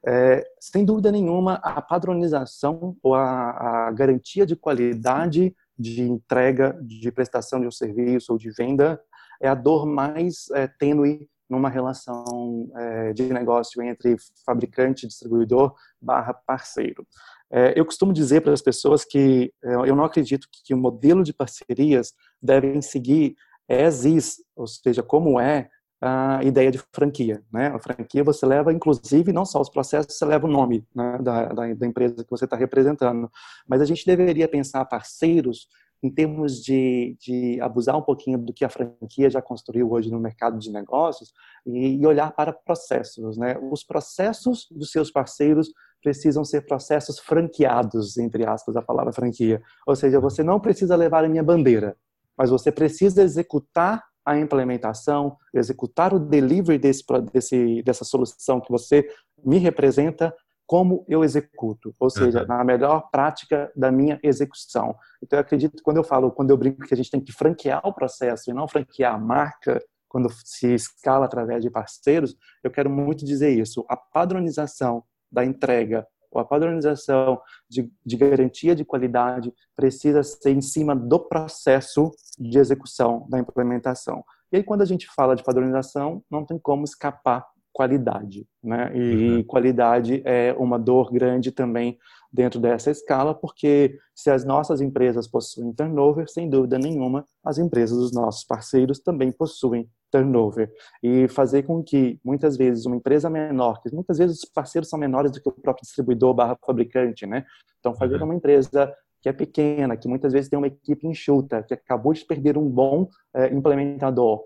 é, 0.07 0.47
sem 0.61 0.85
dúvida 0.85 1.11
nenhuma 1.11 1.55
a 1.63 1.81
padronização 1.81 2.95
ou 3.03 3.15
a, 3.15 3.87
a 3.89 3.91
garantia 3.93 4.45
de 4.45 4.55
qualidade 4.55 5.57
de 5.79 6.03
entrega, 6.03 6.79
de 6.83 7.11
prestação 7.11 7.59
de 7.59 7.67
um 7.67 7.71
serviço 7.71 8.33
ou 8.33 8.39
de 8.39 8.51
venda 8.51 9.01
é 9.41 9.49
a 9.49 9.55
dor 9.55 9.87
mais 9.87 10.51
é, 10.53 10.67
tênue 10.67 11.29
numa 11.49 11.69
relação 11.69 12.71
é, 12.77 13.13
de 13.13 13.33
negócio 13.33 13.83
entre 13.83 14.17
fabricante 14.45 15.07
distribuidor 15.07 15.75
barra 16.01 16.35
parceiro. 16.35 17.07
É, 17.51 17.79
eu 17.79 17.85
costumo 17.85 18.13
dizer 18.13 18.43
para 18.43 18.53
as 18.53 18.61
pessoas 18.61 19.05
que 19.05 19.53
é, 19.65 19.75
eu 19.75 19.97
não 19.97 20.05
acredito 20.05 20.49
que 20.65 20.75
o 20.75 20.79
modelo 20.79 21.23
de 21.23 21.33
parcerias 21.33 22.13
devem 22.43 22.83
seguir 22.83 23.35
as 23.69 24.05
is, 24.05 24.37
ou 24.55 24.67
seja, 24.67 25.03
como 25.03 25.41
é 25.41 25.69
a 26.01 26.43
ideia 26.45 26.71
de 26.71 26.81
franquia. 26.93 27.43
Né? 27.53 27.69
A 27.69 27.79
franquia 27.79 28.23
você 28.23 28.47
leva, 28.47 28.73
inclusive, 28.73 29.33
não 29.33 29.45
só 29.45 29.61
os 29.61 29.69
processos, 29.69 30.17
você 30.17 30.25
leva 30.25 30.47
o 30.47 30.51
nome 30.51 30.87
né, 30.95 31.19
da, 31.21 31.47
da, 31.47 31.75
da 31.75 31.87
empresa 31.87 32.23
que 32.23 32.31
você 32.31 32.45
está 32.45 32.57
representando, 32.57 33.31
mas 33.67 33.81
a 33.81 33.85
gente 33.85 34.07
deveria 34.07 34.49
pensar 34.49 34.85
parceiros 34.85 35.67
em 36.03 36.11
termos 36.11 36.63
de, 36.63 37.17
de 37.21 37.61
abusar 37.61 37.97
um 37.97 38.03
pouquinho 38.03 38.39
do 38.39 38.53
que 38.53 38.65
a 38.65 38.69
franquia 38.69 39.29
já 39.29 39.43
construiu 39.43 39.91
hoje 39.91 40.11
no 40.11 40.21
mercado 40.21 40.59
de 40.59 40.71
negócios 40.71 41.33
e, 41.67 42.01
e 42.01 42.07
olhar 42.07 42.33
para 42.33 42.53
processos. 42.53 43.37
Né? 43.37 43.59
Os 43.71 43.83
processos 43.83 44.67
dos 44.71 44.91
seus 44.91 45.11
parceiros 45.11 45.73
precisam 46.03 46.45
ser 46.45 46.67
processos 46.67 47.19
franqueados, 47.19 48.17
entre 48.17 48.47
aspas, 48.47 48.77
a 48.77 48.83
palavra 48.83 49.13
franquia. 49.13 49.61
Ou 49.87 49.97
seja, 49.97 50.21
você 50.21 50.43
não 50.43 50.61
precisa 50.61 50.95
levar 50.95 51.25
a 51.25 51.29
minha 51.29 51.43
bandeira, 51.43 51.97
mas 52.37 52.51
você 52.51 52.71
precisa 52.71 53.23
executar 53.23 54.05
a 54.25 54.39
implementação, 54.39 55.37
executar 55.55 56.13
o 56.13 56.19
delivery 56.19 56.79
desse, 56.79 57.03
desse, 57.33 57.83
dessa 57.83 58.05
solução 58.05 58.61
que 58.61 58.71
você 58.71 59.09
me 59.45 59.59
representa 59.59 60.35
como 60.69 61.03
eu 61.09 61.25
executo, 61.25 61.95
ou 61.99 62.11
seja, 62.11 62.43
uhum. 62.43 62.47
na 62.47 62.63
melhor 62.63 63.09
prática 63.11 63.73
da 63.75 63.91
minha 63.91 64.21
execução. 64.23 64.95
Então, 65.23 65.39
eu 65.39 65.41
acredito, 65.41 65.83
quando 65.83 65.97
eu 65.97 66.05
falo, 66.05 66.31
quando 66.31 66.51
eu 66.51 66.59
brinco 66.59 66.87
que 66.87 66.93
a 66.93 66.97
gente 66.97 67.11
tem 67.11 67.23
que 67.23 67.33
franquear 67.33 67.81
o 67.85 67.93
processo 67.93 68.51
e 68.51 68.53
não 68.53 68.69
franquear 68.69 69.15
a 69.15 69.19
marca, 69.19 69.83
quando 70.07 70.29
se 70.45 70.75
escala 70.75 71.25
através 71.25 71.63
de 71.63 71.71
parceiros, 71.71 72.37
eu 72.63 72.71
quero 72.71 72.91
muito 72.91 73.25
dizer 73.25 73.59
isso. 73.59 73.83
A 73.89 73.97
padronização 73.97 75.03
da 75.33 75.43
entrega, 75.43 76.07
ou 76.31 76.39
a 76.39 76.45
padronização 76.45 77.41
de, 77.67 77.91
de 78.05 78.17
garantia 78.19 78.77
de 78.77 78.85
qualidade 78.85 79.51
precisa 79.75 80.23
ser 80.23 80.51
em 80.51 80.61
cima 80.61 80.95
do 80.95 81.19
processo 81.19 82.11
de 82.39 82.59
execução 82.59 83.27
da 83.31 83.39
implementação. 83.39 84.23
E 84.53 84.59
aí, 84.59 84.63
quando 84.63 84.83
a 84.83 84.87
gente 84.87 85.07
fala 85.17 85.35
de 85.35 85.43
padronização, 85.43 86.23
não 86.31 86.45
tem 86.45 86.59
como 86.59 86.85
escapar 86.85 87.47
qualidade, 87.79 88.45
né? 88.61 88.91
E 88.93 89.37
uhum. 89.37 89.45
qualidade 89.45 90.21
é 90.25 90.53
uma 90.59 90.77
dor 90.77 91.13
grande 91.13 91.53
também 91.53 91.97
dentro 92.33 92.59
dessa 92.59 92.91
escala, 92.91 93.33
porque 93.33 93.97
se 94.13 94.31
as 94.31 94.45
nossas 94.45 94.81
empresas 94.81 95.29
possuem 95.29 95.73
turnover, 95.73 96.29
sem 96.29 96.51
dúvida 96.51 96.77
nenhuma, 96.77 97.25
as 97.45 97.57
empresas 97.57 97.97
dos 97.97 98.13
nossos 98.13 98.43
parceiros 98.43 98.99
também 98.99 99.31
possuem 99.31 99.89
turnover 100.11 100.73
e 101.01 101.29
fazer 101.29 101.63
com 101.63 101.81
que 101.81 102.19
muitas 102.25 102.57
vezes 102.57 102.85
uma 102.85 102.97
empresa 102.97 103.31
menor, 103.31 103.81
que 103.81 103.95
muitas 103.95 104.19
vezes 104.19 104.43
os 104.43 104.51
parceiros 104.51 104.89
são 104.89 104.99
menores 104.99 105.31
do 105.31 105.41
que 105.41 105.49
o 105.49 105.53
próprio 105.53 105.85
distribuidor 105.85 106.35
barra 106.35 106.59
fabricante, 106.67 107.29
né? 107.29 107.45
Então 107.79 107.95
fazer 107.95 108.17
uhum. 108.17 108.25
uma 108.25 108.35
empresa 108.35 108.93
que 109.23 109.29
é 109.29 109.33
pequena, 109.33 109.97
que 109.97 110.09
muitas 110.09 110.33
vezes 110.33 110.51
tem 110.51 110.59
uma 110.59 110.67
equipe 110.67 111.07
enxuta, 111.07 111.63
que 111.63 111.75
acabou 111.75 112.13
de 112.13 112.25
perder 112.25 112.59
um 112.59 112.69
bom 112.69 113.09
é, 113.35 113.53
implementador, 113.55 114.43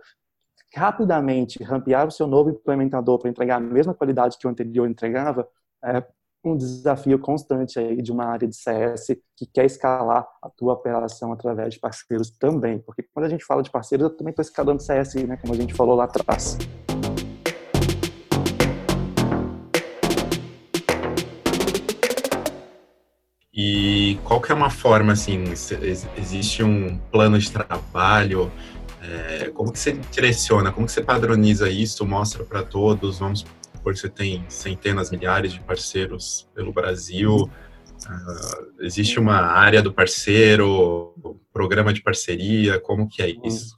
rapidamente 0.74 1.62
rampear 1.62 2.06
o 2.06 2.10
seu 2.10 2.26
novo 2.26 2.50
implementador 2.50 3.18
para 3.18 3.30
entregar 3.30 3.56
a 3.56 3.60
mesma 3.60 3.94
qualidade 3.94 4.38
que 4.38 4.46
o 4.46 4.50
anterior 4.50 4.88
entregava, 4.88 5.46
é 5.84 6.02
um 6.44 6.56
desafio 6.56 7.18
constante 7.18 7.78
aí 7.78 8.02
de 8.02 8.10
uma 8.10 8.24
área 8.24 8.48
de 8.48 8.56
CS 8.56 9.16
que 9.36 9.46
quer 9.46 9.64
escalar 9.64 10.26
a 10.42 10.48
tua 10.48 10.72
operação 10.72 11.32
através 11.32 11.74
de 11.74 11.80
parceiros 11.80 12.30
também, 12.30 12.78
porque 12.78 13.04
quando 13.14 13.26
a 13.26 13.28
gente 13.28 13.44
fala 13.44 13.62
de 13.62 13.70
parceiros, 13.70 14.10
eu 14.10 14.16
também 14.16 14.32
estou 14.32 14.42
escalando 14.42 14.82
CS, 14.82 15.14
né, 15.26 15.36
como 15.36 15.52
a 15.52 15.56
gente 15.56 15.74
falou 15.74 15.94
lá 15.94 16.04
atrás. 16.04 16.58
E 23.54 24.18
qual 24.24 24.40
que 24.40 24.50
é 24.50 24.54
uma 24.54 24.70
forma, 24.70 25.12
assim, 25.12 25.44
existe 26.16 26.64
um 26.64 26.98
plano 27.12 27.38
de 27.38 27.52
trabalho, 27.52 28.50
é, 29.02 29.50
como 29.50 29.72
que 29.72 29.78
você 29.78 29.92
direciona, 29.92 30.70
como 30.70 30.86
que 30.86 30.92
você 30.92 31.02
padroniza 31.02 31.68
isso, 31.68 32.06
mostra 32.06 32.44
para 32.44 32.62
todos, 32.62 33.18
vamos 33.18 33.44
supor 33.74 33.92
que 33.92 33.98
você 33.98 34.08
tem 34.08 34.44
centenas, 34.48 35.10
milhares 35.10 35.52
de 35.52 35.60
parceiros 35.60 36.48
pelo 36.54 36.72
Brasil, 36.72 37.34
uh, 37.36 38.84
existe 38.84 39.18
uma 39.18 39.36
área 39.36 39.82
do 39.82 39.92
parceiro, 39.92 41.14
programa 41.52 41.92
de 41.92 42.02
parceria, 42.02 42.80
como 42.80 43.08
que 43.08 43.22
é 43.22 43.34
isso? 43.44 43.76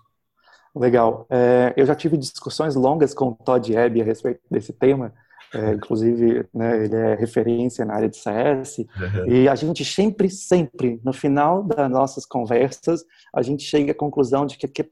Legal. 0.77 1.27
É, 1.31 1.73
eu 1.77 1.87
já 1.87 1.95
tive 1.95 2.17
discussões 2.17 2.75
longas 2.75 3.15
com 3.15 3.29
o 3.29 3.35
Todd 3.35 3.73
Ebb 3.73 4.03
a 4.03 4.05
respeito 4.05 4.41
desse 4.51 4.73
tema, 4.73 5.15
é, 5.55 5.75
inclusive, 5.75 6.47
né, 6.53 6.85
ele 6.85 6.97
é 6.97 7.15
referência 7.15 7.85
na 7.85 7.95
área 7.95 8.09
de 8.09 8.17
CS, 8.17 8.79
uhum. 8.79 9.29
e 9.29 9.49
a 9.49 9.55
gente 9.55 9.85
sempre, 9.85 10.29
sempre, 10.29 11.01
no 11.05 11.13
final 11.13 11.63
das 11.63 11.91
nossas 11.91 12.27
conversas, 12.27 13.05
a 13.33 13.41
gente 13.41 13.63
chega 13.63 13.93
à 13.93 13.95
conclusão 13.95 14.45
de 14.47 14.57
que, 14.59 14.67
que 14.67 14.85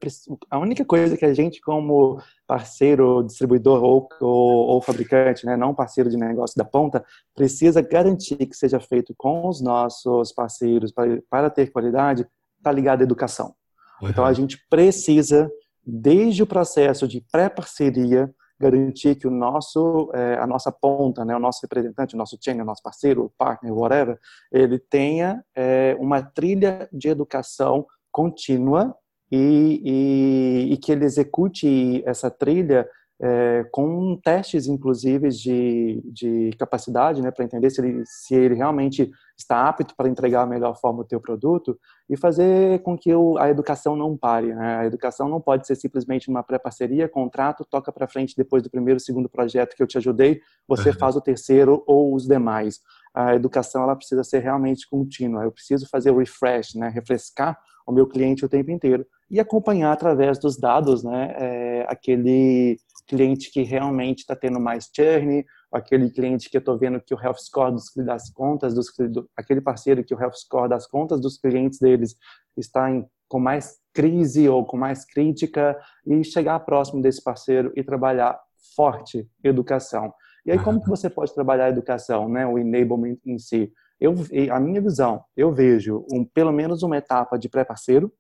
a 0.51 0.59
única 0.59 0.85
coisa 0.85 1.17
que 1.17 1.25
a 1.25 1.35
gente, 1.35 1.61
como 1.61 2.21
parceiro, 2.47 3.25
distribuidor 3.25 3.83
ou, 3.83 4.09
ou, 4.21 4.69
ou 4.69 4.83
fabricante, 4.83 5.45
né, 5.45 5.57
não 5.57 5.75
parceiro 5.75 6.09
de 6.09 6.17
negócio 6.17 6.57
da 6.57 6.65
ponta, 6.65 7.05
precisa 7.35 7.81
garantir 7.81 8.47
que 8.47 8.57
seja 8.57 8.79
feito 8.79 9.15
com 9.17 9.49
os 9.49 9.61
nossos 9.61 10.33
parceiros 10.33 10.93
para, 10.93 11.21
para 11.29 11.51
ter 11.51 11.73
qualidade, 11.73 12.27
está 12.59 12.71
ligado 12.71 13.01
à 13.01 13.05
educação. 13.05 13.55
Uhum. 14.01 14.11
Então, 14.11 14.25
a 14.25 14.33
gente 14.33 14.59
precisa, 14.71 15.51
desde 15.85 16.43
o 16.43 16.47
processo 16.47 17.09
de 17.09 17.21
pré-parceria, 17.33 18.33
garantir 18.63 19.17
que 19.17 19.27
o 19.27 19.31
nosso, 19.31 20.11
é, 20.15 20.39
a 20.39 20.47
nossa 20.47 20.71
ponta, 20.71 21.25
né, 21.25 21.35
o 21.35 21.41
nosso 21.41 21.61
representante, 21.63 22.15
o 22.15 22.19
nosso 22.19 22.39
channel, 22.41 22.63
o 22.63 22.67
nosso 22.67 22.83
parceiro, 22.83 23.25
o 23.25 23.31
partner, 23.31 23.77
whatever, 23.77 24.19
ele 24.53 24.79
tenha 24.79 25.45
é, 25.55 25.97
uma 25.99 26.23
trilha 26.23 26.89
de 26.93 27.09
educação 27.09 27.85
contínua 28.13 28.95
e, 29.31 29.81
e, 29.85 30.73
e, 30.75 30.77
que 30.77 30.93
ele 30.93 31.05
execute 31.05 32.03
essa 32.07 32.31
trilha 32.31 32.87
é, 33.25 33.65
com 33.71 34.17
testes, 34.17 34.67
inclusive, 34.67 35.29
de, 35.29 36.03
de 36.07 36.51
capacidade, 36.59 37.23
né, 37.23 37.31
para 37.31 37.45
entender 37.45 37.71
se 37.71 37.81
ele, 37.81 38.03
se 38.05 38.35
ele 38.35 38.57
realmente 38.57 39.09
está 39.39 39.69
apto 39.69 39.95
para 39.95 40.09
entregar 40.09 40.43
a 40.43 40.47
melhor 40.47 40.75
forma 40.77 41.03
o 41.03 41.05
teu 41.05 41.21
produto 41.21 41.79
e 42.11 42.17
fazer 42.17 42.83
com 42.83 42.99
que 42.99 43.15
o, 43.15 43.39
a 43.39 43.49
educação 43.49 43.95
não 43.95 44.17
pare. 44.17 44.53
Né? 44.53 44.77
A 44.79 44.87
educação 44.87 45.29
não 45.29 45.41
pode 45.41 45.69
ser 45.69 45.77
simplesmente 45.77 46.29
uma 46.29 46.43
pré-parceria, 46.43 47.09
contrato, 47.09 47.65
toca 47.65 47.93
para 47.93 48.09
frente 48.09 48.35
depois 48.37 48.61
do 48.61 48.69
primeiro, 48.69 48.99
segundo 48.99 49.29
projeto 49.29 49.77
que 49.77 49.83
eu 49.83 49.87
te 49.87 49.99
ajudei, 49.99 50.41
você 50.67 50.89
uhum. 50.89 50.99
faz 50.99 51.15
o 51.15 51.21
terceiro 51.21 51.85
ou 51.87 52.13
os 52.15 52.27
demais. 52.27 52.81
A 53.15 53.37
educação 53.37 53.85
ela 53.85 53.95
precisa 53.95 54.25
ser 54.25 54.41
realmente 54.41 54.89
contínua. 54.89 55.45
Eu 55.45 55.53
preciso 55.53 55.89
fazer 55.89 56.11
o 56.11 56.19
refresh, 56.19 56.75
né, 56.75 56.89
refrescar 56.89 57.57
o 57.87 57.93
meu 57.93 58.07
cliente 58.07 58.45
o 58.45 58.49
tempo 58.49 58.71
inteiro 58.71 59.07
e 59.31 59.41
acompanhar 59.41 59.93
através 59.93 60.39
dos 60.39 60.59
dados, 60.59 61.03
né, 61.03 61.35
é, 61.39 61.87
aquele 61.89 62.79
cliente 63.07 63.51
que 63.51 63.63
realmente 63.63 64.21
está 64.21 64.37
tendo 64.37 64.61
mais 64.61 64.91
churn, 64.95 65.45
aquele 65.73 66.11
cliente 66.11 66.51
que 66.51 66.57
eu 66.57 66.61
estou 66.61 66.79
vendo 66.79 67.01
que 67.01 67.15
o 67.15 67.21
health 67.21 67.39
score 67.39 67.73
dos, 67.73 67.85
das 68.05 68.31
contas, 68.31 68.75
dos, 68.75 68.87
do, 69.11 69.29
aquele 69.37 69.61
parceiro 69.61 70.05
que 70.05 70.15
o 70.15 70.21
health 70.21 70.35
score 70.35 70.69
das 70.69 70.87
contas 70.87 71.21
dos 71.21 71.39
clientes 71.39 71.79
deles 71.79 72.15
está 72.57 72.91
em, 72.91 73.07
com 73.29 73.41
mais 73.41 73.79
crise 73.95 74.49
ou 74.49 74.65
com 74.65 74.77
mais 74.77 75.05
crítica 75.05 75.79
e 76.07 76.23
chegar 76.23 76.61
próximo 76.61 77.01
desse 77.01 77.23
parceiro 77.23 77.73
e 77.75 77.83
trabalhar 77.83 78.39
forte 78.77 79.27
educação. 79.43 80.13
E 80.45 80.53
aí 80.53 80.59
como 80.59 80.81
que 80.81 80.89
você 80.91 81.09
pode 81.09 81.35
trabalhar 81.35 81.67
a 81.67 81.71
educação, 81.71 82.29
né, 82.29 82.47
o 82.47 82.59
enablement 82.59 83.17
em 83.25 83.39
si? 83.39 83.73
Eu, 84.03 84.17
a 84.51 84.59
minha 84.59 84.81
visão, 84.81 85.23
eu 85.37 85.53
vejo 85.53 86.05
um, 86.13 86.25
pelo 86.25 86.51
menos 86.51 86.83
uma 86.83 86.97
etapa 86.97 87.39
de 87.39 87.49
pré-parceiro, 87.49 88.13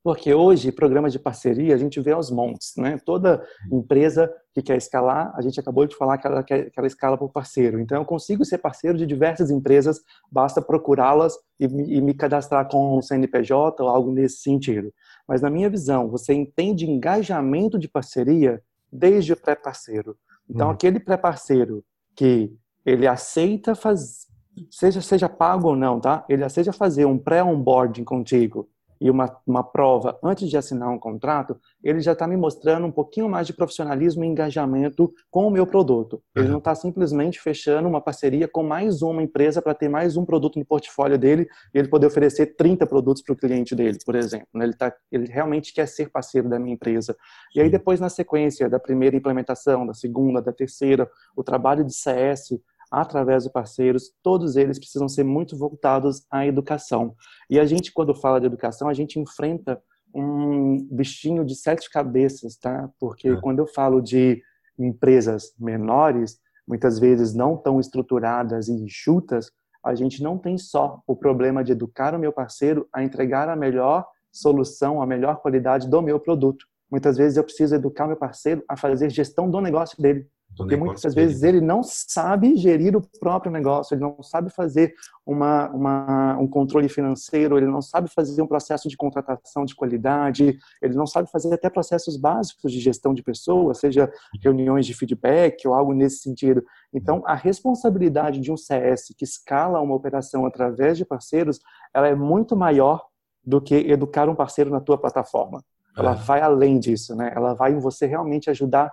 porque 0.00 0.32
hoje, 0.32 0.70
programas 0.70 1.12
de 1.12 1.18
parceria, 1.18 1.74
a 1.74 1.76
gente 1.76 2.00
vê 2.00 2.12
aos 2.12 2.30
montes, 2.30 2.74
né? 2.78 3.00
Toda 3.04 3.44
empresa 3.70 4.32
que 4.54 4.62
quer 4.62 4.76
escalar, 4.76 5.32
a 5.34 5.42
gente 5.42 5.58
acabou 5.58 5.86
de 5.86 5.96
falar 5.96 6.18
que 6.18 6.26
ela, 6.28 6.44
quer, 6.44 6.70
que 6.70 6.78
ela 6.78 6.86
escala 6.86 7.18
por 7.18 7.32
parceiro. 7.32 7.80
Então, 7.80 7.98
eu 7.98 8.04
consigo 8.04 8.44
ser 8.44 8.58
parceiro 8.58 8.96
de 8.96 9.04
diversas 9.04 9.50
empresas, 9.50 10.00
basta 10.30 10.62
procurá-las 10.62 11.34
e, 11.58 11.64
e, 11.64 12.00
me 12.00 12.14
cadastrar 12.14 12.68
com 12.68 12.96
um 12.96 13.02
CNPJ 13.02 13.82
ou 13.82 13.88
algo 13.88 14.12
nesse 14.12 14.38
sentido. 14.38 14.94
Mas, 15.26 15.42
na 15.42 15.50
minha 15.50 15.68
visão, 15.68 16.08
você 16.08 16.32
entende 16.32 16.88
engajamento 16.88 17.76
de 17.76 17.88
parceria 17.88 18.62
desde 18.90 19.32
o 19.32 19.36
pré-parceiro. 19.36 20.16
Então, 20.48 20.68
uhum. 20.68 20.74
aquele 20.74 21.00
pré-parceiro 21.00 21.84
que 22.14 22.56
ele 22.86 23.06
aceita 23.06 23.74
fazer, 23.74 24.27
seja, 24.70 25.00
seja 25.00 25.28
pago 25.28 25.68
ou 25.68 25.76
não, 25.76 26.00
tá? 26.00 26.24
Ele 26.28 26.44
aceita 26.44 26.72
fazer 26.72 27.04
um 27.04 27.18
pré-onboarding 27.18 28.04
contigo, 28.04 28.68
e 29.00 29.10
uma, 29.10 29.34
uma 29.46 29.62
prova 29.62 30.18
antes 30.22 30.48
de 30.48 30.56
assinar 30.56 30.88
um 30.88 30.98
contrato, 30.98 31.58
ele 31.82 32.00
já 32.00 32.12
está 32.12 32.26
me 32.26 32.36
mostrando 32.36 32.86
um 32.86 32.90
pouquinho 32.90 33.28
mais 33.28 33.46
de 33.46 33.52
profissionalismo 33.52 34.24
e 34.24 34.26
engajamento 34.26 35.12
com 35.30 35.46
o 35.46 35.50
meu 35.50 35.66
produto. 35.66 36.22
Ele 36.34 36.46
uhum. 36.46 36.52
não 36.52 36.58
está 36.58 36.74
simplesmente 36.74 37.40
fechando 37.40 37.88
uma 37.88 38.00
parceria 38.00 38.48
com 38.48 38.62
mais 38.62 39.02
uma 39.02 39.22
empresa 39.22 39.62
para 39.62 39.74
ter 39.74 39.88
mais 39.88 40.16
um 40.16 40.24
produto 40.24 40.58
no 40.58 40.64
portfólio 40.64 41.18
dele 41.18 41.46
e 41.72 41.78
ele 41.78 41.88
poder 41.88 42.06
oferecer 42.06 42.56
30 42.56 42.86
produtos 42.86 43.22
para 43.22 43.32
o 43.32 43.36
cliente 43.36 43.74
dele, 43.74 43.98
por 44.04 44.14
exemplo. 44.14 44.48
Né? 44.54 44.64
Ele, 44.64 44.74
tá, 44.74 44.92
ele 45.12 45.26
realmente 45.30 45.72
quer 45.72 45.86
ser 45.86 46.10
parceiro 46.10 46.48
da 46.48 46.58
minha 46.58 46.74
empresa. 46.74 47.16
E 47.54 47.60
aí 47.60 47.70
depois, 47.70 48.00
na 48.00 48.08
sequência 48.08 48.68
da 48.68 48.80
primeira 48.80 49.16
implementação, 49.16 49.86
da 49.86 49.94
segunda, 49.94 50.42
da 50.42 50.52
terceira, 50.52 51.08
o 51.36 51.44
trabalho 51.44 51.84
de 51.84 51.94
CS 51.94 52.58
através 52.90 53.44
de 53.44 53.50
parceiros, 53.50 54.10
todos 54.22 54.56
eles 54.56 54.78
precisam 54.78 55.08
ser 55.08 55.24
muito 55.24 55.56
voltados 55.56 56.24
à 56.30 56.46
educação. 56.46 57.14
E 57.48 57.58
a 57.58 57.64
gente, 57.64 57.92
quando 57.92 58.14
fala 58.14 58.40
de 58.40 58.46
educação, 58.46 58.88
a 58.88 58.94
gente 58.94 59.18
enfrenta 59.18 59.80
um 60.14 60.86
bichinho 60.90 61.44
de 61.44 61.54
sete 61.54 61.90
cabeças, 61.90 62.56
tá? 62.56 62.88
Porque 62.98 63.28
é. 63.28 63.40
quando 63.40 63.58
eu 63.58 63.66
falo 63.66 64.00
de 64.00 64.42
empresas 64.78 65.52
menores, 65.58 66.38
muitas 66.66 66.98
vezes 66.98 67.34
não 67.34 67.56
tão 67.56 67.80
estruturadas 67.80 68.68
e 68.68 68.72
enxutas, 68.72 69.50
a 69.84 69.94
gente 69.94 70.22
não 70.22 70.36
tem 70.38 70.58
só 70.58 71.02
o 71.06 71.16
problema 71.16 71.62
de 71.62 71.72
educar 71.72 72.14
o 72.14 72.18
meu 72.18 72.32
parceiro 72.32 72.88
a 72.92 73.02
entregar 73.02 73.48
a 73.48 73.56
melhor 73.56 74.06
solução, 74.32 75.00
a 75.00 75.06
melhor 75.06 75.40
qualidade 75.40 75.88
do 75.88 76.02
meu 76.02 76.20
produto. 76.20 76.66
Muitas 76.90 77.16
vezes 77.16 77.36
eu 77.36 77.44
preciso 77.44 77.74
educar 77.74 78.06
meu 78.06 78.16
parceiro 78.16 78.62
a 78.68 78.76
fazer 78.76 79.10
gestão 79.10 79.50
do 79.50 79.60
negócio 79.60 80.00
dele. 80.00 80.26
Porque 80.58 80.76
muitas 80.76 81.14
vezes 81.14 81.44
ele 81.44 81.60
não 81.60 81.84
sabe 81.84 82.56
gerir 82.56 82.96
o 82.96 83.00
próprio 83.20 83.52
negócio, 83.52 83.94
ele 83.94 84.02
não 84.02 84.20
sabe 84.24 84.50
fazer 84.50 84.92
uma, 85.24 85.68
uma, 85.70 86.36
um 86.36 86.48
controle 86.48 86.88
financeiro, 86.88 87.56
ele 87.56 87.68
não 87.68 87.80
sabe 87.80 88.08
fazer 88.08 88.42
um 88.42 88.46
processo 88.46 88.88
de 88.88 88.96
contratação 88.96 89.64
de 89.64 89.76
qualidade, 89.76 90.58
ele 90.82 90.94
não 90.94 91.06
sabe 91.06 91.30
fazer 91.30 91.54
até 91.54 91.70
processos 91.70 92.16
básicos 92.16 92.72
de 92.72 92.80
gestão 92.80 93.14
de 93.14 93.22
pessoas, 93.22 93.78
seja 93.78 94.12
reuniões 94.42 94.84
de 94.84 94.94
feedback 94.94 95.66
ou 95.68 95.74
algo 95.74 95.94
nesse 95.94 96.18
sentido. 96.18 96.64
Então, 96.92 97.22
a 97.24 97.36
responsabilidade 97.36 98.40
de 98.40 98.50
um 98.50 98.56
CS 98.56 99.14
que 99.16 99.24
escala 99.24 99.80
uma 99.80 99.94
operação 99.94 100.44
através 100.44 100.98
de 100.98 101.04
parceiros, 101.04 101.60
ela 101.94 102.08
é 102.08 102.16
muito 102.16 102.56
maior 102.56 103.06
do 103.44 103.60
que 103.60 103.76
educar 103.76 104.28
um 104.28 104.34
parceiro 104.34 104.70
na 104.70 104.80
tua 104.80 104.98
plataforma. 104.98 105.62
Ela 105.96 106.12
é. 106.12 106.14
vai 106.14 106.40
além 106.40 106.78
disso, 106.78 107.14
né? 107.16 107.32
Ela 107.34 107.54
vai 107.54 107.72
em 107.72 107.80
você 107.80 108.06
realmente 108.06 108.50
ajudar 108.50 108.92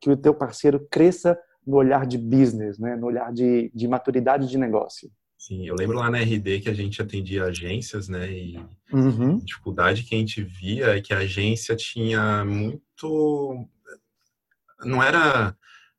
que 0.00 0.10
o 0.10 0.16
teu 0.16 0.34
parceiro 0.34 0.86
cresça 0.90 1.38
no 1.66 1.76
olhar 1.76 2.06
de 2.06 2.18
business, 2.18 2.78
né? 2.78 2.96
no 2.96 3.06
olhar 3.06 3.32
de, 3.32 3.70
de 3.74 3.86
maturidade 3.86 4.48
de 4.48 4.58
negócio. 4.58 5.10
Sim, 5.38 5.66
eu 5.66 5.74
lembro 5.74 5.96
lá 5.96 6.10
na 6.10 6.18
RD 6.18 6.60
que 6.60 6.68
a 6.68 6.74
gente 6.74 7.00
atendia 7.00 7.44
agências, 7.44 8.08
né? 8.08 8.30
E 8.30 8.58
uhum. 8.92 9.36
a 9.36 9.44
dificuldade 9.44 10.02
que 10.02 10.14
a 10.14 10.18
gente 10.18 10.42
via 10.42 10.98
é 10.98 11.00
que 11.00 11.14
a 11.14 11.18
agência 11.18 11.74
tinha 11.74 12.44
muito. 12.44 13.66
Não 14.84 15.02
era 15.02 15.56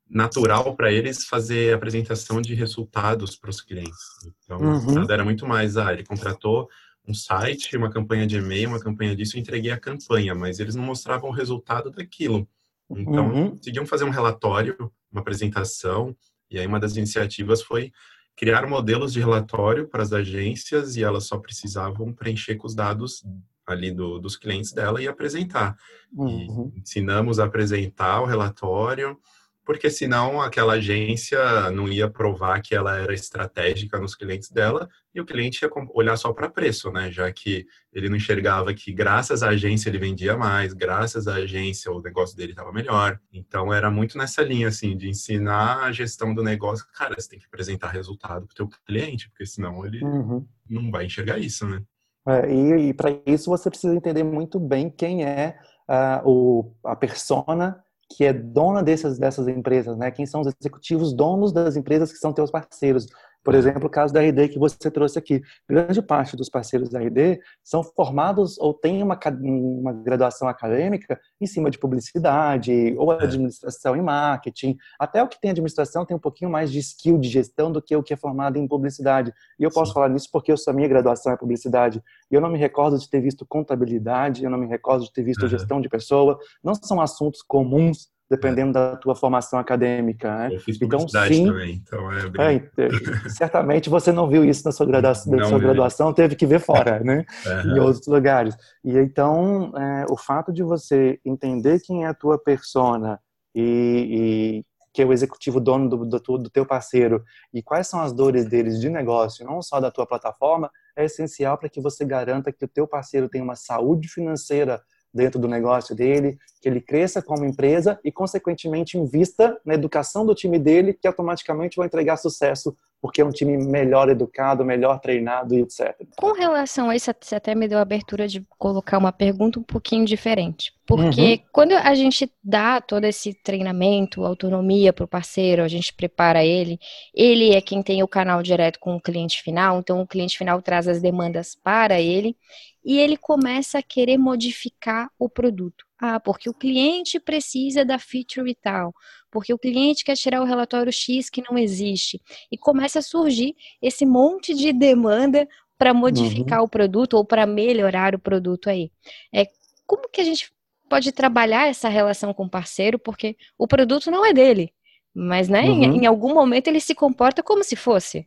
natural 0.08 0.76
para 0.76 0.92
eles 0.92 1.24
fazer 1.24 1.74
apresentação 1.74 2.40
de 2.40 2.54
resultados 2.54 3.34
para 3.34 3.50
os 3.50 3.60
clientes. 3.60 3.98
Então, 4.44 4.58
uhum. 4.58 5.10
era 5.10 5.24
muito 5.24 5.44
mais, 5.44 5.76
ah, 5.76 5.92
ele 5.92 6.04
contratou 6.04 6.68
um 7.06 7.12
site, 7.14 7.76
uma 7.76 7.90
campanha 7.90 8.26
de 8.28 8.36
e-mail, 8.36 8.68
uma 8.68 8.80
campanha 8.80 9.16
disso, 9.16 9.36
eu 9.36 9.40
entreguei 9.40 9.72
a 9.72 9.80
campanha, 9.80 10.36
mas 10.36 10.60
eles 10.60 10.76
não 10.76 10.84
mostravam 10.84 11.30
o 11.30 11.32
resultado 11.32 11.90
daquilo. 11.90 12.48
Então, 12.96 13.28
uhum. 13.28 13.50
conseguiam 13.50 13.86
fazer 13.86 14.04
um 14.04 14.10
relatório, 14.10 14.92
uma 15.10 15.20
apresentação, 15.20 16.16
e 16.50 16.58
aí 16.58 16.66
uma 16.66 16.80
das 16.80 16.96
iniciativas 16.96 17.62
foi 17.62 17.92
criar 18.36 18.66
modelos 18.66 19.12
de 19.12 19.20
relatório 19.20 19.88
para 19.88 20.02
as 20.02 20.12
agências 20.12 20.96
e 20.96 21.04
elas 21.04 21.24
só 21.24 21.38
precisavam 21.38 22.12
preencher 22.12 22.56
com 22.56 22.66
os 22.66 22.74
dados 22.74 23.24
ali 23.66 23.92
do, 23.92 24.18
dos 24.18 24.36
clientes 24.36 24.72
dela 24.72 25.00
e 25.00 25.08
apresentar. 25.08 25.76
Uhum. 26.12 26.72
E 26.74 26.80
ensinamos 26.80 27.38
a 27.38 27.44
apresentar 27.44 28.20
o 28.20 28.26
relatório, 28.26 29.18
porque 29.64 29.88
senão 29.88 30.40
aquela 30.40 30.74
agência 30.74 31.70
não 31.70 31.88
ia 31.88 32.10
provar 32.10 32.60
que 32.60 32.74
ela 32.74 32.98
era 32.98 33.14
estratégica 33.14 33.98
nos 33.98 34.14
clientes 34.14 34.50
dela 34.50 34.88
e 35.14 35.20
o 35.20 35.24
cliente 35.24 35.64
ia 35.64 35.70
olhar 35.94 36.16
só 36.16 36.32
para 36.32 36.50
preço, 36.50 36.90
né? 36.90 37.10
Já 37.10 37.30
que 37.32 37.66
ele 37.92 38.08
não 38.08 38.16
enxergava 38.16 38.74
que 38.74 38.92
graças 38.92 39.42
à 39.42 39.50
agência 39.50 39.88
ele 39.88 39.98
vendia 39.98 40.36
mais, 40.36 40.72
graças 40.72 41.28
à 41.28 41.34
agência 41.34 41.92
o 41.92 42.02
negócio 42.02 42.36
dele 42.36 42.52
estava 42.52 42.72
melhor. 42.72 43.20
Então 43.32 43.72
era 43.72 43.90
muito 43.90 44.18
nessa 44.18 44.42
linha 44.42 44.68
assim 44.68 44.96
de 44.96 45.08
ensinar 45.08 45.84
a 45.84 45.92
gestão 45.92 46.34
do 46.34 46.42
negócio. 46.42 46.84
Cara, 46.96 47.14
você 47.16 47.28
tem 47.28 47.38
que 47.38 47.46
apresentar 47.46 47.88
resultado 47.88 48.46
para 48.46 48.52
o 48.52 48.68
teu 48.68 48.68
cliente, 48.84 49.28
porque 49.30 49.46
senão 49.46 49.86
ele 49.86 50.02
uhum. 50.04 50.46
não 50.68 50.90
vai 50.90 51.06
enxergar 51.06 51.38
isso, 51.38 51.66
né? 51.68 51.82
É, 52.26 52.52
e, 52.52 52.88
e 52.88 52.94
para 52.94 53.10
isso 53.26 53.50
você 53.50 53.68
precisa 53.68 53.94
entender 53.94 54.22
muito 54.22 54.58
bem 54.58 54.88
quem 54.88 55.24
é 55.24 55.58
uh, 55.88 56.28
o, 56.28 56.74
a 56.84 56.94
persona 56.94 57.82
que 58.16 58.24
é 58.24 58.32
dona 58.32 58.82
dessas, 58.82 59.18
dessas 59.18 59.48
empresas, 59.48 59.96
né? 59.96 60.10
Quem 60.10 60.26
são 60.26 60.40
os 60.40 60.52
executivos 60.60 61.12
donos 61.12 61.52
das 61.52 61.76
empresas 61.76 62.12
que 62.12 62.18
são 62.18 62.32
teus 62.32 62.50
parceiros. 62.50 63.06
Por 63.44 63.54
exemplo, 63.54 63.86
o 63.86 63.90
caso 63.90 64.12
da 64.14 64.20
RD 64.20 64.48
que 64.48 64.58
você 64.58 64.90
trouxe 64.90 65.18
aqui. 65.18 65.42
Grande 65.68 66.00
parte 66.00 66.36
dos 66.36 66.48
parceiros 66.48 66.88
da 66.88 67.00
RD 67.00 67.40
são 67.62 67.82
formados 67.82 68.58
ou 68.58 68.72
têm 68.72 69.02
uma, 69.02 69.18
uma 69.40 69.92
graduação 69.92 70.48
acadêmica 70.48 71.20
em 71.40 71.46
cima 71.46 71.70
de 71.70 71.78
publicidade 71.78 72.94
ou 72.96 73.12
é. 73.12 73.24
administração 73.24 73.96
e 73.96 74.02
marketing. 74.02 74.76
Até 74.98 75.22
o 75.22 75.28
que 75.28 75.40
tem 75.40 75.50
administração 75.50 76.06
tem 76.06 76.16
um 76.16 76.20
pouquinho 76.20 76.50
mais 76.50 76.70
de 76.70 76.78
skill 76.78 77.18
de 77.18 77.28
gestão 77.28 77.72
do 77.72 77.82
que 77.82 77.96
o 77.96 78.02
que 78.02 78.14
é 78.14 78.16
formado 78.16 78.58
em 78.58 78.66
publicidade. 78.66 79.32
E 79.58 79.64
eu 79.64 79.70
posso 79.70 79.90
Sim. 79.90 79.94
falar 79.94 80.08
nisso 80.08 80.28
porque 80.32 80.52
eu, 80.52 80.56
a 80.68 80.72
minha 80.72 80.88
graduação 80.88 81.32
é 81.32 81.36
publicidade. 81.36 82.02
E 82.30 82.34
eu 82.34 82.40
não 82.40 82.50
me 82.50 82.58
recordo 82.58 82.98
de 82.98 83.08
ter 83.08 83.20
visto 83.20 83.44
contabilidade, 83.44 84.44
eu 84.44 84.50
não 84.50 84.58
me 84.58 84.66
recordo 84.66 85.04
de 85.04 85.12
ter 85.12 85.22
visto 85.22 85.42
uhum. 85.42 85.48
gestão 85.48 85.80
de 85.80 85.88
pessoa. 85.88 86.38
Não 86.62 86.74
são 86.74 87.00
assuntos 87.00 87.42
comuns 87.42 88.12
dependendo 88.32 88.72
da 88.72 88.96
tua 88.96 89.14
formação 89.14 89.58
acadêmica. 89.58 90.34
Né? 90.34 90.54
Eu 90.54 90.60
fiz 90.60 90.80
então, 90.80 91.06
sim, 91.06 91.46
também, 91.46 91.74
então 91.74 92.10
é 92.10 92.28
bem... 92.30 92.70
é, 92.78 92.88
certamente 93.28 93.90
você 93.90 94.10
não 94.10 94.26
viu 94.26 94.42
isso 94.42 94.64
na 94.64 94.72
sua 94.72 94.86
na 94.86 95.14
sua 95.14 95.58
graduação 95.58 96.14
teve 96.14 96.34
que 96.34 96.46
ver 96.46 96.60
fora, 96.60 97.00
né? 97.00 97.26
Em 97.66 97.78
outros 97.78 98.06
lugares. 98.06 98.56
E 98.82 98.96
então, 98.96 99.72
é, 99.76 100.06
o 100.08 100.16
fato 100.16 100.50
de 100.50 100.62
você 100.62 101.20
entender 101.24 101.80
quem 101.80 102.04
é 102.04 102.08
a 102.08 102.14
tua 102.14 102.38
persona 102.38 103.20
e, 103.54 104.62
e 104.62 104.64
que 104.94 105.02
é 105.02 105.04
o 105.04 105.12
executivo 105.12 105.60
dono 105.60 105.88
do, 105.88 106.06
do, 106.06 106.38
do 106.38 106.50
teu 106.50 106.64
parceiro 106.64 107.22
e 107.52 107.62
quais 107.62 107.86
são 107.86 108.00
as 108.00 108.14
dores 108.14 108.46
deles 108.46 108.80
de 108.80 108.88
negócio, 108.88 109.44
não 109.44 109.60
só 109.60 109.78
da 109.78 109.90
tua 109.90 110.06
plataforma, 110.06 110.70
é 110.96 111.04
essencial 111.04 111.58
para 111.58 111.68
que 111.68 111.80
você 111.80 112.04
garanta 112.04 112.52
que 112.52 112.64
o 112.64 112.68
teu 112.68 112.86
parceiro 112.86 113.28
tenha 113.28 113.44
uma 113.44 113.56
saúde 113.56 114.08
financeira 114.08 114.80
dentro 115.12 115.38
do 115.38 115.46
negócio 115.46 115.94
dele, 115.94 116.38
que 116.60 116.68
ele 116.68 116.80
cresça 116.80 117.20
como 117.20 117.44
empresa 117.44 117.98
e, 118.04 118.12
consequentemente, 118.12 118.96
invista 118.96 119.58
na 119.64 119.74
educação 119.74 120.24
do 120.24 120.34
time 120.34 120.58
dele, 120.58 120.94
que 120.94 121.08
automaticamente 121.08 121.76
vai 121.76 121.86
entregar 121.86 122.16
sucesso, 122.16 122.74
porque 123.00 123.20
é 123.20 123.24
um 123.24 123.30
time 123.30 123.56
melhor 123.58 124.08
educado, 124.08 124.64
melhor 124.64 125.00
treinado 125.00 125.54
e 125.54 125.62
etc. 125.62 125.92
Com 126.16 126.32
relação 126.32 126.88
a 126.88 126.94
isso, 126.94 127.12
você 127.20 127.34
até 127.34 127.52
me 127.52 127.66
deu 127.66 127.78
a 127.78 127.82
abertura 127.82 128.28
de 128.28 128.46
colocar 128.58 128.96
uma 128.96 129.10
pergunta 129.10 129.58
um 129.58 129.64
pouquinho 129.64 130.04
diferente. 130.04 130.72
Porque 130.86 131.20
uhum. 131.20 131.38
quando 131.52 131.72
a 131.72 131.94
gente 131.94 132.30
dá 132.42 132.80
todo 132.80 133.04
esse 133.04 133.34
treinamento, 133.34 134.24
autonomia 134.24 134.92
para 134.92 135.04
o 135.04 135.08
parceiro, 135.08 135.62
a 135.62 135.68
gente 135.68 135.92
prepara 135.92 136.44
ele, 136.44 136.78
ele 137.12 137.50
é 137.50 137.60
quem 137.60 137.82
tem 137.82 138.02
o 138.02 138.08
canal 138.08 138.40
direto 138.40 138.78
com 138.78 138.94
o 138.94 139.00
cliente 139.00 139.42
final, 139.42 139.80
então 139.80 140.00
o 140.00 140.06
cliente 140.06 140.38
final 140.38 140.62
traz 140.62 140.86
as 140.86 141.00
demandas 141.00 141.56
para 141.56 142.00
ele 142.00 142.36
e 142.84 142.98
ele 142.98 143.16
começa 143.16 143.78
a 143.78 143.82
querer 143.82 144.18
modificar 144.18 145.10
o 145.18 145.28
produto. 145.28 145.84
Ah, 145.98 146.18
porque 146.18 146.50
o 146.50 146.54
cliente 146.54 147.20
precisa 147.20 147.84
da 147.84 147.98
feature 147.98 148.50
e 148.50 148.54
tal, 148.54 148.92
porque 149.30 149.54
o 149.54 149.58
cliente 149.58 150.04
quer 150.04 150.16
tirar 150.16 150.42
o 150.42 150.44
relatório 150.44 150.92
X 150.92 151.30
que 151.30 151.42
não 151.48 151.56
existe. 151.56 152.20
E 152.50 152.58
começa 152.58 152.98
a 152.98 153.02
surgir 153.02 153.54
esse 153.80 154.04
monte 154.04 154.52
de 154.52 154.72
demanda 154.72 155.48
para 155.78 155.94
modificar 155.94 156.58
uhum. 156.60 156.66
o 156.66 156.68
produto 156.68 157.14
ou 157.14 157.24
para 157.24 157.46
melhorar 157.46 158.14
o 158.14 158.18
produto 158.18 158.68
aí. 158.68 158.90
É, 159.32 159.46
como 159.86 160.08
que 160.08 160.20
a 160.20 160.24
gente 160.24 160.52
pode 160.88 161.10
trabalhar 161.10 161.68
essa 161.68 161.88
relação 161.88 162.34
com 162.34 162.44
o 162.44 162.50
parceiro, 162.50 162.98
porque 162.98 163.36
o 163.56 163.66
produto 163.66 164.10
não 164.10 164.26
é 164.26 164.32
dele, 164.32 164.72
mas 165.14 165.48
né, 165.48 165.62
uhum. 165.62 165.82
em, 165.82 165.98
em, 166.02 166.06
algum 166.06 166.34
momento 166.34 166.68
ele 166.68 166.80
se 166.80 166.94
comporta 166.94 167.42
como 167.42 167.64
se 167.64 167.76
fosse. 167.76 168.26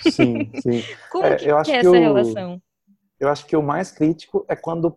Sim, 0.00 0.50
sim. 0.60 0.82
como 1.10 1.26
é, 1.26 1.36
que, 1.36 1.44
que 1.64 1.72
é 1.72 1.76
essa 1.76 1.90
o... 1.90 1.92
relação? 1.92 2.62
Eu 3.18 3.28
acho 3.28 3.46
que 3.46 3.56
o 3.56 3.62
mais 3.62 3.90
crítico 3.90 4.44
é 4.48 4.56
quando 4.56 4.94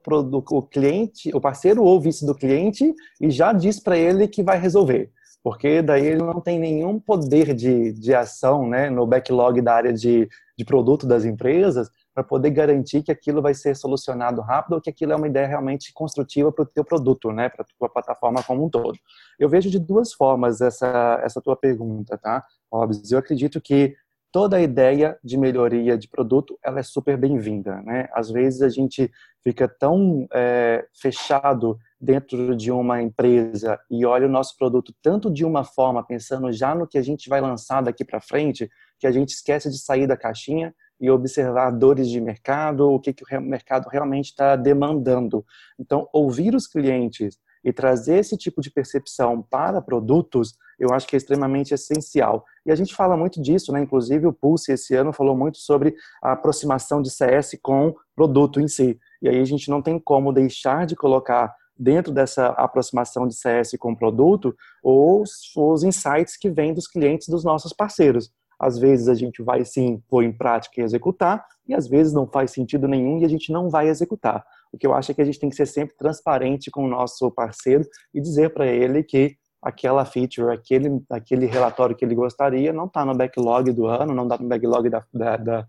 o, 0.52 0.62
cliente, 0.62 1.36
o 1.36 1.42
parceiro 1.42 1.84
ouve 1.84 2.10
isso 2.10 2.26
do 2.26 2.36
cliente 2.36 2.94
e 3.22 3.30
já 3.30 3.54
diz 3.54 3.80
para 3.80 3.98
ele 3.98 4.28
que 4.28 4.44
vai 4.44 4.60
resolver. 4.60 5.12
Porque 5.44 5.82
daí 5.82 6.06
ele 6.06 6.24
não 6.24 6.42
tem 6.42 6.60
nenhum 6.60 7.00
poder 7.00 7.54
de, 7.54 7.94
de 7.94 8.14
ação 8.14 8.68
né, 8.68 8.90
no 8.90 9.06
backlog 9.06 9.62
da 9.62 9.76
área 9.76 9.94
de, 9.94 10.28
de 10.58 10.66
produto 10.66 11.08
das 11.08 11.24
empresas 11.24 11.90
para 12.14 12.24
poder 12.24 12.50
garantir 12.50 13.04
que 13.04 13.12
aquilo 13.12 13.44
vai 13.44 13.54
ser 13.54 13.76
solucionado 13.76 14.42
rápido 14.42 14.74
ou 14.74 14.82
que 14.82 14.90
aquilo 14.90 15.14
é 15.14 15.16
uma 15.16 15.28
ideia 15.28 15.46
realmente 15.46 15.94
construtiva 15.94 16.52
para 16.52 16.64
o 16.64 16.66
teu 16.66 16.84
produto, 16.84 17.32
né, 17.32 17.48
para 17.48 17.62
a 17.62 17.66
tua 17.78 17.88
plataforma 17.88 18.42
como 18.42 18.66
um 18.66 18.70
todo. 18.70 18.98
Eu 19.38 19.48
vejo 19.48 19.70
de 19.70 19.78
duas 19.78 20.12
formas 20.14 20.60
essa, 20.60 21.22
essa 21.24 21.40
tua 21.40 21.56
pergunta, 21.56 22.18
tá? 22.18 22.44
Óbvio, 22.72 23.00
eu 23.12 23.20
acredito 23.20 23.62
que 23.62 23.96
toda 24.38 24.62
ideia 24.62 25.18
de 25.24 25.36
melhoria 25.36 25.98
de 25.98 26.08
produto 26.08 26.60
ela 26.64 26.80
é 26.80 26.84
super 26.84 27.18
bem-vinda, 27.18 27.82
né? 27.82 28.08
Às 28.14 28.30
vezes 28.30 28.62
a 28.62 28.70
gente 28.70 29.12
fica 29.44 29.68
tão 29.68 30.28
é, 30.32 30.86
fechado 30.94 31.76
dentro 32.00 32.56
de 32.56 32.72
uma 32.72 33.02
empresa 33.02 33.80
e 33.90 34.06
olha 34.06 34.28
o 34.28 34.30
nosso 34.30 34.56
produto 34.56 34.94
tanto 35.02 35.34
de 35.34 35.44
uma 35.44 35.64
forma 35.64 36.06
pensando 36.06 36.52
já 36.52 36.76
no 36.76 36.86
que 36.86 37.00
a 37.00 37.02
gente 37.02 37.28
vai 37.28 37.42
lançar 37.42 37.82
daqui 37.82 38.06
para 38.06 38.22
frente 38.22 38.70
que 39.00 39.08
a 39.08 39.12
gente 39.12 39.30
esquece 39.30 39.72
de 39.72 39.80
sair 39.80 40.06
da 40.06 40.16
caixinha 40.16 40.72
e 41.02 41.10
observar 41.10 41.72
dores 41.72 42.08
de 42.08 42.22
mercado, 42.22 42.92
o 42.92 43.00
que, 43.00 43.14
que 43.14 43.24
o 43.36 43.42
mercado 43.42 43.88
realmente 43.90 44.26
está 44.26 44.56
demandando. 44.56 45.44
Então, 45.80 46.08
ouvir 46.14 46.54
os 46.54 46.68
clientes 46.68 47.40
e 47.68 47.74
trazer 47.74 48.20
esse 48.20 48.38
tipo 48.38 48.62
de 48.62 48.72
percepção 48.72 49.42
para 49.42 49.82
produtos, 49.82 50.54
eu 50.80 50.94
acho 50.94 51.06
que 51.06 51.18
é 51.18 51.18
extremamente 51.18 51.74
essencial. 51.74 52.46
E 52.66 52.72
a 52.72 52.76
gente 52.76 52.96
fala 52.96 53.18
muito 53.18 53.42
disso, 53.42 53.74
né? 53.74 53.82
Inclusive 53.82 54.26
o 54.26 54.32
Pulse 54.32 54.72
esse 54.72 54.96
ano 54.96 55.12
falou 55.12 55.36
muito 55.36 55.58
sobre 55.58 55.94
a 56.24 56.32
aproximação 56.32 57.02
de 57.02 57.10
CS 57.10 57.58
com 57.62 57.94
produto 58.16 58.62
em 58.62 58.70
si. 58.70 58.98
E 59.22 59.28
aí 59.28 59.42
a 59.42 59.44
gente 59.44 59.70
não 59.70 59.82
tem 59.82 60.00
como 60.00 60.32
deixar 60.32 60.86
de 60.86 60.96
colocar 60.96 61.54
dentro 61.78 62.14
dessa 62.14 62.48
aproximação 62.52 63.28
de 63.28 63.36
CS 63.36 63.76
com 63.78 63.94
produto 63.94 64.56
os, 64.82 65.54
os 65.54 65.84
insights 65.84 66.38
que 66.38 66.50
vêm 66.50 66.74
dos 66.74 66.88
clientes 66.88 67.28
dos 67.28 67.44
nossos 67.44 67.74
parceiros. 67.74 68.32
Às 68.58 68.80
vezes 68.80 69.10
a 69.10 69.14
gente 69.14 69.44
vai 69.44 69.66
sim 69.66 70.02
pôr 70.08 70.24
em 70.24 70.32
prática 70.32 70.80
e 70.80 70.84
executar, 70.86 71.46
e 71.68 71.76
às 71.76 71.86
vezes 71.86 72.14
não 72.14 72.26
faz 72.26 72.52
sentido 72.52 72.88
nenhum 72.88 73.20
e 73.20 73.26
a 73.26 73.28
gente 73.28 73.52
não 73.52 73.70
vai 73.70 73.90
executar. 73.90 74.46
O 74.72 74.78
que 74.78 74.86
eu 74.86 74.94
acho 74.94 75.12
é 75.12 75.14
que 75.14 75.22
a 75.22 75.26
gente 75.26 75.40
tem 75.40 75.50
que 75.50 75.56
ser 75.56 75.66
sempre 75.66 75.96
transparente 75.96 76.70
com 76.72 76.84
o 76.84 76.88
nosso 76.88 77.32
parceiro 77.32 77.84
e 78.14 78.22
dizer 78.22 78.54
para 78.54 78.68
ele 78.68 79.04
que 79.04 79.36
aquela 79.62 80.06
feature, 80.06 80.54
aquele, 80.54 81.02
aquele 81.10 81.46
relatório 81.46 81.96
que 81.96 82.06
ele 82.06 82.16
gostaria 82.16 82.72
não 82.72 82.86
está 82.86 83.04
no 83.04 83.16
backlog 83.16 83.72
do 83.72 83.88
ano, 83.88 84.14
não 84.14 84.24
está 84.24 84.38
no 84.38 84.48
backlog 84.48 84.90
da, 84.90 85.04
da, 85.14 85.38
da, 85.38 85.68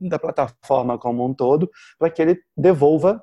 da 0.00 0.18
plataforma 0.18 0.98
como 0.98 1.24
um 1.26 1.34
todo, 1.34 1.70
para 1.98 2.10
que 2.10 2.22
ele 2.22 2.40
devolva 2.56 3.22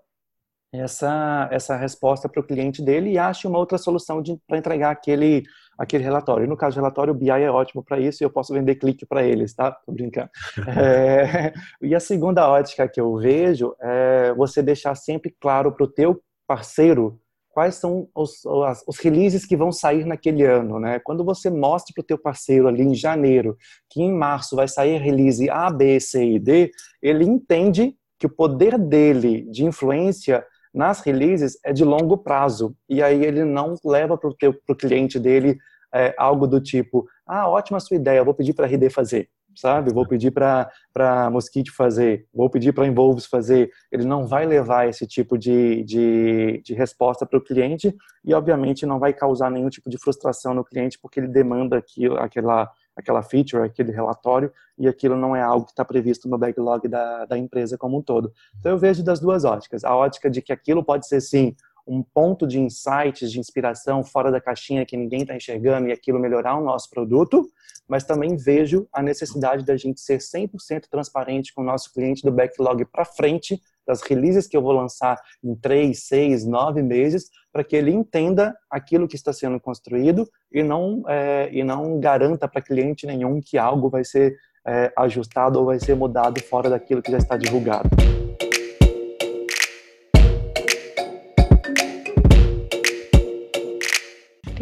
essa, 0.74 1.50
essa 1.52 1.76
resposta 1.76 2.30
para 2.30 2.40
o 2.40 2.46
cliente 2.46 2.82
dele 2.82 3.12
e 3.12 3.18
ache 3.18 3.46
uma 3.46 3.60
outra 3.60 3.78
solução 3.78 4.24
para 4.48 4.58
entregar 4.58 4.92
aquele, 4.92 5.44
aquele 5.78 6.04
relatório. 6.04 6.48
No 6.48 6.56
caso 6.56 6.76
do 6.76 6.80
relatório, 6.80 7.14
o 7.14 7.18
BI 7.18 7.30
é 7.30 7.52
ótimo 7.52 7.84
para 7.84 8.00
isso 8.00 8.24
e 8.24 8.26
eu 8.26 8.30
posso 8.30 8.54
vender 8.54 8.76
clique 8.76 9.06
para 9.06 9.24
eles, 9.24 9.54
tá? 9.54 9.72
Tô 9.72 9.92
brincando. 9.92 10.30
É, 10.68 11.54
e 11.82 11.94
a 11.94 12.00
segunda 12.00 12.48
ótica 12.50 12.88
que 12.88 13.02
eu 13.02 13.16
vejo 13.18 13.76
é 13.82 14.34
você 14.34 14.62
deixar 14.62 14.96
sempre 14.96 15.36
claro 15.40 15.72
para 15.72 15.84
o 15.84 15.88
teu 15.88 16.22
parceiro 16.48 17.20
quais 17.50 17.76
são 17.76 18.08
os, 18.16 18.44
os 18.88 18.98
releases 18.98 19.46
que 19.46 19.58
vão 19.58 19.74
sair 19.74 20.06
naquele 20.06 20.46
ano, 20.46 20.80
né? 20.80 21.00
Quando 21.00 21.26
você 21.26 21.50
mostra 21.50 21.94
para 21.94 22.02
o 22.02 22.06
teu 22.06 22.18
parceiro 22.18 22.68
ali 22.68 22.84
em 22.84 22.96
janeiro 22.96 23.58
que 23.90 24.02
em 24.02 24.14
março 24.14 24.56
vai 24.56 24.70
sair 24.70 24.98
release 25.00 25.50
A, 25.50 25.70
B, 25.70 26.00
C 26.00 26.24
e 26.24 26.40
D, 26.40 26.72
ele 27.02 27.26
entende 27.26 27.94
que 28.18 28.26
o 28.26 28.30
poder 28.30 28.78
dele 28.78 29.42
de 29.50 29.66
influência 29.66 30.46
nas 30.74 31.02
releases 31.02 31.58
é 31.66 31.74
de 31.74 31.84
longo 31.84 32.18
prazo 32.18 32.76
e 32.90 33.04
aí 33.04 33.24
ele 33.24 33.44
não 33.44 33.76
leva 33.84 34.18
para 34.18 34.30
o 34.30 34.76
cliente 34.76 35.20
dele 35.20 35.58
é, 35.94 36.14
algo 36.18 36.48
do 36.48 36.62
tipo, 36.62 37.06
ah, 37.26 37.50
ótima 37.50 37.80
sua 37.80 37.98
ideia, 37.98 38.24
vou 38.24 38.34
pedir 38.34 38.54
para 38.54 38.68
RD 38.68 38.90
fazer. 38.90 39.30
sabe? 39.56 39.94
Vou 39.94 40.08
pedir 40.08 40.32
para 40.32 41.30
Mosquite 41.30 41.72
fazer, 41.72 42.26
vou 42.34 42.50
pedir 42.50 42.74
para 42.74 42.88
Involves 42.88 43.26
fazer. 43.26 43.70
Ele 43.92 44.06
não 44.06 44.26
vai 44.26 44.46
levar 44.46 44.88
esse 44.88 45.06
tipo 45.06 45.38
de, 45.38 45.84
de, 45.84 46.62
de 46.64 46.74
resposta 46.74 47.26
para 47.26 47.38
o 47.38 47.44
cliente 47.44 47.94
e, 48.24 48.34
obviamente, 48.34 48.86
não 48.86 49.00
vai 49.00 49.14
causar 49.14 49.52
nenhum 49.52 49.70
tipo 49.70 49.90
de 49.90 49.98
frustração 49.98 50.54
no 50.54 50.64
cliente 50.64 50.98
porque 51.02 51.20
ele 51.20 51.28
demanda 51.28 51.78
aquilo, 51.78 52.18
aquela, 52.18 52.70
aquela 52.96 53.24
feature, 53.24 53.64
aquele 53.64 53.92
relatório 53.92 54.52
e 54.78 54.88
aquilo 54.88 55.16
não 55.16 55.36
é 55.36 55.42
algo 55.42 55.66
que 55.66 55.72
está 55.72 55.86
previsto 55.86 56.28
no 56.28 56.38
backlog 56.38 56.88
da, 56.88 57.26
da 57.26 57.38
empresa 57.38 57.78
como 57.78 57.98
um 57.98 58.02
todo. 58.02 58.32
Então, 58.60 58.72
eu 58.72 58.78
vejo 58.78 59.04
das 59.04 59.20
duas 59.20 59.46
óticas. 59.46 59.84
A 59.84 59.96
ótica 59.96 60.30
de 60.30 60.42
que 60.42 60.52
aquilo 60.52 60.84
pode 60.84 61.08
ser, 61.08 61.22
sim, 61.22 61.56
um 61.88 62.04
ponto 62.04 62.48
de 62.48 62.60
insights, 62.60 63.32
de 63.32 63.40
inspiração 63.40 64.04
fora 64.04 64.32
da 64.32 64.42
caixinha 64.42 64.86
que 64.86 64.98
ninguém 64.98 65.22
está 65.22 65.36
enxergando 65.36 65.88
e 65.88 65.92
aquilo 65.92 66.20
melhorar 66.20 66.58
o 66.58 66.64
nosso 66.64 66.90
produto, 66.90 67.48
mas 67.88 68.04
também 68.04 68.36
vejo 68.36 68.88
a 68.94 69.02
necessidade 69.02 69.66
da 69.66 69.76
gente 69.76 70.00
ser 70.00 70.20
100% 70.20 70.84
transparente 70.90 71.54
com 71.54 71.62
o 71.62 71.66
nosso 71.66 71.94
cliente 71.94 72.24
do 72.24 72.32
backlog 72.32 72.86
para 72.86 73.04
frente, 73.04 73.62
das 73.86 74.02
releases 74.02 74.48
que 74.48 74.56
eu 74.56 74.62
vou 74.62 74.72
lançar 74.72 75.20
em 75.44 75.56
3, 75.56 76.00
6, 76.00 76.46
9 76.46 76.82
meses, 76.82 77.30
para 77.52 77.64
que 77.64 77.76
ele 77.76 77.92
entenda 77.92 78.56
aquilo 78.70 79.08
que 79.08 79.16
está 79.16 79.34
sendo 79.34 79.60
construído 79.60 80.30
e 80.52 80.64
não, 80.64 81.04
é, 81.08 81.50
e 81.52 81.64
não 81.64 82.00
garanta 82.00 82.48
para 82.48 82.62
cliente 82.62 83.06
nenhum 83.06 83.42
que 83.42 83.58
algo 83.58 83.90
vai 83.90 84.06
ser 84.06 84.38
é, 84.66 84.92
ajustado 84.96 85.60
ou 85.60 85.66
vai 85.66 85.80
ser 85.80 85.96
mudado 85.96 86.42
fora 86.44 86.70
daquilo 86.70 87.02
que 87.02 87.12
já 87.12 87.18
está 87.18 87.36
divulgado. 87.36 87.90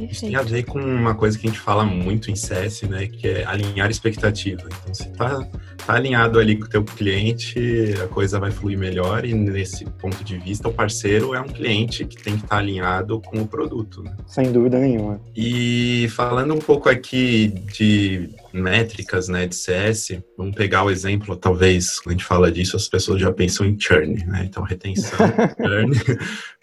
Isso 0.10 0.22
tem 0.22 0.36
a 0.36 0.42
ver 0.42 0.64
com 0.64 0.80
uma 0.80 1.14
coisa 1.14 1.38
que 1.38 1.48
a 1.48 1.50
gente 1.50 1.62
fala 1.62 1.86
muito 1.86 2.32
em 2.32 2.36
CS, 2.36 2.84
né? 2.84 3.08
Que 3.08 3.28
é 3.28 3.46
alinhar 3.46 3.90
expectativa. 3.90 4.64
Então, 4.66 4.94
se 4.94 5.10
tá, 5.10 5.48
tá 5.86 5.94
alinhado 5.94 6.40
ali 6.40 6.58
com 6.58 6.66
o 6.66 6.70
teu 6.70 6.84
cliente, 6.84 7.94
a 8.04 8.08
coisa 8.08 8.40
vai 8.40 8.52
fluir 8.52 8.78
melhor 8.78 9.24
e 9.24 9.34
nesse 9.34 9.86
ponto 9.86 10.24
de 10.24 10.38
vista, 10.38 10.68
o 10.68 10.74
parceiro 10.74 11.34
é 11.34 11.40
um 11.40 11.48
cliente 11.48 12.06
que 12.06 12.18
tem 12.18 12.34
que 12.34 12.44
estar 12.44 12.56
tá 12.56 12.58
alinhado 12.58 13.22
com 13.22 13.42
o 13.42 13.48
produto. 13.48 14.02
Né? 14.02 14.16
Sem 14.26 14.52
dúvida 14.52 14.80
nenhuma. 14.80 15.22
E 15.36 16.08
falando 16.10 16.54
um 16.54 16.60
pouco 16.60 16.90
aqui 16.90 17.48
de 17.48 18.30
métricas 18.54 19.28
né, 19.28 19.48
de 19.48 19.56
CS, 19.56 20.20
vamos 20.38 20.56
pegar 20.56 20.84
o 20.84 20.90
exemplo, 20.90 21.36
talvez, 21.36 22.00
quando 22.00 22.10
a 22.10 22.18
gente 22.18 22.26
fala 22.26 22.52
disso, 22.52 22.76
as 22.76 22.88
pessoas 22.88 23.22
já 23.22 23.32
pensam 23.32 23.66
em 23.66 23.80
churn, 23.80 24.26
né? 24.26 24.46
Então, 24.46 24.64
retenção, 24.64 25.18
churn, 25.58 25.92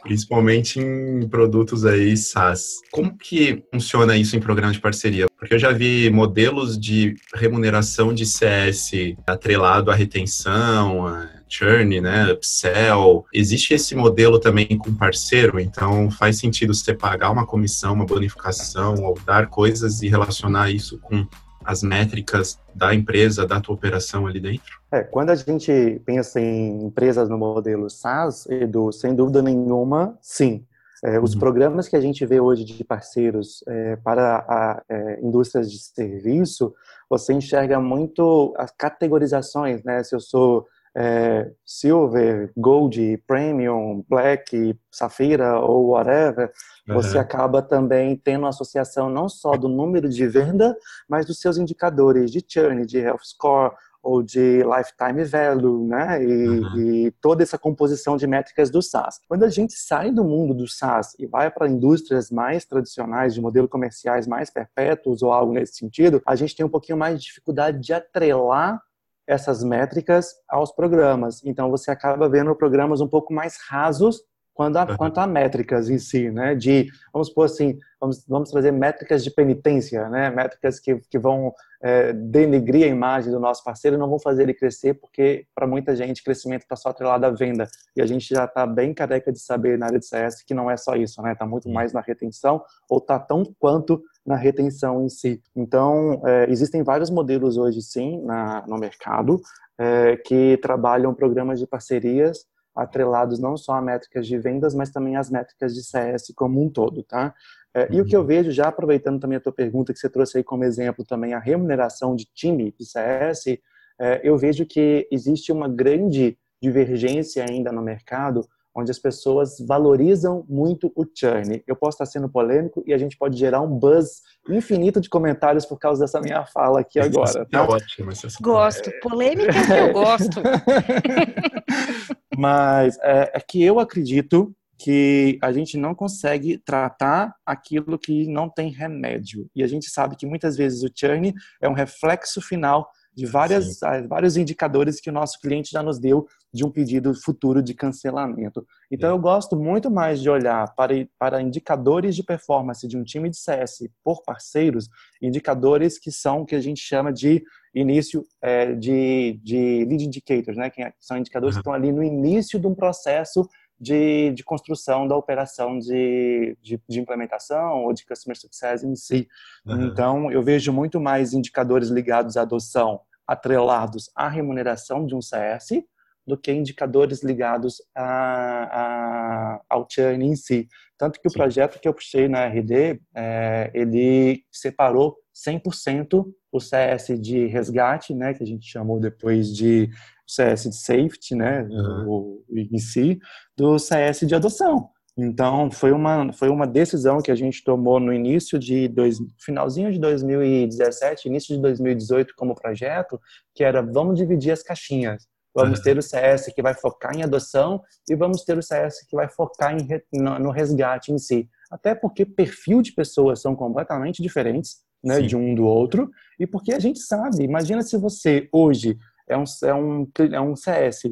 principalmente 0.03 0.81
em 0.81 1.29
produtos 1.29 1.85
aí 1.85 2.17
SaaS. 2.17 2.81
Como 2.91 3.17
que 3.17 3.63
funciona 3.73 4.17
isso 4.17 4.37
em 4.37 4.41
programa 4.41 4.73
de 4.73 4.81
parceria? 4.81 5.27
Porque 5.39 5.55
eu 5.55 5.59
já 5.59 5.73
vi 5.73 6.11
modelos 6.11 6.79
de 6.79 7.15
remuneração 7.35 8.13
de 8.13 8.25
CS 8.25 8.93
atrelado 9.27 9.91
à 9.91 9.95
retenção, 9.95 11.07
a 11.07 11.29
churn, 11.49 12.01
né, 12.01 12.33
upsell. 12.33 13.25
Existe 13.33 13.75
esse 13.75 13.95
modelo 13.95 14.39
também 14.39 14.67
com 14.67 14.95
parceiro, 14.95 15.61
então 15.61 16.11
faz 16.11 16.39
sentido 16.39 16.75
você 16.75 16.95
pagar 16.95 17.31
uma 17.31 17.47
comissão, 17.47 17.95
uma 17.95 18.07
bonificação 18.07 18.95
ou 19.05 19.19
dar 19.25 19.49
coisas 19.49 20.03
e 20.03 20.09
relacionar 20.09 20.71
isso 20.71 20.99
com 20.99 21.27
as 21.67 21.83
métricas 21.83 22.59
da 22.75 22.95
empresa, 22.95 23.47
da 23.47 23.61
tua 23.61 23.75
operação 23.75 24.27
ali 24.27 24.41
dentro? 24.41 24.81
É, 24.93 25.03
quando 25.03 25.31
a 25.31 25.35
gente 25.35 26.01
pensa 26.05 26.41
em 26.41 26.85
empresas 26.85 27.29
no 27.29 27.37
modelo 27.37 27.91
SaaS, 27.91 28.47
Edu, 28.47 28.93
sem 28.93 29.15
dúvida 29.15 29.43
nenhuma, 29.43 30.17
sim. 30.23 30.65
É, 31.05 31.21
os 31.21 31.35
uhum. 31.35 31.41
programas 31.41 31.89
que 31.89 31.97
a 31.97 32.01
gente 32.01 32.25
vê 32.25 32.41
hoje 32.41 32.65
de 32.65 32.83
parceiros 32.83 33.63
é, 33.67 33.97
para 33.97 34.39
a, 34.49 34.83
é, 34.89 35.21
indústrias 35.21 35.71
de 35.71 35.79
serviço, 35.79 36.75
você 37.09 37.35
enxerga 37.35 37.79
muito 37.79 38.55
as 38.57 38.71
categorizações, 38.71 39.83
né? 39.85 40.03
Se 40.03 40.15
eu 40.15 40.21
sou 40.21 40.67
é, 40.97 41.51
Silver, 41.65 42.51
Gold, 42.57 43.23
Premium, 43.27 44.03
Black, 44.09 44.75
Safira 44.91 45.61
ou 45.61 45.89
whatever, 45.89 46.51
uhum. 46.89 46.95
você 46.95 47.19
acaba 47.19 47.61
também 47.61 48.17
tendo 48.17 48.47
associação 48.47 49.11
não 49.11 49.29
só 49.29 49.53
do 49.59 49.69
número 49.69 50.09
de 50.09 50.27
venda, 50.27 50.75
mas 51.07 51.27
dos 51.27 51.39
seus 51.39 51.59
indicadores 51.59 52.31
de 52.31 52.43
churn, 52.49 52.87
de 52.87 52.99
health 52.99 53.25
score 53.25 53.75
ou 54.03 54.23
de 54.23 54.63
lifetime 54.63 55.25
value, 55.25 55.87
né? 55.87 56.25
E, 56.25 56.49
uhum. 56.49 56.79
e, 56.79 57.11
toda 57.21 57.43
essa 57.43 57.59
composição 57.59 58.17
de 58.17 58.27
métricas 58.27 58.71
do 58.71 58.81
SaaS. 58.81 59.21
Quando 59.29 59.43
a 59.43 59.51
gente 59.51 59.75
sai 59.75 60.13
do 60.13 60.25
mundo 60.25 60.55
do 60.55 60.69
SaaS 60.69 61.15
e 61.19 61.27
vai 61.27 61.51
para 61.51 61.69
indústrias 61.69 62.31
mais 62.31 62.65
tradicionais, 62.65 63.35
de 63.35 63.41
modelos 63.41 63.69
comerciais 63.69 64.27
mais 64.27 64.49
perpétuos 64.49 65.23
ou 65.23 65.33
algo 65.33 65.53
nesse 65.53 65.75
sentido, 65.75 66.23
a 66.25 66.37
gente 66.37 66.55
tem 66.55 66.65
um 66.65 66.71
pouquinho 66.71 66.97
mais 66.97 67.19
de 67.19 67.27
dificuldade 67.27 67.81
de 67.81 67.93
atrelar 67.93 68.81
essas 69.27 69.63
métricas 69.63 70.35
aos 70.49 70.73
programas. 70.73 71.43
Então 71.45 71.71
você 71.71 71.91
acaba 71.91 72.29
vendo 72.29 72.55
programas 72.55 73.01
um 73.01 73.09
pouco 73.09 73.33
mais 73.33 73.59
rasos 73.69 74.23
quanto 74.57 74.79
a, 74.79 74.97
quanto 74.97 75.19
a 75.19 75.27
métricas 75.27 75.91
em 75.91 75.99
si, 75.99 76.31
né? 76.31 76.55
De, 76.55 76.91
vamos 77.13 77.29
supor 77.29 77.45
assim, 77.45 77.79
vamos, 78.01 78.25
vamos 78.27 78.51
trazer 78.51 78.73
métricas 78.73 79.23
de 79.23 79.31
penitência, 79.31 80.09
né? 80.09 80.31
Métricas 80.31 80.81
que, 80.81 80.97
que 81.11 81.19
vão 81.19 81.53
é, 81.83 82.15
denegrir 82.15 82.85
a 82.85 82.89
imagem 82.89 83.31
do 83.31 83.39
nosso 83.39 83.63
parceiro 83.63 83.97
e 83.97 83.99
não 83.99 84.09
vão 84.09 84.19
fazer 84.19 84.45
ele 84.45 84.55
crescer, 84.55 84.95
porque 84.95 85.47
para 85.55 85.67
muita 85.67 85.95
gente 85.95 86.25
crescimento 86.25 86.63
está 86.63 86.75
só 86.75 86.89
atrelado 86.89 87.27
à 87.27 87.31
venda. 87.31 87.69
E 87.95 88.01
a 88.01 88.07
gente 88.07 88.35
já 88.35 88.47
está 88.47 88.67
bem 88.67 88.95
careca 88.95 89.31
de 89.31 89.39
saber 89.39 89.79
na 89.79 89.87
área 89.87 89.99
de 89.99 90.07
CS 90.07 90.43
que 90.43 90.55
não 90.55 90.71
é 90.71 90.77
só 90.77 90.97
isso, 90.97 91.21
né? 91.21 91.33
Está 91.33 91.47
muito 91.47 91.69
mais 91.69 91.93
na 91.93 92.01
retenção 92.01 92.65
ou 92.89 92.97
está 92.97 93.19
tão 93.19 93.45
quanto 93.59 94.03
na 94.27 94.35
retenção 94.35 95.05
em 95.05 95.09
si. 95.09 95.41
Então, 95.55 96.21
é, 96.27 96.51
existem 96.51 96.83
vários 96.83 97.11
modelos 97.11 97.57
hoje, 97.57 97.81
sim, 97.81 98.21
na, 98.23 98.67
no 98.67 98.77
mercado, 98.77 99.41
é, 99.79 100.17
que 100.17 100.59
trabalham 100.59 101.15
programas 101.15 101.61
de 101.61 101.67
parcerias 101.67 102.45
atrelados 102.75 103.39
não 103.39 103.57
só 103.57 103.73
a 103.73 103.81
métricas 103.81 104.27
de 104.27 104.37
vendas, 104.37 104.75
mas 104.75 104.91
também 104.91 105.17
as 105.17 105.31
métricas 105.31 105.75
de 105.75 105.83
CS 105.83 106.33
como 106.37 106.63
um 106.63 106.69
todo, 106.69 107.03
tá? 107.03 107.35
É, 107.75 107.89
e 107.91 108.01
o 108.01 108.05
que 108.05 108.15
eu 108.15 108.21
uhum. 108.21 108.27
vejo, 108.27 108.51
já 108.51 108.69
aproveitando 108.69 109.21
também 109.21 109.37
a 109.37 109.41
tua 109.41 109.53
pergunta 109.53 109.93
que 109.93 109.99
você 109.99 110.09
trouxe 110.09 110.39
aí 110.39 110.45
como 110.45 110.65
exemplo 110.65 111.05
também, 111.05 111.33
a 111.33 111.39
remuneração 111.39 112.15
de 112.15 112.27
time 112.35 112.75
de 112.79 112.85
CS, 112.85 113.59
é, 113.99 114.21
eu 114.23 114.37
vejo 114.37 114.67
que 114.67 115.07
existe 115.11 115.53
uma 115.53 115.69
grande 115.69 116.39
divergência 116.61 117.45
ainda 117.49 117.71
no 117.73 117.83
mercado 117.83 118.47
onde 118.77 118.91
as 118.91 118.99
pessoas 118.99 119.57
valorizam 119.59 120.45
muito 120.47 120.93
o 120.95 121.07
churn. 121.07 121.63
Eu 121.67 121.75
posso 121.75 121.95
estar 121.95 122.05
sendo 122.05 122.29
polêmico 122.29 122.85
e 122.87 122.93
a 122.93 122.99
gente 122.99 123.17
pode 123.17 123.39
gerar 123.39 123.63
um 123.63 123.79
buzz 123.79 124.21
infinito 124.51 125.01
de 125.01 125.09
comentários 125.09 125.65
por 125.65 125.79
causa 125.79 126.03
dessa 126.03 126.21
minha 126.21 126.45
fala 126.45 126.81
aqui 126.81 127.01
agora. 127.01 127.41
É 127.41 127.45
tá? 127.47 127.59
É 127.59 127.63
ótimo. 127.63 128.11
Gosto. 128.43 128.91
Polêmica 129.01 129.53
que 129.53 129.73
eu 129.73 129.93
gosto. 129.95 130.43
Mas 132.37 132.99
é, 132.99 133.33
é 133.35 133.41
que 133.41 133.63
eu 133.63 133.81
acredito 133.81 134.55
que 134.79 135.39
a 135.41 135.51
gente 135.53 135.79
não 135.79 135.95
consegue 135.95 136.59
tratar 136.59 137.35
aquilo 137.47 137.99
que 137.99 138.29
não 138.29 138.47
tem 138.47 138.69
remédio. 138.71 139.49
E 139.57 139.63
a 139.63 139.67
gente 139.67 139.89
sabe 139.89 140.17
que 140.17 140.27
muitas 140.27 140.55
vezes 140.55 140.83
o 140.83 140.93
churn 140.95 141.33
é 141.63 141.69
um 141.69 141.73
reflexo 141.73 142.43
final 142.43 142.87
de 143.17 143.25
várias, 143.25 143.83
ah, 143.83 144.03
vários 144.07 144.37
indicadores 144.37 145.01
que 145.01 145.09
o 145.09 145.13
nosso 145.13 145.41
cliente 145.41 145.71
já 145.71 145.83
nos 145.83 145.99
deu 145.99 146.27
de 146.53 146.65
um 146.67 146.71
pedido 146.71 147.15
futuro 147.15 147.63
de 147.63 147.73
cancelamento. 147.73 148.67
Então, 148.91 149.09
eu 149.09 149.19
gosto 149.19 149.57
muito 149.57 149.91
mais 149.91 150.21
de 150.21 150.29
olhar 150.29 150.75
para, 150.75 150.93
para 151.19 151.41
indicadores 151.41 152.15
de 152.15 152.23
performance 152.23 152.87
de 152.87 152.97
um 152.97 153.03
time 153.03 153.31
de 153.31 153.39
CS 153.39 153.89
por 154.05 154.23
parceiros, 154.23 154.89
indicadores 155.21 155.99
que 155.99 156.13
são 156.13 156.43
o 156.43 156.47
que 156.47 156.55
a 156.55 156.61
gente 156.61 156.81
chama 156.81 157.11
de 157.11 157.43
início 157.75 158.23
é, 158.43 158.75
de, 158.75 159.41
de 159.43 159.85
lead 159.87 160.05
indicators, 160.05 160.57
né? 160.57 160.69
que 160.69 160.83
é, 160.83 160.93
são 161.01 161.17
indicadores 161.17 161.57
uhum. 161.57 161.63
que 161.63 161.69
estão 161.69 161.73
ali 161.73 161.93
no 161.93 162.03
início 162.03 162.61
de 162.61 162.67
um 162.67 162.75
processo 162.75 163.49
de, 163.79 164.33
de 164.33 164.43
construção 164.43 165.07
da 165.07 165.17
operação 165.17 165.79
de, 165.79 166.57
de, 166.63 166.81
de, 166.89 167.01
implementação 167.01 167.85
ou 167.85 167.93
de 167.93 168.05
customer 168.07 168.39
success 168.39 168.83
em 168.83 168.95
si. 168.95 169.29
Uhum. 169.67 169.87
Então, 169.87 170.33
eu 170.33 170.43
vejo 170.43 170.73
muito 170.73 170.99
mais 170.99 171.33
indicadores 171.33 171.89
ligados 171.89 172.37
à 172.37 172.43
adoção 172.43 173.01
atrelados 173.27 174.11
à 174.15 174.29
remuneração 174.29 175.07
de 175.07 175.15
um 175.15 175.21
CS 175.21 175.83
do 176.27 176.37
que 176.37 176.53
indicadores 176.53 177.23
ligados 177.23 177.81
a, 177.95 178.65
a, 178.65 179.61
ao 179.71 179.87
churn 179.89 180.27
em 180.27 180.35
si. 180.35 180.69
Tanto 180.99 181.21
que 181.21 181.29
Sim. 181.29 181.37
o 181.37 181.39
projeto 181.39 181.79
que 181.79 181.87
eu 181.87 181.95
puxei 181.95 182.27
na 182.29 182.47
RD, 182.47 183.01
é, 183.15 183.71
ele 183.73 184.43
separou 184.51 185.17
100% 185.35 186.27
o 186.51 186.61
CS 186.61 187.21
de 187.21 187.47
resgate, 187.47 188.15
né, 188.15 188.35
que 188.35 188.43
a 188.43 188.47
gente 188.47 188.67
chamou 188.67 188.99
depois 188.99 189.55
de 189.55 189.91
CS 190.27 190.65
de 190.65 190.77
safety, 190.77 191.35
né, 191.35 191.63
uhum. 191.63 192.09
o, 192.09 192.45
em 192.49 192.79
si, 192.79 193.19
do 193.57 193.79
CS 193.79 194.21
de 194.27 194.35
adoção. 194.35 194.91
Então, 195.19 195.71
foi 195.71 195.93
uma, 195.93 196.31
foi 196.33 196.51
uma 196.51 196.67
decisão 196.67 197.23
que 197.23 197.31
a 197.31 197.35
gente 197.35 197.65
tomou 197.65 197.99
no 197.99 198.13
início 198.13 198.59
de, 198.59 198.87
dois, 198.87 199.19
finalzinho 199.39 199.91
de 199.91 199.99
2017, 199.99 201.29
início 201.29 201.57
de 201.57 201.63
2018 201.63 202.35
como 202.37 202.55
projeto, 202.55 203.19
que 203.55 203.65
era, 203.65 203.81
vamos 203.81 204.19
dividir 204.19 204.53
as 204.53 204.63
caixinhas. 204.63 205.27
Vamos 205.55 205.81
ter 205.81 205.97
o 205.97 206.03
CS 206.03 206.53
que 206.55 206.61
vai 206.61 206.75
focar 206.75 207.17
em 207.17 207.23
adoção 207.23 207.83
e 208.07 208.15
vamos 208.15 208.45
ter 208.45 208.59
o 208.59 208.63
CS 208.63 209.07
que 209.09 209.17
vai 209.17 209.27
focar 209.27 209.75
em, 209.75 209.89
no, 210.13 210.39
no 210.39 210.51
resgate 210.51 211.11
em 211.11 211.17
si. 211.17 211.49
Até 211.71 211.95
porque 211.95 212.27
perfil 212.27 212.83
de 212.83 212.93
pessoas 212.93 213.41
são 213.41 213.57
completamente 213.57 214.23
diferentes 214.23 214.83
né, 215.03 215.23
de 215.23 215.35
um 215.35 215.55
do 215.55 215.65
outro, 215.65 216.11
e 216.39 216.47
porque 216.47 216.75
a 216.75 216.79
gente 216.79 216.99
sabe, 216.99 217.43
imagina 217.43 217.81
se 217.81 217.97
você 217.97 218.49
hoje 218.53 218.99
é 219.29 219.37
um, 219.37 219.45
é 219.65 219.75
um, 219.75 220.09
é 220.33 220.41
um 220.41 220.55
CS 220.55 221.03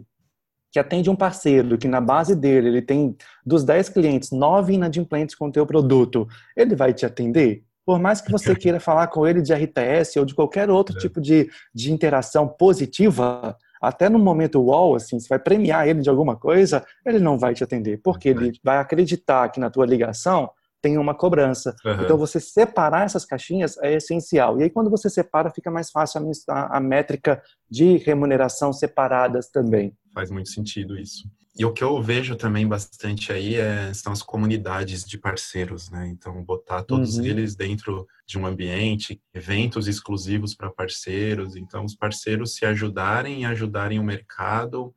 que 0.74 0.78
atende 0.80 1.08
um 1.08 1.14
parceiro 1.14 1.78
que 1.78 1.86
na 1.86 2.00
base 2.00 2.34
dele 2.34 2.66
ele 2.66 2.82
tem 2.82 3.16
dos 3.46 3.62
10 3.62 3.90
clientes, 3.90 4.32
9 4.32 4.72
inadimplentes 4.72 5.36
com 5.36 5.46
o 5.46 5.52
teu 5.52 5.64
produto, 5.64 6.26
ele 6.56 6.74
vai 6.74 6.92
te 6.92 7.06
atender? 7.06 7.62
Por 7.86 8.00
mais 8.00 8.20
que 8.20 8.32
você 8.32 8.56
queira 8.56 8.80
falar 8.80 9.06
com 9.06 9.24
ele 9.24 9.40
de 9.40 9.54
RTS 9.54 10.18
ou 10.18 10.24
de 10.24 10.34
qualquer 10.34 10.68
outro 10.68 10.96
é. 10.96 10.98
tipo 10.98 11.20
de, 11.20 11.48
de 11.72 11.92
interação 11.92 12.48
positiva, 12.48 13.56
até 13.80 14.08
no 14.08 14.18
momento 14.18 14.60
wall, 14.60 14.96
assim, 14.96 15.20
você 15.20 15.28
vai 15.28 15.38
premiar 15.38 15.86
ele 15.86 16.00
de 16.00 16.10
alguma 16.10 16.34
coisa, 16.34 16.84
ele 17.06 17.20
não 17.20 17.38
vai 17.38 17.54
te 17.54 17.62
atender, 17.62 18.00
porque 18.02 18.30
ele 18.30 18.58
vai 18.60 18.78
acreditar 18.78 19.48
que 19.50 19.60
na 19.60 19.70
tua 19.70 19.86
ligação 19.86 20.50
tem 20.82 20.98
uma 20.98 21.14
cobrança. 21.14 21.76
Uhum. 21.84 22.02
Então, 22.02 22.18
você 22.18 22.40
separar 22.40 23.04
essas 23.04 23.24
caixinhas 23.24 23.78
é 23.78 23.94
essencial. 23.94 24.58
E 24.58 24.64
aí, 24.64 24.70
quando 24.70 24.90
você 24.90 25.08
separa, 25.08 25.50
fica 25.50 25.70
mais 25.70 25.88
fácil 25.92 26.20
a, 26.48 26.78
a 26.78 26.80
métrica 26.80 27.40
de 27.70 27.96
remuneração 27.98 28.72
separadas 28.72 29.48
também. 29.48 29.96
Faz 30.14 30.30
muito 30.30 30.48
sentido 30.48 30.96
isso. 30.96 31.28
E 31.56 31.64
o 31.64 31.72
que 31.72 31.84
eu 31.84 32.02
vejo 32.02 32.34
também 32.34 32.66
bastante 32.66 33.32
aí 33.32 33.56
é, 33.56 33.92
são 33.92 34.12
as 34.12 34.22
comunidades 34.22 35.04
de 35.04 35.18
parceiros, 35.18 35.90
né? 35.90 36.08
Então, 36.08 36.42
botar 36.44 36.82
todos 36.82 37.18
uhum. 37.18 37.24
eles 37.24 37.54
dentro 37.54 38.06
de 38.26 38.38
um 38.38 38.46
ambiente, 38.46 39.20
eventos 39.32 39.86
exclusivos 39.86 40.54
para 40.54 40.70
parceiros. 40.70 41.54
Então, 41.54 41.84
os 41.84 41.94
parceiros 41.94 42.54
se 42.54 42.64
ajudarem 42.64 43.42
e 43.42 43.44
ajudarem 43.44 43.98
o 43.98 44.04
mercado 44.04 44.94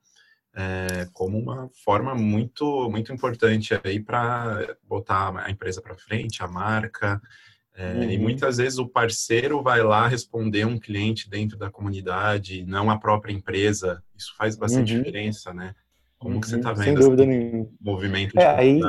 é, 0.58 1.08
como 1.14 1.38
uma 1.38 1.70
forma 1.86 2.16
muito 2.16 2.90
muito 2.90 3.14
importante 3.14 3.80
aí 3.84 4.00
para 4.00 4.76
botar 4.84 5.38
a 5.38 5.52
empresa 5.52 5.82
para 5.82 5.96
frente, 5.96 6.42
a 6.42 6.48
marca. 6.48 7.22
É, 7.76 7.94
uhum. 7.94 8.12
E 8.12 8.18
muitas 8.18 8.58
vezes 8.58 8.80
o 8.80 8.88
parceiro 8.88 9.62
vai 9.62 9.84
lá 9.84 10.08
responder 10.08 10.66
um 10.66 10.80
cliente 10.80 11.30
dentro 11.30 11.56
da 11.60 11.70
comunidade, 11.70 12.66
não 12.66 12.90
a 12.90 12.98
própria 12.98 13.32
empresa. 13.32 14.04
Isso 14.18 14.34
faz 14.38 14.56
bastante 14.58 14.94
uhum. 14.94 15.04
diferença, 15.04 15.54
né? 15.54 15.76
Como 16.18 16.36
uhum. 16.36 16.42
que 16.42 16.48
você 16.48 16.58
está 16.58 16.70
uhum. 16.70 16.76
vendo 16.76 16.86
Sem 16.86 16.96
dúvida 16.96 17.26
nenhuma. 17.26 17.70
movimento 17.80 18.32
de 18.34 18.40
é, 18.40 18.48
aí, 18.48 18.80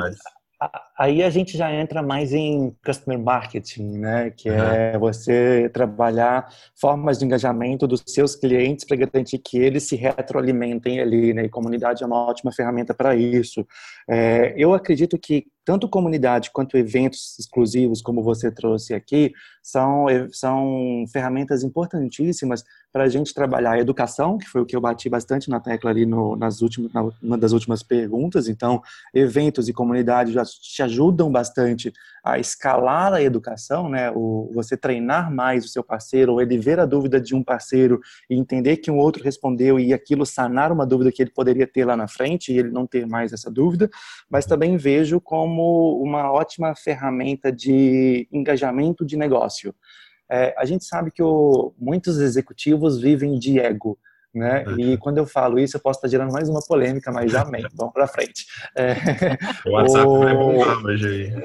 aí 0.99 1.23
a 1.23 1.29
gente 1.29 1.57
já 1.57 1.73
entra 1.73 2.03
mais 2.03 2.33
em 2.33 2.75
customer 2.85 3.17
marketing, 3.17 3.99
né? 3.99 4.31
Que 4.31 4.49
uhum. 4.49 4.57
é 4.57 4.97
você 4.97 5.69
trabalhar 5.73 6.53
formas 6.75 7.17
de 7.17 7.23
engajamento 7.23 7.87
dos 7.87 8.03
seus 8.05 8.35
clientes 8.35 8.83
para 8.83 8.97
garantir 8.97 9.37
que 9.37 9.57
eles 9.57 9.83
se 9.83 9.95
retroalimentem 9.95 10.99
ali, 10.99 11.33
né? 11.33 11.45
E 11.45 11.49
comunidade 11.49 12.03
é 12.03 12.05
uma 12.05 12.27
ótima 12.27 12.51
ferramenta 12.51 12.93
para 12.93 13.15
isso. 13.15 13.65
É, 14.09 14.53
eu 14.57 14.73
acredito 14.73 15.17
que 15.17 15.47
tanto 15.69 15.87
comunidade 15.87 16.49
quanto 16.51 16.75
eventos 16.75 17.37
exclusivos, 17.37 18.01
como 18.01 18.23
você 18.23 18.51
trouxe 18.51 18.93
aqui, 18.93 19.31
são, 19.61 20.07
são 20.31 21.05
ferramentas 21.13 21.63
importantíssimas 21.63 22.63
para 22.91 23.03
a 23.03 23.07
gente 23.07 23.35
trabalhar 23.35 23.73
a 23.73 23.79
educação, 23.79 24.39
que 24.39 24.47
foi 24.47 24.61
o 24.61 24.65
que 24.65 24.75
eu 24.75 24.81
bati 24.81 25.07
bastante 25.09 25.47
na 25.47 25.59
tecla 25.59 25.91
ali 25.91 26.07
no, 26.07 26.35
nas 26.35 26.63
últimas, 26.63 26.91
na, 26.91 27.07
uma 27.21 27.37
das 27.37 27.51
últimas 27.51 27.83
perguntas. 27.83 28.47
Então, 28.47 28.81
eventos 29.13 29.69
e 29.69 29.73
comunidade 29.73 30.31
já 30.31 30.43
te 30.43 30.81
ajudam 30.89 31.31
bastante 31.31 31.93
a 32.23 32.39
escalar 32.39 33.13
a 33.13 33.21
educação, 33.21 33.87
né? 33.87 34.11
O, 34.11 34.49
você 34.53 34.75
treinar 34.75 35.31
mais 35.33 35.63
o 35.63 35.67
seu 35.67 35.83
parceiro, 35.83 36.33
ou 36.33 36.41
ele 36.41 36.57
ver 36.57 36.79
a 36.79 36.85
dúvida 36.85 37.21
de 37.21 37.35
um 37.35 37.43
parceiro 37.43 37.99
e 38.29 38.35
entender 38.35 38.77
que 38.77 38.91
um 38.91 38.97
outro 38.97 39.23
respondeu 39.23 39.79
e 39.79 39.93
aquilo 39.93 40.25
sanar 40.25 40.71
uma 40.71 40.85
dúvida 40.85 41.11
que 41.11 41.21
ele 41.21 41.31
poderia 41.31 41.67
ter 41.67 41.85
lá 41.85 41.95
na 41.95 42.07
frente 42.07 42.51
e 42.51 42.57
ele 42.57 42.71
não 42.71 42.85
ter 42.85 43.05
mais 43.05 43.31
essa 43.31 43.49
dúvida. 43.49 43.89
Mas 44.29 44.45
também 44.45 44.75
vejo 44.75 45.21
como 45.21 46.01
uma 46.01 46.31
ótima 46.31 46.75
ferramenta 46.75 47.51
de 47.51 48.27
engajamento 48.31 49.05
de 49.05 49.15
negócio. 49.15 49.73
É, 50.31 50.53
a 50.57 50.65
gente 50.65 50.85
sabe 50.85 51.11
que 51.11 51.23
o, 51.23 51.73
muitos 51.77 52.19
executivos 52.19 52.99
vivem 52.99 53.39
de 53.39 53.59
ego. 53.59 53.97
Né? 54.33 54.63
E 54.77 54.97
quando 54.97 55.17
eu 55.17 55.25
falo 55.25 55.57
isso, 55.57 55.77
eu 55.77 55.81
posso 55.81 55.97
estar 55.97 56.07
gerando 56.07 56.31
mais 56.31 56.47
uma 56.47 56.61
polêmica, 56.61 57.11
mas 57.11 57.33
amém. 57.33 57.65
Vamos 57.73 57.93
para 57.93 58.07
frente. 58.07 58.45
É, 58.77 58.93
o 59.65 59.71
WhatsApp 59.71 60.07
o... 60.07 60.19
vai 60.19 60.35
bombar 60.35 60.85
hoje 60.85 61.07
aí. 61.07 61.43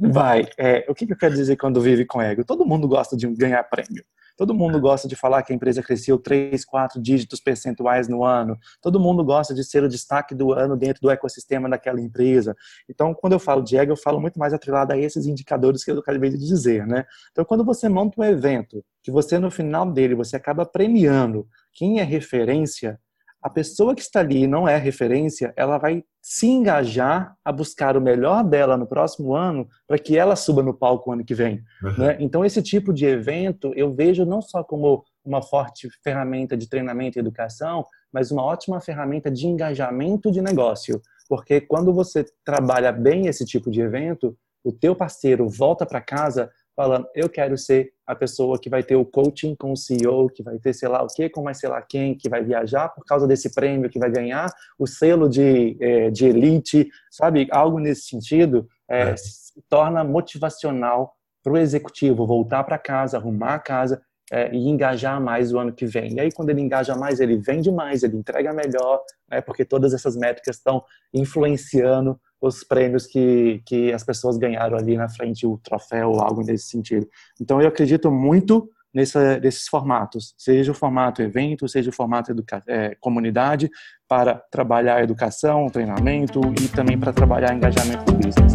Vai. 0.00 0.46
É, 0.58 0.84
o 0.88 0.94
que, 0.94 1.06
que 1.06 1.12
eu 1.12 1.18
quero 1.18 1.34
dizer 1.34 1.56
quando 1.56 1.80
vive 1.80 2.04
com 2.04 2.20
ego? 2.20 2.44
Todo 2.44 2.66
mundo 2.66 2.86
gosta 2.86 3.16
de 3.16 3.26
ganhar 3.28 3.62
prêmio. 3.64 4.04
Todo 4.40 4.54
mundo 4.54 4.80
gosta 4.80 5.06
de 5.06 5.14
falar 5.14 5.42
que 5.42 5.52
a 5.52 5.56
empresa 5.56 5.82
cresceu 5.82 6.18
3, 6.18 6.64
4 6.64 6.98
dígitos 7.02 7.40
percentuais 7.40 8.08
no 8.08 8.24
ano. 8.24 8.56
Todo 8.80 8.98
mundo 8.98 9.22
gosta 9.22 9.52
de 9.52 9.62
ser 9.62 9.82
o 9.84 9.88
destaque 9.88 10.34
do 10.34 10.54
ano 10.54 10.78
dentro 10.78 11.02
do 11.02 11.10
ecossistema 11.10 11.68
daquela 11.68 12.00
empresa. 12.00 12.56
Então, 12.88 13.12
quando 13.12 13.34
eu 13.34 13.38
falo 13.38 13.62
de 13.62 13.76
ego, 13.76 13.92
eu 13.92 13.98
falo 13.98 14.18
muito 14.18 14.38
mais 14.38 14.54
atrelado 14.54 14.94
a 14.94 14.96
esses 14.96 15.26
indicadores 15.26 15.84
que 15.84 15.90
eu 15.90 15.98
acabei 15.98 16.30
de 16.30 16.38
dizer, 16.38 16.86
né? 16.86 17.04
Então, 17.32 17.44
quando 17.44 17.62
você 17.62 17.86
monta 17.86 18.18
um 18.18 18.24
evento, 18.24 18.82
que 19.02 19.10
você 19.10 19.38
no 19.38 19.50
final 19.50 19.90
dele, 19.92 20.14
você 20.14 20.36
acaba 20.36 20.64
premiando 20.64 21.46
quem 21.72 22.00
é 22.00 22.02
referência, 22.02 22.98
a 23.42 23.48
pessoa 23.48 23.94
que 23.94 24.02
está 24.02 24.20
ali 24.20 24.46
não 24.46 24.68
é 24.68 24.76
referência, 24.76 25.52
ela 25.56 25.78
vai 25.78 26.04
se 26.22 26.46
engajar 26.46 27.34
a 27.42 27.50
buscar 27.50 27.96
o 27.96 28.00
melhor 28.00 28.44
dela 28.44 28.76
no 28.76 28.86
próximo 28.86 29.34
ano 29.34 29.66
para 29.88 29.98
que 29.98 30.16
ela 30.16 30.36
suba 30.36 30.62
no 30.62 30.74
palco 30.74 31.10
ano 31.10 31.24
que 31.24 31.34
vem. 31.34 31.62
Uhum. 31.82 31.98
Né? 31.98 32.16
Então, 32.20 32.44
esse 32.44 32.62
tipo 32.62 32.92
de 32.92 33.06
evento 33.06 33.72
eu 33.74 33.94
vejo 33.94 34.26
não 34.26 34.42
só 34.42 34.62
como 34.62 35.02
uma 35.24 35.40
forte 35.40 35.88
ferramenta 36.04 36.56
de 36.56 36.68
treinamento 36.68 37.18
e 37.18 37.20
educação, 37.20 37.86
mas 38.12 38.30
uma 38.30 38.42
ótima 38.42 38.80
ferramenta 38.80 39.30
de 39.30 39.46
engajamento 39.46 40.30
de 40.30 40.42
negócio. 40.42 41.00
Porque 41.28 41.60
quando 41.60 41.94
você 41.94 42.26
trabalha 42.44 42.92
bem 42.92 43.26
esse 43.26 43.46
tipo 43.46 43.70
de 43.70 43.80
evento, 43.80 44.36
o 44.62 44.72
teu 44.72 44.94
parceiro 44.94 45.48
volta 45.48 45.86
para 45.86 46.00
casa 46.00 46.50
falando, 46.80 47.06
eu 47.14 47.28
quero 47.28 47.58
ser 47.58 47.92
a 48.06 48.14
pessoa 48.14 48.58
que 48.58 48.70
vai 48.70 48.82
ter 48.82 48.96
o 48.96 49.04
coaching 49.04 49.54
com 49.54 49.72
o 49.72 49.76
CEO, 49.76 50.30
que 50.30 50.42
vai 50.42 50.58
ter 50.58 50.72
sei 50.72 50.88
lá 50.88 51.02
o 51.02 51.08
que, 51.08 51.28
com 51.28 51.42
mais 51.42 51.58
sei 51.58 51.68
lá 51.68 51.82
quem, 51.82 52.14
que 52.14 52.26
vai 52.26 52.42
viajar 52.42 52.88
por 52.88 53.04
causa 53.04 53.26
desse 53.26 53.54
prêmio, 53.54 53.90
que 53.90 53.98
vai 53.98 54.10
ganhar 54.10 54.50
o 54.78 54.86
selo 54.86 55.28
de, 55.28 55.76
é, 55.78 56.10
de 56.10 56.24
elite, 56.24 56.88
sabe? 57.10 57.46
Algo 57.50 57.78
nesse 57.78 58.08
sentido 58.08 58.66
é, 58.88 59.10
é. 59.10 59.16
se 59.18 59.60
torna 59.68 60.02
motivacional 60.02 61.14
para 61.42 61.52
o 61.52 61.58
executivo 61.58 62.26
voltar 62.26 62.64
para 62.64 62.78
casa, 62.78 63.18
arrumar 63.18 63.56
a 63.56 63.58
casa 63.58 64.00
é, 64.32 64.50
e 64.50 64.66
engajar 64.66 65.20
mais 65.20 65.52
o 65.52 65.58
ano 65.58 65.74
que 65.74 65.84
vem. 65.84 66.14
E 66.14 66.20
aí, 66.20 66.32
quando 66.32 66.48
ele 66.48 66.62
engaja 66.62 66.94
mais, 66.96 67.20
ele 67.20 67.36
vende 67.36 67.70
mais, 67.70 68.02
ele 68.02 68.16
entrega 68.16 68.54
melhor, 68.54 69.02
né, 69.30 69.42
porque 69.42 69.66
todas 69.66 69.92
essas 69.92 70.16
métricas 70.16 70.56
estão 70.56 70.82
influenciando 71.12 72.18
os 72.40 72.64
prêmios 72.64 73.06
que, 73.06 73.62
que 73.66 73.92
as 73.92 74.02
pessoas 74.02 74.38
ganharam 74.38 74.76
ali 74.76 74.96
na 74.96 75.08
frente, 75.08 75.46
o 75.46 75.58
troféu, 75.58 76.20
algo 76.20 76.42
nesse 76.42 76.68
sentido. 76.68 77.06
Então, 77.40 77.60
eu 77.60 77.68
acredito 77.68 78.10
muito 78.10 78.70
nessa, 78.92 79.38
nesses 79.38 79.68
formatos, 79.68 80.34
seja 80.36 80.72
o 80.72 80.74
formato 80.74 81.22
evento, 81.22 81.68
seja 81.68 81.90
o 81.90 81.92
formato 81.92 82.32
educa 82.32 82.62
é, 82.66 82.96
comunidade, 83.00 83.70
para 84.08 84.34
trabalhar 84.50 85.02
educação, 85.02 85.68
treinamento 85.68 86.40
e 86.60 86.68
também 86.68 86.98
para 86.98 87.12
trabalhar 87.12 87.54
engajamento 87.54 88.04
do 88.04 88.14
business. 88.14 88.54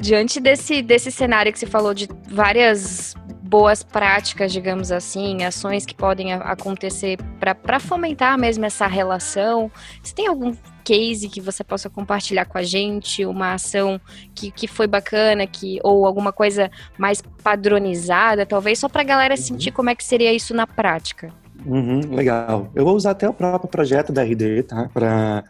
Diante 0.00 0.40
desse, 0.40 0.82
desse 0.82 1.12
cenário 1.12 1.52
que 1.52 1.58
você 1.58 1.66
falou 1.66 1.94
de 1.94 2.08
várias 2.28 3.14
boas 3.40 3.82
práticas, 3.82 4.50
digamos 4.52 4.90
assim, 4.90 5.44
ações 5.44 5.86
que 5.86 5.94
podem 5.94 6.32
acontecer 6.32 7.18
para 7.38 7.78
fomentar 7.78 8.38
mesmo 8.38 8.64
essa 8.64 8.86
relação, 8.86 9.70
você 10.02 10.14
tem 10.14 10.26
algum 10.26 10.54
case 10.84 11.28
que 11.28 11.40
você 11.40 11.62
possa 11.64 11.88
compartilhar 11.88 12.44
com 12.44 12.58
a 12.58 12.62
gente, 12.62 13.24
uma 13.24 13.54
ação 13.54 14.00
que, 14.34 14.50
que 14.50 14.66
foi 14.66 14.86
bacana, 14.86 15.46
que 15.46 15.78
ou 15.82 16.06
alguma 16.06 16.32
coisa 16.32 16.70
mais 16.98 17.22
padronizada, 17.42 18.46
talvez 18.46 18.78
só 18.78 18.88
para 18.88 19.02
a 19.02 19.04
galera 19.04 19.34
uhum. 19.34 19.40
sentir 19.40 19.72
como 19.72 19.90
é 19.90 19.94
que 19.94 20.04
seria 20.04 20.32
isso 20.32 20.54
na 20.54 20.66
prática. 20.66 21.32
Uhum, 21.64 22.14
legal. 22.14 22.70
Eu 22.74 22.84
vou 22.84 22.96
usar 22.96 23.12
até 23.12 23.28
o 23.28 23.34
próprio 23.34 23.70
projeto 23.70 24.12
da 24.12 24.22
RD, 24.22 24.64
tá? 24.64 24.88
Para 24.92 25.44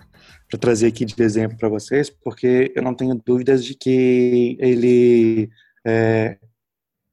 trazer 0.59 0.89
aqui 0.89 1.05
de 1.05 1.21
exemplo 1.23 1.57
para 1.57 1.69
vocês, 1.69 2.11
porque 2.11 2.73
eu 2.77 2.83
não 2.83 2.95
tenho 2.95 3.15
dúvidas 3.15 3.65
de 3.65 3.75
que 3.75 4.57
ele 4.61 5.49
é, 5.87 6.37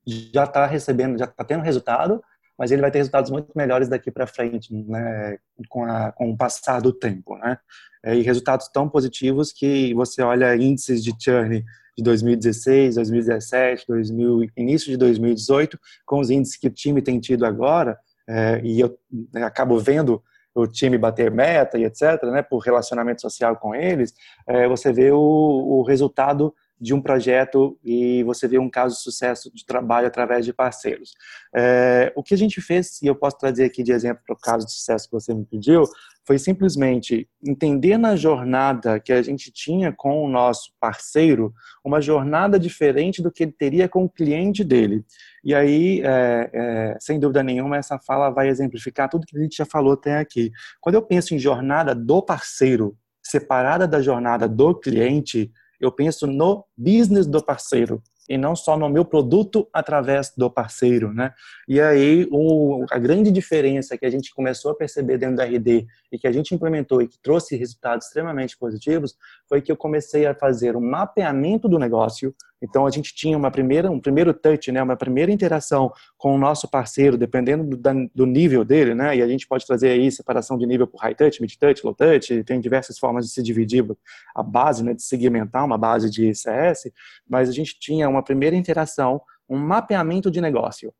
já 0.05 0.43
está 0.43 0.65
recebendo, 0.65 1.17
já 1.17 1.25
está 1.25 1.43
tendo 1.43 1.63
resultado, 1.63 2.21
mas 2.59 2.71
ele 2.71 2.81
vai 2.81 2.91
ter 2.91 2.97
resultados 2.97 3.31
muito 3.31 3.53
melhores 3.55 3.87
daqui 3.87 4.11
para 4.11 4.27
frente, 4.27 4.73
né, 4.73 5.37
com, 5.69 5.85
a, 5.85 6.11
com 6.11 6.29
o 6.29 6.37
passar 6.37 6.81
do 6.81 6.91
tempo, 6.91 7.37
né? 7.37 7.57
É, 8.03 8.15
e 8.15 8.21
resultados 8.21 8.67
tão 8.67 8.89
positivos 8.89 9.53
que 9.53 9.93
você 9.93 10.21
olha 10.21 10.55
índices 10.55 11.01
de 11.01 11.13
churn 11.17 11.63
de 11.97 12.03
2016, 12.03 12.95
2017, 12.95 13.85
2000, 13.87 14.41
início 14.57 14.91
de 14.91 14.97
2018, 14.97 15.79
com 16.05 16.19
os 16.19 16.29
índices 16.29 16.57
que 16.57 16.67
o 16.67 16.71
time 16.71 17.01
tem 17.01 17.19
tido 17.19 17.45
agora, 17.45 17.97
é, 18.27 18.61
e 18.61 18.79
eu 18.79 18.97
né, 19.33 19.43
acabo 19.43 19.79
vendo 19.79 20.21
o 20.53 20.67
time 20.67 20.97
bater 20.97 21.31
meta 21.31 21.77
e 21.77 21.85
etc., 21.85 22.21
né, 22.23 22.41
por 22.41 22.59
relacionamento 22.59 23.21
social 23.21 23.55
com 23.55 23.73
eles, 23.73 24.13
é, 24.45 24.67
você 24.67 24.91
vê 24.91 25.11
o, 25.11 25.17
o 25.17 25.81
resultado 25.83 26.53
de 26.79 26.93
um 26.93 27.01
projeto 27.01 27.77
e 27.83 28.23
você 28.23 28.47
vê 28.47 28.57
um 28.57 28.69
caso 28.69 28.95
de 28.95 29.01
sucesso 29.01 29.51
de 29.53 29.65
trabalho 29.65 30.07
através 30.07 30.45
de 30.45 30.53
parceiros. 30.53 31.13
É, 31.55 32.11
o 32.15 32.23
que 32.23 32.33
a 32.33 32.37
gente 32.37 32.61
fez, 32.61 33.01
e 33.01 33.07
eu 33.07 33.15
posso 33.15 33.37
trazer 33.37 33.65
aqui 33.65 33.83
de 33.83 33.91
exemplo 33.91 34.23
para 34.25 34.33
o 34.33 34.39
caso 34.39 34.65
de 34.65 34.71
sucesso 34.71 35.07
que 35.07 35.13
você 35.13 35.33
me 35.33 35.45
pediu, 35.45 35.83
foi 36.25 36.37
simplesmente 36.37 37.27
entender 37.43 37.97
na 37.97 38.15
jornada 38.15 38.99
que 38.99 39.11
a 39.11 39.21
gente 39.21 39.51
tinha 39.51 39.91
com 39.91 40.23
o 40.23 40.29
nosso 40.29 40.71
parceiro 40.79 41.51
uma 41.83 41.99
jornada 41.99 42.59
diferente 42.59 43.21
do 43.21 43.31
que 43.31 43.43
ele 43.43 43.51
teria 43.51 43.89
com 43.89 44.03
o 44.03 44.09
cliente 44.09 44.63
dele. 44.63 45.03
E 45.43 45.55
aí, 45.55 46.01
é, 46.03 46.49
é, 46.53 46.97
sem 46.99 47.19
dúvida 47.19 47.41
nenhuma, 47.41 47.77
essa 47.77 47.97
fala 47.97 48.29
vai 48.29 48.47
exemplificar 48.47 49.09
tudo 49.09 49.25
que 49.25 49.37
a 49.37 49.41
gente 49.41 49.57
já 49.57 49.65
falou 49.65 49.93
até 49.93 50.19
aqui. 50.19 50.51
Quando 50.79 50.95
eu 50.95 51.01
penso 51.01 51.33
em 51.33 51.39
jornada 51.39 51.95
do 51.95 52.21
parceiro, 52.21 52.95
separada 53.23 53.87
da 53.87 54.01
jornada 54.01 54.47
do 54.47 54.75
cliente, 54.75 55.51
eu 55.79 55.91
penso 55.91 56.27
no 56.27 56.65
business 56.77 57.25
do 57.25 57.43
parceiro 57.43 58.01
e 58.29 58.37
não 58.37 58.55
só 58.55 58.77
no 58.77 58.87
meu 58.87 59.03
produto 59.03 59.67
através 59.73 60.31
do 60.37 60.51
parceiro, 60.51 61.11
né? 61.11 61.33
E 61.67 61.81
aí 61.81 62.27
o, 62.31 62.85
a 62.91 62.99
grande 62.99 63.31
diferença 63.31 63.97
que 63.97 64.05
a 64.05 64.09
gente 64.09 64.33
começou 64.35 64.71
a 64.71 64.75
perceber 64.75 65.17
dentro 65.17 65.37
da 65.37 65.45
RD 65.45 65.87
e 66.11 66.19
que 66.19 66.27
a 66.27 66.31
gente 66.31 66.53
implementou 66.53 67.01
e 67.01 67.07
que 67.07 67.17
trouxe 67.19 67.55
resultados 67.55 68.05
extremamente 68.05 68.55
positivos 68.55 69.15
foi 69.47 69.61
que 69.61 69.71
eu 69.71 69.75
comecei 69.75 70.27
a 70.27 70.35
fazer 70.35 70.77
um 70.77 70.81
mapeamento 70.81 71.67
do 71.67 71.79
negócio. 71.79 72.35
Então 72.61 72.85
a 72.85 72.89
gente 72.89 73.13
tinha 73.13 73.37
uma 73.37 73.49
primeira, 73.49 73.89
um 73.89 73.99
primeiro 73.99 74.33
touch, 74.33 74.71
né, 74.71 74.81
uma 74.81 74.95
primeira 74.95 75.31
interação 75.31 75.91
com 76.17 76.35
o 76.35 76.37
nosso 76.37 76.69
parceiro, 76.69 77.17
dependendo 77.17 77.77
do, 77.77 78.09
do 78.13 78.25
nível 78.25 78.65
dele, 78.65 78.93
né? 78.93 79.15
E 79.15 79.21
a 79.21 79.27
gente 79.27 79.47
pode 79.47 79.65
trazer 79.65 79.89
aí 79.89 80.11
separação 80.11 80.57
de 80.57 80.65
nível 80.65 80.87
por 80.87 80.99
high 81.01 81.15
touch, 81.15 81.41
mid 81.41 81.53
touch, 81.55 81.85
low 81.85 81.93
touch, 81.93 82.43
tem 82.43 82.59
diversas 82.59 82.99
formas 82.99 83.25
de 83.25 83.31
se 83.31 83.41
dividir 83.41 83.85
a 84.35 84.43
base, 84.43 84.83
né, 84.83 84.93
de 84.93 85.01
segmentar 85.01 85.65
uma 85.65 85.77
base 85.77 86.09
de 86.09 86.33
CS, 86.33 86.91
mas 87.27 87.49
a 87.49 87.51
gente 87.51 87.79
tinha 87.79 88.09
uma 88.09 88.23
primeira 88.23 88.55
interação, 88.55 89.21
um 89.47 89.57
mapeamento 89.57 90.29
de 90.29 90.41
negócio. 90.41 90.93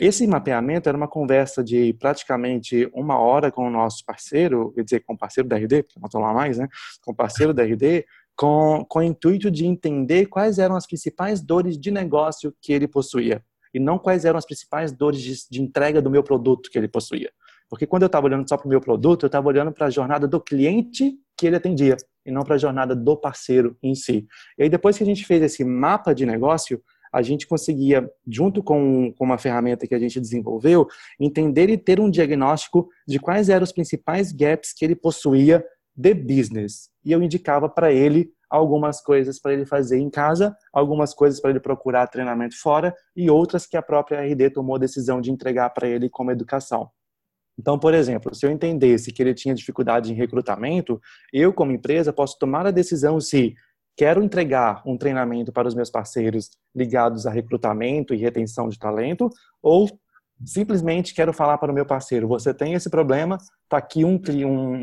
Esse 0.00 0.26
mapeamento 0.26 0.88
era 0.88 0.96
uma 0.96 1.06
conversa 1.06 1.62
de 1.62 1.92
praticamente 1.94 2.90
uma 2.92 3.18
hora 3.18 3.52
com 3.52 3.68
o 3.68 3.70
nosso 3.70 4.04
parceiro, 4.04 4.72
quer 4.72 4.82
dizer, 4.82 5.00
com 5.00 5.14
o 5.14 5.18
parceiro 5.18 5.48
da 5.48 5.56
RD, 5.56 5.82
porque 5.82 6.00
não 6.00 6.06
estou 6.06 6.20
lá 6.20 6.32
mais, 6.32 6.58
né? 6.58 6.66
Com 7.04 7.12
o 7.12 7.14
parceiro 7.14 7.52
da 7.52 7.62
RD, 7.62 8.04
com, 8.36 8.84
com 8.88 8.98
o 8.98 9.02
intuito 9.02 9.50
de 9.50 9.66
entender 9.66 10.26
quais 10.26 10.58
eram 10.58 10.76
as 10.76 10.86
principais 10.86 11.40
dores 11.40 11.78
de 11.78 11.90
negócio 11.90 12.54
que 12.60 12.72
ele 12.72 12.88
possuía 12.88 13.42
e 13.74 13.80
não 13.80 13.98
quais 13.98 14.24
eram 14.24 14.38
as 14.38 14.44
principais 14.44 14.92
dores 14.92 15.20
de, 15.20 15.34
de 15.50 15.62
entrega 15.62 16.02
do 16.02 16.10
meu 16.10 16.22
produto 16.22 16.70
que 16.70 16.78
ele 16.78 16.88
possuía. 16.88 17.30
Porque 17.68 17.86
quando 17.86 18.02
eu 18.02 18.06
estava 18.06 18.26
olhando 18.26 18.46
só 18.46 18.56
para 18.56 18.66
o 18.66 18.68
meu 18.68 18.80
produto, 18.80 19.24
eu 19.24 19.28
estava 19.28 19.48
olhando 19.48 19.72
para 19.72 19.86
a 19.86 19.90
jornada 19.90 20.28
do 20.28 20.40
cliente 20.40 21.14
que 21.36 21.46
ele 21.46 21.56
atendia 21.56 21.96
e 22.24 22.30
não 22.30 22.42
para 22.42 22.56
a 22.56 22.58
jornada 22.58 22.94
do 22.94 23.16
parceiro 23.16 23.76
em 23.82 23.94
si. 23.94 24.26
E 24.58 24.64
aí 24.64 24.68
depois 24.68 24.96
que 24.96 25.02
a 25.02 25.06
gente 25.06 25.24
fez 25.24 25.42
esse 25.42 25.64
mapa 25.64 26.14
de 26.14 26.26
negócio, 26.26 26.82
a 27.12 27.20
gente 27.20 27.46
conseguia, 27.46 28.10
junto 28.26 28.62
com, 28.62 29.12
com 29.16 29.24
uma 29.24 29.36
ferramenta 29.38 29.86
que 29.86 29.94
a 29.94 29.98
gente 29.98 30.20
desenvolveu, 30.20 30.86
entender 31.20 31.68
e 31.68 31.76
ter 31.76 32.00
um 32.00 32.10
diagnóstico 32.10 32.88
de 33.06 33.18
quais 33.18 33.48
eram 33.48 33.64
os 33.64 33.72
principais 33.72 34.32
gaps 34.32 34.72
que 34.72 34.84
ele 34.84 34.94
possuía 34.94 35.64
de 35.94 36.14
business. 36.14 36.90
E 37.04 37.12
eu 37.12 37.22
indicava 37.22 37.68
para 37.68 37.92
ele 37.92 38.32
algumas 38.48 39.00
coisas 39.00 39.40
para 39.40 39.54
ele 39.54 39.64
fazer 39.64 39.98
em 39.98 40.10
casa, 40.10 40.54
algumas 40.72 41.14
coisas 41.14 41.40
para 41.40 41.50
ele 41.50 41.60
procurar 41.60 42.06
treinamento 42.06 42.60
fora 42.60 42.94
e 43.16 43.30
outras 43.30 43.66
que 43.66 43.78
a 43.78 43.82
própria 43.82 44.20
RD 44.20 44.50
tomou 44.50 44.76
a 44.76 44.78
decisão 44.78 45.20
de 45.20 45.30
entregar 45.30 45.70
para 45.70 45.88
ele 45.88 46.10
como 46.10 46.30
educação. 46.30 46.90
Então, 47.58 47.78
por 47.78 47.94
exemplo, 47.94 48.34
se 48.34 48.46
eu 48.46 48.50
entendesse 48.50 49.12
que 49.12 49.22
ele 49.22 49.34
tinha 49.34 49.54
dificuldade 49.54 50.12
em 50.12 50.16
recrutamento, 50.16 51.00
eu, 51.32 51.52
como 51.52 51.72
empresa, 51.72 52.12
posso 52.12 52.38
tomar 52.38 52.66
a 52.66 52.70
decisão 52.70 53.20
se 53.20 53.54
quero 53.96 54.22
entregar 54.22 54.82
um 54.86 54.96
treinamento 54.96 55.52
para 55.52 55.68
os 55.68 55.74
meus 55.74 55.90
parceiros 55.90 56.50
ligados 56.74 57.26
a 57.26 57.30
recrutamento 57.30 58.14
e 58.14 58.18
retenção 58.18 58.68
de 58.68 58.78
talento, 58.78 59.28
ou 59.62 59.88
simplesmente 60.44 61.14
quero 61.14 61.32
falar 61.32 61.58
para 61.58 61.70
o 61.70 61.74
meu 61.74 61.86
parceiro, 61.86 62.28
você 62.28 62.52
tem 62.52 62.74
esse 62.74 62.90
problema, 62.90 63.36
está 63.36 63.76
aqui 63.76 64.04
um, 64.04 64.20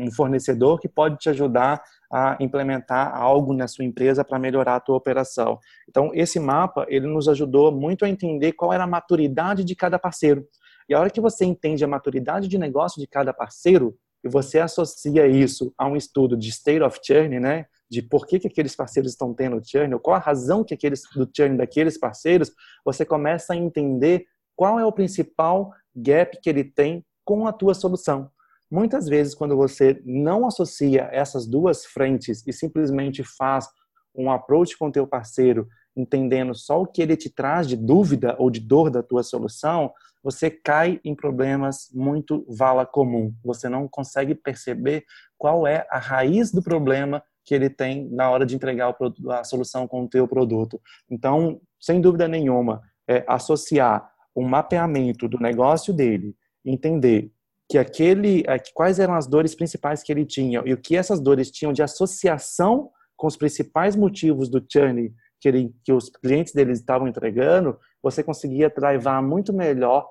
um 0.04 0.10
fornecedor 0.12 0.80
que 0.80 0.88
pode 0.88 1.16
te 1.18 1.28
ajudar 1.28 1.82
a 2.12 2.36
implementar 2.40 3.14
algo 3.14 3.52
na 3.52 3.68
sua 3.68 3.84
empresa 3.84 4.24
para 4.24 4.38
melhorar 4.38 4.76
a 4.76 4.80
tua 4.80 4.96
operação. 4.96 5.58
Então, 5.88 6.10
esse 6.12 6.40
mapa, 6.40 6.84
ele 6.88 7.06
nos 7.06 7.28
ajudou 7.28 7.70
muito 7.70 8.04
a 8.04 8.08
entender 8.08 8.52
qual 8.52 8.72
era 8.72 8.84
a 8.84 8.86
maturidade 8.86 9.64
de 9.64 9.76
cada 9.76 9.98
parceiro. 9.98 10.44
E 10.88 10.94
a 10.94 11.00
hora 11.00 11.10
que 11.10 11.20
você 11.20 11.44
entende 11.44 11.84
a 11.84 11.88
maturidade 11.88 12.48
de 12.48 12.58
negócio 12.58 13.00
de 13.00 13.06
cada 13.06 13.32
parceiro, 13.32 13.96
e 14.22 14.28
você 14.28 14.58
associa 14.58 15.26
isso 15.26 15.72
a 15.78 15.86
um 15.86 15.96
estudo 15.96 16.36
de 16.36 16.48
state 16.50 16.82
of 16.82 16.98
churn, 17.02 17.40
né? 17.40 17.66
de 17.90 18.00
por 18.00 18.24
que, 18.24 18.38
que 18.38 18.46
aqueles 18.46 18.76
parceiros 18.76 19.10
estão 19.10 19.34
tendo 19.34 19.60
churn, 19.64 19.92
ou 19.92 20.00
qual 20.00 20.14
a 20.14 20.20
razão 20.20 20.62
que 20.62 20.72
aqueles, 20.72 21.02
do 21.14 21.28
churn 21.36 21.56
daqueles 21.56 21.98
parceiros, 21.98 22.52
você 22.84 23.04
começa 23.04 23.52
a 23.52 23.56
entender 23.56 24.26
qual 24.60 24.78
é 24.78 24.84
o 24.84 24.92
principal 24.92 25.72
gap 25.96 26.38
que 26.38 26.50
ele 26.50 26.62
tem 26.62 27.02
com 27.24 27.46
a 27.46 27.52
tua 27.52 27.72
solução. 27.72 28.30
Muitas 28.70 29.08
vezes, 29.08 29.34
quando 29.34 29.56
você 29.56 30.02
não 30.04 30.46
associa 30.46 31.08
essas 31.12 31.46
duas 31.46 31.86
frentes 31.86 32.46
e 32.46 32.52
simplesmente 32.52 33.24
faz 33.24 33.66
um 34.14 34.30
approach 34.30 34.76
com 34.76 34.90
teu 34.90 35.06
parceiro, 35.06 35.66
entendendo 35.96 36.54
só 36.54 36.82
o 36.82 36.86
que 36.86 37.00
ele 37.00 37.16
te 37.16 37.30
traz 37.30 37.66
de 37.66 37.74
dúvida 37.74 38.36
ou 38.38 38.50
de 38.50 38.60
dor 38.60 38.90
da 38.90 39.02
tua 39.02 39.22
solução, 39.22 39.90
você 40.22 40.50
cai 40.50 41.00
em 41.02 41.14
problemas 41.14 41.88
muito 41.94 42.44
vala 42.46 42.84
comum. 42.84 43.34
Você 43.42 43.66
não 43.66 43.88
consegue 43.88 44.34
perceber 44.34 45.06
qual 45.38 45.66
é 45.66 45.86
a 45.88 45.98
raiz 45.98 46.52
do 46.52 46.62
problema 46.62 47.22
que 47.46 47.54
ele 47.54 47.70
tem 47.70 48.10
na 48.10 48.30
hora 48.30 48.44
de 48.44 48.56
entregar 48.56 48.94
a 49.30 49.42
solução 49.42 49.88
com 49.88 50.04
o 50.04 50.08
teu 50.08 50.28
produto. 50.28 50.78
Então, 51.10 51.62
sem 51.80 51.98
dúvida 51.98 52.28
nenhuma, 52.28 52.82
é 53.08 53.24
associar 53.26 54.10
um 54.40 54.48
mapeamento 54.48 55.28
do 55.28 55.38
negócio 55.38 55.92
dele, 55.92 56.34
entender 56.64 57.30
que 57.68 57.78
aquele, 57.78 58.44
quais 58.74 58.98
eram 58.98 59.14
as 59.14 59.26
dores 59.26 59.54
principais 59.54 60.02
que 60.02 60.10
ele 60.10 60.26
tinha 60.26 60.62
e 60.66 60.72
o 60.72 60.76
que 60.76 60.96
essas 60.96 61.20
dores 61.20 61.50
tinham 61.50 61.72
de 61.72 61.82
associação 61.82 62.90
com 63.16 63.26
os 63.26 63.36
principais 63.36 63.94
motivos 63.94 64.48
do 64.48 64.64
churn 64.68 65.12
que, 65.40 65.48
ele, 65.48 65.74
que 65.84 65.92
os 65.92 66.10
clientes 66.10 66.52
deles 66.52 66.80
estavam 66.80 67.06
entregando, 67.06 67.78
você 68.02 68.22
conseguia 68.22 68.68
drivar 68.68 69.22
muito 69.22 69.52
melhor 69.52 70.06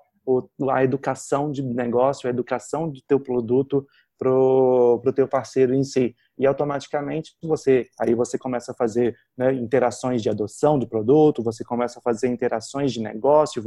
a 0.71 0.84
educação 0.84 1.51
de 1.51 1.63
negócio, 1.63 2.27
a 2.27 2.30
educação 2.30 2.89
do 2.89 3.01
teu 3.07 3.19
produto 3.19 3.86
para 4.20 4.30
o 4.30 5.13
teu 5.15 5.28
parceiro 5.28 5.74
em 5.74 5.84
si 5.84 6.13
e 6.38 6.45
automaticamente 6.45 7.32
você 7.41 7.88
aí 7.97 8.13
você 8.13 8.38
começa 8.38 8.74
a 8.74 8.76
fazer 8.76 9.15
né, 9.38 9.53
interações 9.53 10.22
de 10.22 10.30
adoção 10.30 10.78
do 10.78 10.88
produto, 10.88 11.41
você 11.41 11.63
começa 11.63 11.99
a 11.99 12.01
fazer 12.01 12.28
interações 12.28 12.91
de 12.91 13.01
negócio 13.01 13.63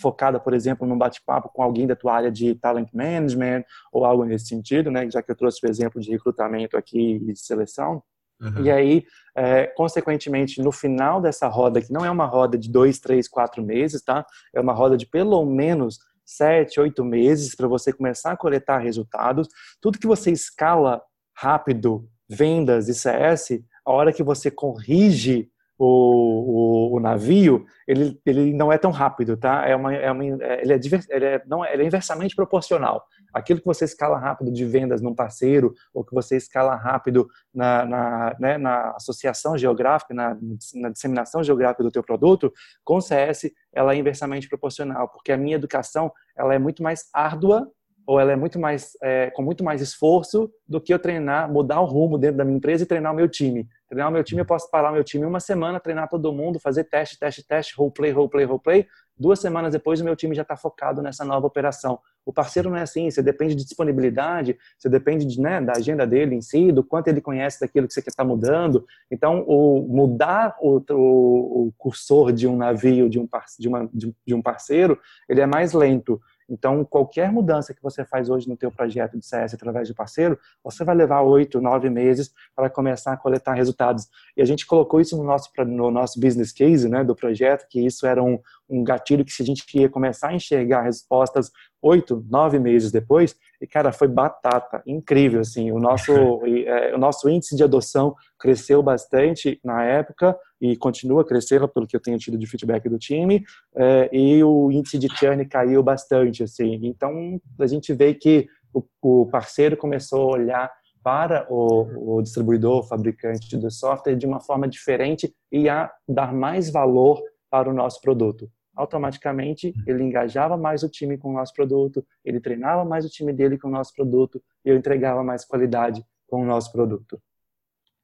focada, 0.00 0.40
por 0.40 0.54
exemplo, 0.54 0.86
num 0.86 0.96
bate-papo 0.96 1.50
com 1.50 1.62
alguém 1.62 1.86
da 1.86 1.94
tua 1.94 2.14
área 2.14 2.30
de 2.30 2.54
talent 2.54 2.88
management 2.94 3.64
ou 3.92 4.06
algo 4.06 4.24
nesse 4.24 4.46
sentido, 4.46 4.90
né? 4.90 5.08
Já 5.10 5.22
que 5.22 5.30
eu 5.30 5.36
trouxe 5.36 5.64
o 5.64 5.68
exemplo 5.68 6.00
de 6.00 6.10
recrutamento 6.10 6.76
aqui 6.76 7.16
e 7.16 7.32
de 7.32 7.38
seleção. 7.38 8.02
Uhum. 8.40 8.64
E 8.64 8.70
aí, 8.70 9.04
é, 9.36 9.66
consequentemente, 9.66 10.62
no 10.62 10.72
final 10.72 11.20
dessa 11.20 11.46
roda, 11.46 11.80
que 11.80 11.92
não 11.92 12.04
é 12.04 12.10
uma 12.10 12.24
roda 12.24 12.56
de 12.56 12.70
dois, 12.70 12.98
três, 12.98 13.28
quatro 13.28 13.62
meses, 13.62 14.02
tá? 14.02 14.24
É 14.54 14.60
uma 14.60 14.72
roda 14.72 14.96
de 14.96 15.06
pelo 15.06 15.44
menos 15.44 15.98
sete, 16.36 16.80
oito 16.80 17.04
meses 17.04 17.54
para 17.54 17.66
você 17.66 17.92
começar 17.92 18.32
a 18.32 18.36
coletar 18.36 18.78
resultados. 18.78 19.48
Tudo 19.80 19.98
que 19.98 20.06
você 20.06 20.30
escala 20.30 21.02
rápido, 21.36 22.08
vendas 22.28 22.88
e 22.88 22.94
CS, 22.94 23.60
a 23.84 23.92
hora 23.92 24.12
que 24.12 24.22
você 24.22 24.50
corrige 24.50 25.50
o, 25.78 26.92
o, 26.92 26.96
o, 26.96 27.00
navio, 27.00 27.64
ele, 27.88 28.20
ele 28.26 28.52
não 28.52 28.70
é 28.70 28.76
tão 28.76 28.90
rápido, 28.90 29.36
tá? 29.36 29.66
É 29.66 29.74
uma, 29.74 29.94
é 29.94 30.12
uma, 30.12 30.24
é, 30.24 30.60
ele, 30.62 30.74
é, 30.74 30.80
ele, 31.08 31.24
é, 31.24 31.42
não, 31.46 31.64
ele 31.64 31.82
é 31.82 31.86
inversamente 31.86 32.36
proporcional. 32.36 33.02
Aquilo 33.32 33.60
que 33.60 33.66
você 33.66 33.84
escala 33.84 34.18
rápido 34.18 34.52
de 34.52 34.64
vendas 34.64 35.00
num 35.00 35.14
parceiro, 35.14 35.74
ou 35.92 36.04
que 36.04 36.14
você 36.14 36.36
escala 36.36 36.74
rápido 36.74 37.28
na, 37.54 37.84
na, 37.84 38.36
né, 38.38 38.58
na 38.58 38.92
associação 38.92 39.56
geográfica, 39.56 40.14
na, 40.14 40.36
na, 40.74 40.90
disseminação 40.90 41.42
geográfica 41.42 41.82
do 41.82 41.90
teu 41.90 42.02
produto, 42.02 42.52
com 42.84 43.00
CS, 43.00 43.50
ela 43.72 43.94
é 43.94 43.96
inversamente 43.96 44.48
proporcional, 44.48 45.08
porque 45.08 45.32
a 45.32 45.36
minha 45.36 45.56
educação 45.56 46.12
ela 46.36 46.54
é 46.54 46.58
muito 46.58 46.82
mais 46.82 47.08
árdua 47.12 47.70
ou 48.06 48.18
ela 48.18 48.32
é 48.32 48.36
muito 48.36 48.58
mais 48.58 48.96
é, 49.02 49.30
com 49.30 49.40
muito 49.42 49.62
mais 49.62 49.80
esforço 49.80 50.50
do 50.66 50.80
que 50.80 50.92
eu 50.92 50.98
treinar, 50.98 51.48
mudar 51.48 51.80
o 51.80 51.84
rumo 51.84 52.18
dentro 52.18 52.38
da 52.38 52.44
minha 52.44 52.56
empresa 52.56 52.82
e 52.82 52.86
treinar 52.86 53.12
o 53.12 53.14
meu 53.14 53.28
time. 53.28 53.68
Treinar 53.88 54.08
o 54.08 54.12
meu 54.12 54.24
time, 54.24 54.40
eu 54.40 54.44
posso 54.44 54.68
parar 54.68 54.90
o 54.90 54.94
meu 54.94 55.04
time 55.04 55.24
uma 55.24 55.38
semana, 55.38 55.78
treinar 55.78 56.08
todo 56.08 56.32
mundo, 56.32 56.58
fazer 56.58 56.84
teste, 56.84 57.18
teste, 57.18 57.46
teste, 57.46 57.74
roleplay, 57.76 58.10
roleplay, 58.10 58.44
roleplay. 58.44 58.86
Duas 59.20 59.38
semanas 59.38 59.72
depois, 59.72 60.00
o 60.00 60.04
meu 60.04 60.16
time 60.16 60.34
já 60.34 60.40
está 60.40 60.56
focado 60.56 61.02
nessa 61.02 61.26
nova 61.26 61.46
operação. 61.46 61.98
O 62.24 62.32
parceiro 62.32 62.70
não 62.70 62.78
é 62.78 62.80
assim, 62.80 63.10
você 63.10 63.22
depende 63.22 63.54
de 63.54 63.64
disponibilidade, 63.64 64.56
você 64.78 64.88
depende 64.88 65.26
de, 65.26 65.38
né, 65.38 65.60
da 65.60 65.74
agenda 65.74 66.06
dele 66.06 66.34
em 66.34 66.40
si, 66.40 66.72
do 66.72 66.82
quanto 66.82 67.08
ele 67.08 67.20
conhece 67.20 67.60
daquilo 67.60 67.86
que 67.86 67.92
você 67.92 68.00
quer 68.00 68.08
estar 68.08 68.22
tá 68.22 68.28
mudando. 68.28 68.86
Então, 69.10 69.44
o 69.46 69.86
mudar 69.86 70.56
o, 70.58 70.82
o, 70.90 71.66
o 71.66 71.72
cursor 71.76 72.32
de 72.32 72.48
um 72.48 72.56
navio, 72.56 73.10
de 73.10 73.20
um, 73.20 73.28
de, 73.58 73.68
uma, 73.68 73.90
de 73.92 74.34
um 74.34 74.40
parceiro, 74.40 74.98
ele 75.28 75.42
é 75.42 75.46
mais 75.46 75.74
lento. 75.74 76.18
Então, 76.50 76.84
qualquer 76.84 77.30
mudança 77.30 77.72
que 77.72 77.80
você 77.80 78.04
faz 78.04 78.28
hoje 78.28 78.48
no 78.48 78.56
teu 78.56 78.72
projeto 78.72 79.16
de 79.16 79.24
CS 79.24 79.54
através 79.54 79.86
de 79.86 79.94
parceiro, 79.94 80.36
você 80.64 80.82
vai 80.82 80.96
levar 80.96 81.20
oito, 81.20 81.60
nove 81.60 81.88
meses 81.88 82.34
para 82.56 82.68
começar 82.68 83.12
a 83.12 83.16
coletar 83.16 83.54
resultados. 83.54 84.08
E 84.36 84.42
a 84.42 84.44
gente 84.44 84.66
colocou 84.66 85.00
isso 85.00 85.16
no 85.16 85.22
nosso, 85.22 85.48
no 85.64 85.92
nosso 85.92 86.18
business 86.18 86.50
case 86.50 86.88
né, 86.88 87.04
do 87.04 87.14
projeto, 87.14 87.68
que 87.68 87.80
isso 87.80 88.04
era 88.04 88.20
um, 88.20 88.40
um 88.70 88.84
gatilho 88.84 89.24
que 89.24 89.32
se 89.32 89.42
a 89.42 89.46
gente 89.46 89.64
ia 89.76 89.88
começar 89.88 90.28
a 90.28 90.34
enxergar 90.34 90.82
respostas 90.82 91.50
oito, 91.82 92.24
nove 92.28 92.58
meses 92.58 92.92
depois, 92.92 93.34
e 93.60 93.66
cara, 93.66 93.92
foi 93.92 94.08
batata, 94.08 94.82
incrível, 94.86 95.40
assim, 95.40 95.72
o 95.72 95.78
nosso, 95.78 96.12
é, 96.46 96.94
o 96.94 96.98
nosso 96.98 97.28
índice 97.28 97.56
de 97.56 97.64
adoção 97.64 98.14
cresceu 98.38 98.82
bastante 98.82 99.60
na 99.64 99.84
época 99.84 100.36
e 100.60 100.76
continua 100.76 101.24
crescendo, 101.24 101.68
pelo 101.68 101.86
que 101.86 101.96
eu 101.96 102.00
tenho 102.00 102.18
tido 102.18 102.38
de 102.38 102.46
feedback 102.46 102.88
do 102.88 102.98
time, 102.98 103.44
é, 103.74 104.08
e 104.12 104.42
o 104.44 104.70
índice 104.70 104.98
de 104.98 105.08
churn 105.16 105.44
caiu 105.46 105.82
bastante, 105.82 106.42
assim, 106.42 106.80
então 106.82 107.40
a 107.58 107.66
gente 107.66 107.92
vê 107.92 108.14
que 108.14 108.46
o, 108.72 108.84
o 109.02 109.26
parceiro 109.26 109.76
começou 109.76 110.22
a 110.22 110.36
olhar 110.36 110.72
para 111.02 111.46
o, 111.50 112.16
o 112.18 112.22
distribuidor, 112.22 112.80
o 112.80 112.82
fabricante 112.86 113.56
do 113.56 113.70
software 113.70 114.16
de 114.16 114.26
uma 114.26 114.38
forma 114.38 114.68
diferente 114.68 115.34
e 115.50 115.66
a 115.66 115.90
dar 116.06 116.32
mais 116.32 116.70
valor 116.70 117.22
para 117.50 117.70
o 117.70 117.72
nosso 117.72 118.02
produto 118.02 118.50
automaticamente 118.74 119.74
ele 119.86 120.02
engajava 120.02 120.56
mais 120.56 120.82
o 120.82 120.88
time 120.88 121.18
com 121.18 121.30
o 121.30 121.34
nosso 121.34 121.52
produto, 121.52 122.04
ele 122.24 122.40
treinava 122.40 122.84
mais 122.84 123.04
o 123.04 123.08
time 123.08 123.32
dele 123.32 123.58
com 123.58 123.68
o 123.68 123.70
nosso 123.70 123.94
produto 123.94 124.42
e 124.64 124.68
eu 124.68 124.76
entregava 124.76 125.22
mais 125.22 125.44
qualidade 125.44 126.04
com 126.26 126.42
o 126.42 126.46
nosso 126.46 126.70
produto. 126.72 127.20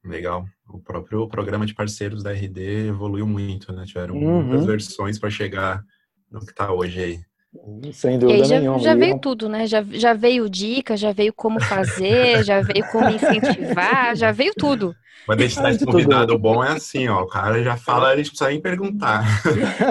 Legal. 0.03 0.45
O 0.69 0.79
próprio 0.79 1.27
programa 1.27 1.65
de 1.65 1.73
parceiros 1.73 2.23
da 2.23 2.31
RD 2.31 2.87
evoluiu 2.87 3.27
muito, 3.27 3.73
né? 3.73 3.85
Tiveram 3.85 4.15
uhum. 4.15 4.43
muitas 4.43 4.65
versões 4.65 5.19
para 5.19 5.29
chegar 5.29 5.83
no 6.29 6.39
que 6.39 6.51
está 6.51 6.71
hoje 6.71 7.01
aí. 7.01 7.19
Sem 7.93 8.19
dúvida 8.19 8.45
já, 8.45 8.59
nenhuma. 8.59 8.79
Já 8.79 8.95
veio 8.95 9.19
tudo, 9.19 9.49
né? 9.49 9.65
Já, 9.65 9.83
já 9.91 10.13
veio 10.13 10.49
dica, 10.49 10.97
já 10.97 11.11
veio 11.11 11.33
como 11.33 11.61
fazer, 11.61 12.43
já 12.43 12.61
veio 12.61 12.85
como 12.91 13.09
incentivar, 13.09 14.15
já 14.15 14.31
veio 14.31 14.53
tudo. 14.55 14.95
Quando 15.25 15.41
a 15.41 15.43
gente 15.43 15.57
traz 15.57 15.83
convidado 15.83 16.37
bom 16.39 16.63
é 16.63 16.71
assim, 16.71 17.07
ó. 17.09 17.21
O 17.23 17.27
cara 17.27 17.61
já 17.61 17.75
fala, 17.75 18.09
a 18.09 18.15
gente 18.15 18.29
precisa 18.29 18.49
nem 18.49 18.61
perguntar. 18.61 19.25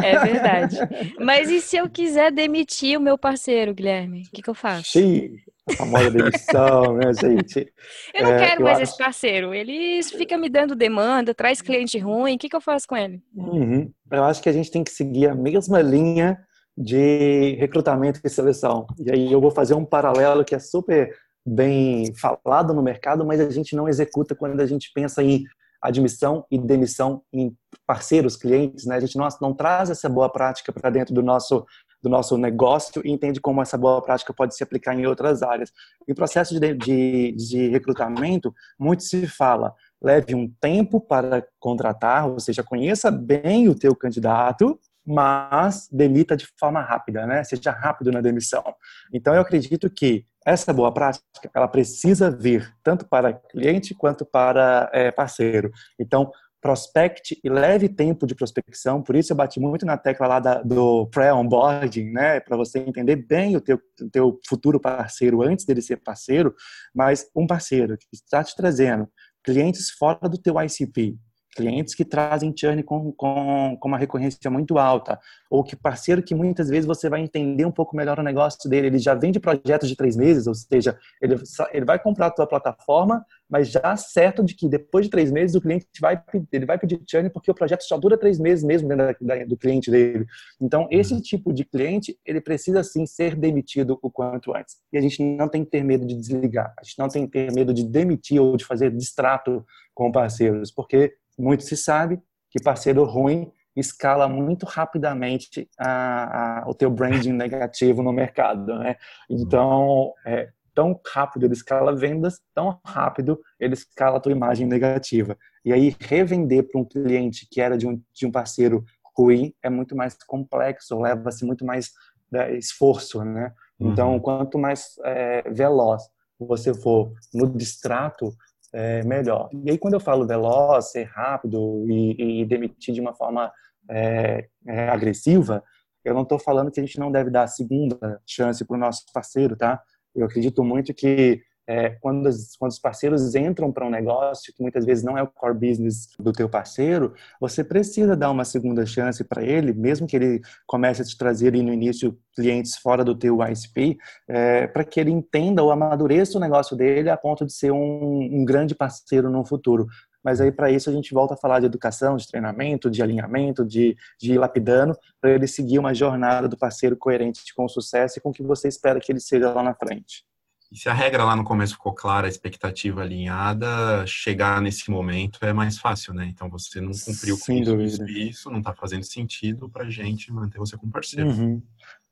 É 0.02 0.18
verdade. 0.18 0.78
Mas 1.20 1.50
e 1.50 1.60
se 1.60 1.76
eu 1.76 1.90
quiser 1.90 2.32
demitir 2.32 2.98
o 2.98 3.02
meu 3.02 3.18
parceiro, 3.18 3.74
Guilherme? 3.74 4.22
O 4.22 4.30
que, 4.32 4.40
que 4.40 4.48
eu 4.48 4.54
faço? 4.54 4.92
Sim, 4.92 5.36
a 5.68 5.74
famosa 5.74 6.10
demissão, 6.10 6.96
né, 6.96 7.12
gente? 7.12 7.70
Eu 8.14 8.24
não 8.24 8.32
é, 8.32 8.46
quero 8.46 8.62
mais 8.62 8.78
acho... 8.78 8.84
esse 8.84 8.98
parceiro. 8.98 9.52
Ele 9.52 10.02
fica 10.04 10.38
me 10.38 10.48
dando 10.48 10.74
demanda, 10.74 11.34
traz 11.34 11.60
cliente 11.60 11.98
ruim. 11.98 12.36
O 12.36 12.38
que, 12.38 12.48
que 12.48 12.56
eu 12.56 12.60
faço 12.60 12.86
com 12.88 12.96
ele? 12.96 13.20
Uhum. 13.34 13.90
Eu 14.10 14.24
acho 14.24 14.40
que 14.40 14.48
a 14.48 14.52
gente 14.52 14.70
tem 14.70 14.82
que 14.82 14.90
seguir 14.90 15.28
a 15.28 15.34
mesma 15.34 15.82
linha 15.82 16.38
de 16.76 17.54
recrutamento 17.58 18.20
e 18.22 18.28
seleção. 18.28 18.86
E 18.98 19.10
aí 19.10 19.32
eu 19.32 19.40
vou 19.40 19.50
fazer 19.50 19.74
um 19.74 19.84
paralelo 19.84 20.44
que 20.44 20.54
é 20.54 20.58
super 20.58 21.14
bem 21.46 22.12
falado 22.14 22.74
no 22.74 22.82
mercado, 22.82 23.24
mas 23.24 23.40
a 23.40 23.50
gente 23.50 23.74
não 23.76 23.88
executa 23.88 24.34
quando 24.34 24.60
a 24.60 24.66
gente 24.66 24.90
pensa 24.92 25.22
em 25.22 25.44
admissão 25.80 26.44
e 26.50 26.58
demissão 26.58 27.22
em 27.32 27.56
parceiros, 27.86 28.36
clientes, 28.36 28.84
né? 28.84 28.96
A 28.96 29.00
gente 29.00 29.16
não, 29.16 29.28
não 29.40 29.54
traz 29.54 29.88
essa 29.88 30.08
boa 30.08 30.28
prática 30.28 30.72
para 30.72 30.90
dentro 30.90 31.14
do 31.14 31.22
nosso 31.22 31.64
do 32.02 32.10
nosso 32.10 32.38
negócio 32.38 33.02
e 33.04 33.10
entende 33.10 33.40
como 33.40 33.60
essa 33.60 33.76
boa 33.76 34.00
prática 34.00 34.32
pode 34.32 34.54
se 34.54 34.62
aplicar 34.62 34.94
em 34.94 35.06
outras 35.06 35.42
áreas. 35.42 35.72
Em 36.06 36.14
processo 36.14 36.58
de, 36.60 36.74
de, 36.74 37.32
de 37.32 37.68
recrutamento, 37.68 38.54
muito 38.78 39.02
se 39.02 39.26
fala, 39.26 39.74
leve 40.00 40.34
um 40.34 40.48
tempo 40.60 41.00
para 41.00 41.44
contratar, 41.58 42.28
ou 42.28 42.38
seja, 42.38 42.62
conheça 42.62 43.10
bem 43.10 43.68
o 43.68 43.74
teu 43.74 43.94
candidato, 43.96 44.78
mas 45.06 45.88
demita 45.90 46.36
de 46.36 46.46
forma 46.58 46.80
rápida, 46.80 47.26
né? 47.26 47.44
Seja 47.44 47.70
rápido 47.70 48.10
na 48.10 48.20
demissão. 48.20 48.64
Então, 49.12 49.34
eu 49.34 49.40
acredito 49.40 49.88
que 49.88 50.26
essa 50.44 50.72
boa 50.72 50.92
prática, 50.92 51.50
ela 51.54 51.68
precisa 51.68 52.30
vir 52.30 52.72
tanto 52.82 53.06
para 53.08 53.32
cliente 53.32 53.94
quanto 53.94 54.24
para 54.24 54.90
é, 54.92 55.10
parceiro. 55.10 55.70
Então, 55.98 56.30
prospecte 56.60 57.38
e 57.44 57.48
leve 57.48 57.88
tempo 57.88 58.26
de 58.26 58.34
prospecção, 58.34 59.00
por 59.00 59.14
isso 59.14 59.32
eu 59.32 59.36
bati 59.36 59.60
muito 59.60 59.86
na 59.86 59.96
tecla 59.96 60.26
lá 60.26 60.40
da, 60.40 60.62
do 60.62 61.06
pré-onboarding, 61.06 62.10
né, 62.10 62.40
para 62.40 62.56
você 62.56 62.80
entender 62.80 63.14
bem 63.14 63.56
o 63.56 63.60
teu, 63.60 63.80
teu 64.10 64.40
futuro 64.48 64.80
parceiro 64.80 65.42
antes 65.42 65.64
dele 65.64 65.80
ser 65.80 65.98
parceiro, 65.98 66.54
mas 66.92 67.30
um 67.36 67.46
parceiro 67.46 67.96
que 67.96 68.06
está 68.12 68.42
te 68.42 68.56
trazendo 68.56 69.08
clientes 69.44 69.90
fora 69.90 70.28
do 70.28 70.38
teu 70.38 70.54
ICP, 70.60 71.16
clientes 71.56 71.94
que 71.94 72.04
trazem 72.04 72.54
churn 72.54 72.82
com, 72.82 73.10
com, 73.12 73.76
com 73.80 73.88
uma 73.88 73.98
recorrência 73.98 74.50
muito 74.50 74.78
alta, 74.78 75.18
ou 75.50 75.64
que 75.64 75.74
parceiro 75.74 76.22
que 76.22 76.34
muitas 76.34 76.68
vezes 76.68 76.86
você 76.86 77.08
vai 77.08 77.20
entender 77.20 77.64
um 77.64 77.70
pouco 77.72 77.96
melhor 77.96 78.18
o 78.18 78.22
negócio 78.22 78.68
dele, 78.68 78.88
ele 78.88 78.98
já 78.98 79.14
vende 79.14 79.40
projetos 79.40 79.88
de 79.88 79.96
três 79.96 80.16
meses, 80.16 80.46
ou 80.46 80.54
seja, 80.54 80.98
ele, 81.20 81.36
ele 81.72 81.84
vai 81.84 81.98
comprar 81.98 82.26
a 82.26 82.30
tua 82.30 82.46
plataforma, 82.46 83.24
mas 83.48 83.68
já 83.68 83.96
certo 83.96 84.44
de 84.44 84.54
que 84.54 84.68
depois 84.68 85.06
de 85.06 85.10
três 85.10 85.30
meses 85.30 85.56
o 85.56 85.60
cliente 85.60 85.86
vai, 86.00 86.20
ele 86.52 86.66
vai 86.66 86.78
pedir 86.78 87.00
churn 87.08 87.30
porque 87.30 87.50
o 87.50 87.54
projeto 87.54 87.82
só 87.82 87.96
dura 87.96 88.18
três 88.18 88.38
meses 88.38 88.64
mesmo 88.64 88.88
dentro 88.88 89.16
da, 89.20 89.44
do 89.44 89.56
cliente 89.56 89.90
dele. 89.90 90.26
Então, 90.60 90.86
esse 90.90 91.14
uhum. 91.14 91.20
tipo 91.20 91.52
de 91.52 91.64
cliente, 91.64 92.18
ele 92.24 92.40
precisa 92.40 92.82
sim 92.82 93.06
ser 93.06 93.36
demitido 93.36 93.98
o 94.02 94.10
quanto 94.10 94.54
antes. 94.54 94.76
E 94.92 94.98
a 94.98 95.00
gente 95.00 95.22
não 95.22 95.48
tem 95.48 95.64
que 95.64 95.70
ter 95.70 95.84
medo 95.84 96.04
de 96.04 96.14
desligar, 96.14 96.74
a 96.78 96.84
gente 96.84 96.98
não 96.98 97.08
tem 97.08 97.24
que 97.26 97.32
ter 97.32 97.52
medo 97.52 97.72
de 97.72 97.84
demitir 97.84 98.40
ou 98.40 98.56
de 98.56 98.64
fazer 98.64 98.90
distrato 98.90 99.64
com 99.94 100.12
parceiros, 100.12 100.70
porque 100.70 101.14
muito 101.38 101.64
se 101.64 101.76
sabe 101.76 102.20
que 102.50 102.62
parceiro 102.62 103.04
ruim 103.04 103.50
escala 103.76 104.28
muito 104.28 104.64
rapidamente 104.64 105.68
a, 105.78 106.62
a, 106.62 106.68
o 106.68 106.74
teu 106.74 106.90
branding 106.90 107.32
negativo 107.32 108.02
no 108.02 108.12
mercado, 108.12 108.78
né? 108.78 108.96
Então, 109.28 110.14
é, 110.24 110.48
tão 110.74 110.98
rápido 111.12 111.44
ele 111.44 111.52
escala 111.52 111.94
vendas, 111.94 112.40
tão 112.54 112.78
rápido 112.84 113.38
ele 113.60 113.74
escala 113.74 114.16
a 114.16 114.20
tua 114.20 114.32
imagem 114.32 114.66
negativa. 114.66 115.36
E 115.64 115.72
aí, 115.72 115.94
revender 116.00 116.66
para 116.68 116.80
um 116.80 116.84
cliente 116.84 117.46
que 117.50 117.60
era 117.60 117.76
de 117.76 117.86
um, 117.86 118.00
de 118.14 118.26
um 118.26 118.30
parceiro 118.30 118.84
ruim 119.16 119.52
é 119.62 119.68
muito 119.68 119.94
mais 119.94 120.16
complexo, 120.26 121.00
leva-se 121.00 121.44
muito 121.44 121.64
mais 121.64 121.90
né, 122.30 122.56
esforço, 122.56 123.22
né? 123.24 123.52
Então, 123.78 124.14
uhum. 124.14 124.20
quanto 124.20 124.58
mais 124.58 124.94
é, 125.04 125.50
veloz 125.50 126.02
você 126.38 126.74
for 126.74 127.12
no 127.32 127.48
distrato, 127.48 128.30
é, 128.76 129.02
melhor. 129.04 129.48
E 129.64 129.70
aí, 129.70 129.78
quando 129.78 129.94
eu 129.94 130.00
falo 130.00 130.26
veloz, 130.26 130.90
ser 130.90 131.04
rápido 131.04 131.86
e, 131.88 132.42
e 132.42 132.44
demitir 132.44 132.92
de 132.94 133.00
uma 133.00 133.14
forma 133.14 133.50
é, 133.90 134.48
é, 134.68 134.90
agressiva, 134.90 135.64
eu 136.04 136.12
não 136.12 136.22
estou 136.22 136.38
falando 136.38 136.70
que 136.70 136.78
a 136.78 136.82
gente 136.84 137.00
não 137.00 137.10
deve 137.10 137.30
dar 137.30 137.44
a 137.44 137.48
segunda 137.48 138.20
chance 138.26 138.62
para 138.66 138.76
o 138.76 138.78
nosso 138.78 139.04
parceiro, 139.14 139.56
tá? 139.56 139.82
Eu 140.14 140.26
acredito 140.26 140.62
muito 140.62 140.92
que 140.92 141.40
é, 141.66 141.90
quando, 142.00 142.26
os, 142.26 142.56
quando 142.56 142.70
os 142.70 142.78
parceiros 142.78 143.34
entram 143.34 143.72
para 143.72 143.84
um 143.84 143.90
negócio 143.90 144.52
que 144.54 144.62
muitas 144.62 144.84
vezes 144.84 145.02
não 145.02 145.18
é 145.18 145.22
o 145.22 145.26
core 145.26 145.54
business 145.54 146.08
do 146.18 146.32
teu 146.32 146.48
parceiro, 146.48 147.14
você 147.40 147.64
precisa 147.64 148.16
dar 148.16 148.30
uma 148.30 148.44
segunda 148.44 148.86
chance 148.86 149.22
para 149.24 149.42
ele, 149.42 149.72
mesmo 149.72 150.06
que 150.06 150.16
ele 150.16 150.40
comece 150.66 151.02
a 151.02 151.04
te 151.04 151.16
trazer 151.16 151.52
no 151.52 151.72
início 151.72 152.16
clientes 152.34 152.76
fora 152.76 153.02
do 153.02 153.14
teu 153.14 153.38
ISP, 153.42 153.96
é, 154.28 154.66
para 154.66 154.84
que 154.84 155.00
ele 155.00 155.10
entenda 155.10 155.62
ou 155.62 155.70
amadureça 155.70 156.36
o 156.36 156.40
negócio 156.40 156.76
dele 156.76 157.08
a 157.08 157.16
ponto 157.16 157.46
de 157.46 157.52
ser 157.52 157.72
um, 157.72 158.20
um 158.20 158.44
grande 158.44 158.74
parceiro 158.74 159.30
no 159.30 159.44
futuro. 159.44 159.86
Mas 160.22 160.40
aí, 160.40 160.50
para 160.50 160.70
isso, 160.72 160.90
a 160.90 160.92
gente 160.92 161.14
volta 161.14 161.34
a 161.34 161.36
falar 161.36 161.60
de 161.60 161.66
educação, 161.66 162.16
de 162.16 162.26
treinamento, 162.26 162.90
de 162.90 163.00
alinhamento, 163.00 163.64
de, 163.64 163.96
de 164.20 164.32
ir 164.32 164.38
lapidando, 164.38 164.98
para 165.20 165.30
ele 165.30 165.46
seguir 165.46 165.78
uma 165.78 165.94
jornada 165.94 166.48
do 166.48 166.58
parceiro 166.58 166.96
coerente 166.96 167.54
com 167.54 167.68
sucesso 167.68 168.18
e 168.18 168.20
com 168.20 168.30
o 168.30 168.32
que 168.32 168.42
você 168.42 168.66
espera 168.66 168.98
que 168.98 169.12
ele 169.12 169.20
seja 169.20 169.52
lá 169.52 169.62
na 169.62 169.72
frente. 169.72 170.24
E 170.70 170.78
se 170.78 170.88
a 170.88 170.92
regra 170.92 171.24
lá 171.24 171.36
no 171.36 171.44
começo 171.44 171.74
ficou 171.74 171.94
clara, 171.94 172.26
a 172.26 172.28
expectativa 172.28 173.00
alinhada, 173.00 174.04
chegar 174.06 174.60
nesse 174.60 174.90
momento 174.90 175.38
é 175.42 175.52
mais 175.52 175.78
fácil, 175.78 176.12
né? 176.12 176.26
Então 176.28 176.50
você 176.50 176.80
não 176.80 176.90
cumpriu 176.92 177.38
com 177.38 177.52
isso, 177.52 178.04
isso, 178.04 178.50
não 178.50 178.58
está 178.58 178.74
fazendo 178.74 179.04
sentido 179.04 179.68
para 179.68 179.84
a 179.84 179.90
gente 179.90 180.32
manter 180.32 180.58
você 180.58 180.76
como 180.76 180.92
parceiro. 180.92 181.30
Uhum. 181.30 181.62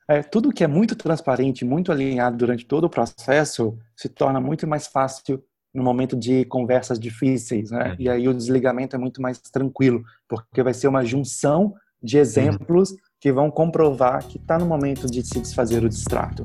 É, 0.09 0.23
tudo 0.23 0.53
que 0.53 0.63
é 0.63 0.67
muito 0.67 0.95
transparente, 0.95 1.65
muito 1.65 1.91
alinhado 1.91 2.37
durante 2.37 2.65
todo 2.65 2.85
o 2.85 2.91
processo, 2.91 3.77
se 3.97 4.09
torna 4.09 4.41
muito 4.41 4.67
mais 4.67 4.87
fácil 4.87 5.43
no 5.73 5.83
momento 5.83 6.17
de 6.17 6.45
conversas 6.45 7.01
difíceis, 7.01 7.71
né? 7.71 7.91
Uhum. 7.91 7.97
E 7.99 8.09
aí 8.09 8.29
o 8.29 8.35
desligamento 8.35 8.95
é 8.95 8.99
muito 8.99 9.21
mais 9.21 9.39
tranquilo, 9.39 10.05
porque 10.29 10.63
vai 10.63 10.73
ser 10.73 10.87
uma 10.87 11.05
junção 11.05 11.75
de 12.01 12.19
exemplos 12.19 12.91
uhum. 12.91 12.97
que 13.19 13.33
vão 13.33 13.51
comprovar 13.51 14.25
que 14.27 14.37
está 14.37 14.59
no 14.59 14.67
momento 14.67 15.07
de 15.07 15.27
se 15.27 15.41
desfazer 15.41 15.83
o 15.83 15.89
distrato. 15.89 16.45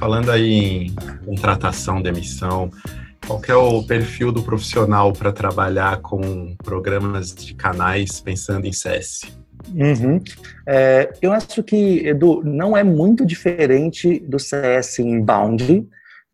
Falando 0.00 0.30
aí 0.30 0.86
em 0.86 0.94
contratação, 1.26 2.00
demissão, 2.00 2.70
qual 3.26 3.42
é 3.46 3.54
o 3.54 3.82
perfil 3.82 4.32
do 4.32 4.42
profissional 4.42 5.12
para 5.12 5.30
trabalhar 5.30 6.00
com 6.00 6.56
programas 6.56 7.34
de 7.34 7.54
canais 7.54 8.18
pensando 8.18 8.66
em 8.66 8.72
CS? 8.72 9.20
Uhum. 9.68 10.18
É, 10.66 11.12
eu 11.20 11.30
acho 11.32 11.62
que, 11.62 11.98
Edu, 12.08 12.42
não 12.42 12.74
é 12.74 12.82
muito 12.82 13.26
diferente 13.26 14.18
do 14.20 14.38
CS 14.38 15.00
inbound, 15.00 15.86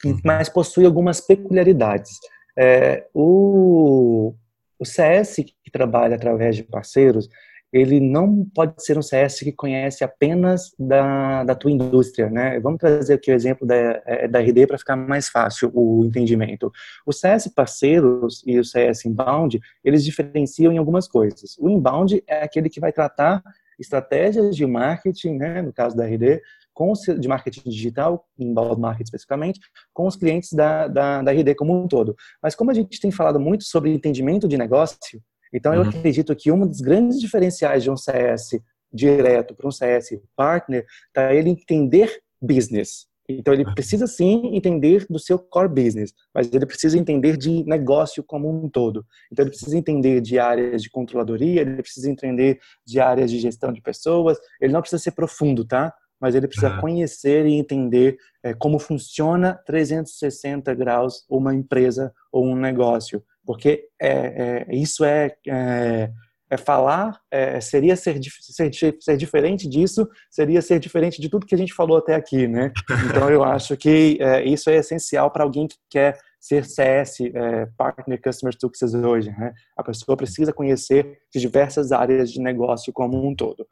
uhum. 0.05 0.21
mas 0.25 0.49
possui 0.49 0.87
algumas 0.87 1.21
peculiaridades. 1.21 2.13
É, 2.57 3.05
o, 3.13 4.33
o 4.79 4.85
CS 4.85 5.37
que 5.45 5.73
trabalha 5.73 6.15
através 6.15 6.55
de 6.55 6.63
parceiros, 6.63 7.29
ele 7.77 8.01
não 8.01 8.45
pode 8.55 8.83
ser 8.83 8.97
um 8.97 9.03
CS 9.03 9.41
que 9.41 9.53
conhece 9.53 10.03
apenas 10.03 10.75
da, 10.79 11.45
da 11.45 11.55
tua 11.55 11.71
indústria, 11.71 12.31
né? 12.31 12.59
Vamos 12.59 12.79
trazer 12.79 13.15
aqui 13.15 13.31
o 13.31 13.35
exemplo 13.35 13.67
da, 13.67 13.75
é, 14.07 14.27
da 14.27 14.41
RD 14.41 14.67
para 14.67 14.79
ficar 14.79 14.97
mais 14.97 15.29
fácil 15.29 15.71
o 15.75 16.05
entendimento. 16.05 16.73
O 17.05 17.13
CS 17.13 17.49
parceiros 17.49 18.43
e 18.47 18.59
o 18.59 18.65
CS 18.65 19.05
inbound, 19.05 19.61
eles 19.85 20.05
diferenciam 20.05 20.73
em 20.73 20.79
algumas 20.79 21.07
coisas. 21.07 21.57
O 21.59 21.69
inbound 21.69 22.23
é 22.27 22.43
aquele 22.43 22.71
que 22.71 22.81
vai 22.81 22.93
tratar 22.93 23.43
estratégias 23.79 24.57
de 24.57 24.65
marketing, 24.65 25.37
né, 25.37 25.61
no 25.61 25.71
caso 25.71 25.95
da 25.95 26.07
RD, 26.07 26.41
com 26.73 26.93
de 26.93 27.29
marketing 27.29 27.69
digital, 27.69 28.27
inbound 28.39 28.81
marketing 28.81 29.05
especificamente, 29.05 29.61
com 29.93 30.07
os 30.07 30.17
clientes 30.17 30.53
da, 30.53 30.89
da, 30.89 31.23
da 31.23 31.33
RD 31.33 31.55
como 31.55 31.79
um 31.79 31.87
todo. 31.87 32.17
Mas 32.43 32.55
como 32.55 32.71
a 32.71 32.75
gente 32.75 33.01
tem 33.01 33.11
falado 33.11 33.39
muito 33.39 33.65
sobre 33.65 33.93
entendimento 33.93 34.49
de 34.49 34.57
negócio, 34.57 35.21
então, 35.53 35.75
eu 35.75 35.83
uhum. 35.83 35.89
acredito 35.89 36.35
que 36.35 36.51
um 36.51 36.67
dos 36.67 36.81
grandes 36.81 37.21
diferenciais 37.21 37.83
de 37.83 37.91
um 37.91 37.97
CS 37.97 38.59
direto 38.93 39.55
para 39.55 39.69
um 39.69 39.71
CS 39.71 40.19
partner 40.35 40.87
está 41.09 41.35
ele 41.35 41.51
entender 41.51 42.21
business. 42.41 43.07
Então, 43.29 43.53
ele 43.53 43.65
precisa 43.65 44.07
sim 44.07 44.55
entender 44.55 45.05
do 45.11 45.19
seu 45.19 45.39
core 45.39 45.69
business, 45.69 46.13
mas 46.33 46.53
ele 46.53 46.65
precisa 46.65 46.97
entender 46.97 47.37
de 47.37 47.65
negócio 47.65 48.23
como 48.23 48.49
um 48.49 48.69
todo. 48.69 49.05
Então, 49.33 49.43
ele 49.43 49.51
precisa 49.51 49.77
entender 49.77 50.21
de 50.21 50.39
áreas 50.39 50.83
de 50.83 50.91
controladoria, 50.91 51.61
ele 51.61 51.83
precisa 51.83 52.11
entender 52.11 52.61
de 52.87 53.01
áreas 53.01 53.31
de 53.31 53.39
gestão 53.39 53.73
de 53.73 53.83
pessoas. 53.83 54.39
Ele 54.61 54.73
não 54.73 54.81
precisa 54.81 55.03
ser 55.03 55.11
profundo, 55.11 55.65
tá? 55.65 55.93
Mas 56.21 56.35
ele 56.35 56.47
precisa 56.47 56.75
uhum. 56.75 56.81
conhecer 56.81 57.47
e 57.47 57.55
entender 57.55 58.17
é, 58.43 58.55
como 58.55 58.79
funciona 58.79 59.55
360 59.67 60.73
graus 60.75 61.25
uma 61.29 61.55
empresa 61.55 62.13
ou 62.33 62.47
um 62.47 62.57
negócio 62.57 63.23
porque 63.47 63.89
é, 64.01 64.11
é, 64.11 64.77
isso 64.77 65.05
é, 65.05 65.35
é, 65.47 66.11
é 66.51 66.57
falar, 66.57 67.19
é, 67.31 67.61
seria 67.61 67.97
ser, 67.97 68.21
ser, 68.23 68.73
ser, 69.01 69.17
diferente 69.17 69.69
disso, 69.69 70.07
seria 70.31 70.61
ser 70.61 70.81
diferente 70.81 71.21
de 71.21 71.29
tudo 71.29 71.47
que 71.47 71.55
a 71.55 71.59
gente 71.59 71.73
falou 71.73 71.97
até 71.97 72.15
aqui, 72.15 72.49
né? 72.49 72.73
Então 73.09 73.31
eu 73.31 73.45
acho 73.45 73.77
que 73.77 74.19
é, 74.21 74.45
isso 74.45 74.69
é 74.69 74.77
essencial 74.77 75.31
para 75.31 75.45
alguém 75.45 75.69
que 75.69 75.77
quer 75.89 76.19
ser 76.41 76.65
CS, 76.65 77.21
é, 77.21 77.67
Partner 77.77 78.21
Customer 78.21 78.55
Success 78.61 78.93
hoje, 78.95 79.31
né? 79.31 79.55
A 79.77 79.83
pessoa 79.83 80.17
precisa 80.17 80.53
conhecer 80.53 81.19
de 81.33 81.41
diversas 81.41 81.93
áreas 81.93 82.31
de 82.31 82.41
negócio 82.41 82.93
como 82.93 83.27
um 83.27 83.35
todo. 83.35 83.67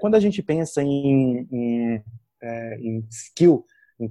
quando 0.00 0.16
a 0.16 0.20
gente 0.20 0.42
pensa 0.42 0.82
em, 0.82 1.46
em, 1.50 2.02
em 2.80 3.06
skill, 3.10 3.64